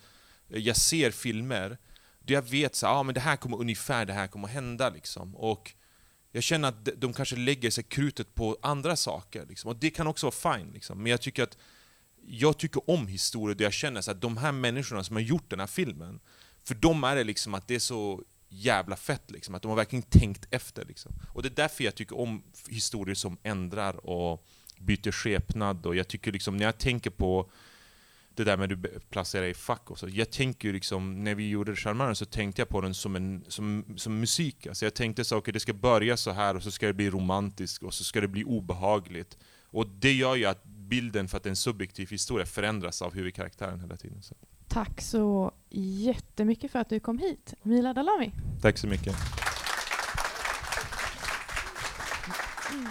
eh, 0.49 0.59
jag 0.59 0.77
ser 0.77 1.11
filmer 1.11 1.79
där 2.21 2.35
jag 2.35 2.43
vet 2.43 2.73
att 2.73 2.83
ah, 2.83 3.03
det 3.03 3.21
här 3.21 3.37
kommer 3.37 3.61
ungefär 3.61 4.05
det 4.05 4.13
här 4.13 4.27
kommer 4.27 4.49
hända. 4.49 4.91
Liksom. 4.91 5.37
Och 5.37 5.75
jag 6.33 6.43
känner 6.43 6.69
att 6.69 6.89
de 6.97 7.13
kanske 7.13 7.37
lägger 7.37 7.71
sig 7.71 7.85
krutet 7.85 8.35
på 8.35 8.59
andra 8.63 8.97
saker. 8.97 9.47
Liksom. 9.47 9.69
Och 9.69 9.77
det 9.77 9.91
kan 9.91 10.07
också 10.07 10.27
vara 10.27 10.57
fine. 10.57 10.73
Liksom. 10.73 11.03
Men 11.03 11.11
jag 11.11 11.21
tycker 11.21 11.43
att 11.43 11.57
jag 12.29 12.59
tycker 12.59 12.91
om 12.91 13.07
historier 13.07 13.55
där 13.55 13.65
jag 13.65 13.73
känner 13.73 14.11
att 14.11 14.21
de 14.21 14.37
här 14.37 14.53
människorna 14.53 15.05
som 15.05 15.17
har 15.17 15.21
gjort 15.21 15.51
den 15.51 15.61
här 15.61 15.67
filmen, 15.67 16.21
för 16.65 16.75
dem 16.75 17.05
är 17.05 17.17
det 17.17 17.25
liksom 17.25 17.55
att 17.55 17.69
det 17.69 17.75
är 17.75 17.79
så 17.79 18.23
jävla 18.49 18.97
fett, 18.97 19.31
liksom, 19.31 19.55
att 19.55 19.63
de 19.63 19.69
har 19.69 19.77
verkligen 19.77 20.03
tänkt 20.03 20.47
efter. 20.51 20.85
Liksom. 20.85 21.13
Och 21.33 21.43
det 21.43 21.49
är 21.49 21.55
därför 21.55 21.85
jag 21.85 21.95
tycker 21.95 22.19
om 22.19 22.43
historier 22.69 23.15
som 23.15 23.39
ändrar 23.43 24.07
och 24.07 24.47
byter 24.79 25.13
skepnad. 25.13 25.87
Och 25.87 25.97
jag 25.97 26.09
tycker 26.09 26.33
liksom, 26.33 26.57
när 26.57 26.65
jag 26.65 26.79
tänker 26.79 27.11
på 27.11 27.51
det 28.35 28.45
där 28.45 28.57
med 28.57 28.73
att 28.73 28.83
du 28.83 29.01
placerar 29.11 29.47
i 29.47 29.55
fack 29.55 29.91
och 29.91 29.99
så. 29.99 30.09
Jag 30.09 30.31
tänker 30.31 30.73
liksom, 30.73 31.25
när 31.25 31.35
vi 31.35 31.49
gjorde 31.49 31.77
Charmören 31.77 32.17
så 32.17 32.25
tänkte 32.25 32.61
jag 32.61 32.69
på 32.69 32.81
den 32.81 32.95
som, 32.95 33.17
en, 33.17 33.45
som, 33.49 33.85
som 33.97 34.21
musik. 34.21 34.67
Alltså 34.67 34.87
jag 34.87 34.95
tänkte 34.95 35.25
så, 35.25 35.37
okay, 35.37 35.53
det 35.53 35.61
ska 35.61 35.73
börja 35.73 36.17
så 36.17 36.31
här 36.31 36.57
och 36.57 36.63
så 36.63 36.71
ska 36.71 36.87
det 36.87 36.93
bli 36.93 37.11
romantiskt 37.11 37.83
och 37.83 37.95
så 37.95 38.05
ska 38.05 38.21
det 38.21 38.29
bli 38.29 38.45
obehagligt. 38.45 39.39
Och 39.71 39.87
det 39.89 40.13
gör 40.13 40.35
ju 40.35 40.45
att 40.45 40.65
bilden, 40.89 41.29
för 41.29 41.37
att 41.37 41.43
det 41.43 41.49
är 41.49 41.51
en 41.51 41.57
subjektiv 41.57 42.11
historia, 42.11 42.47
förändras 42.47 43.03
av 43.03 43.15
huvudkaraktären 43.15 43.81
hela 43.81 43.97
tiden. 43.97 44.23
Så. 44.23 44.35
Tack 44.69 45.01
så 45.01 45.53
jättemycket 45.71 46.73
för 46.73 46.79
att 46.79 46.89
du 46.89 47.01
kom 47.01 47.19
hit, 47.19 47.55
Mila 47.63 47.93
Dalami. 47.93 48.33
Tack 48.63 48.79
så 48.79 48.87
mycket. 48.87 49.17
Mm. 52.73 52.89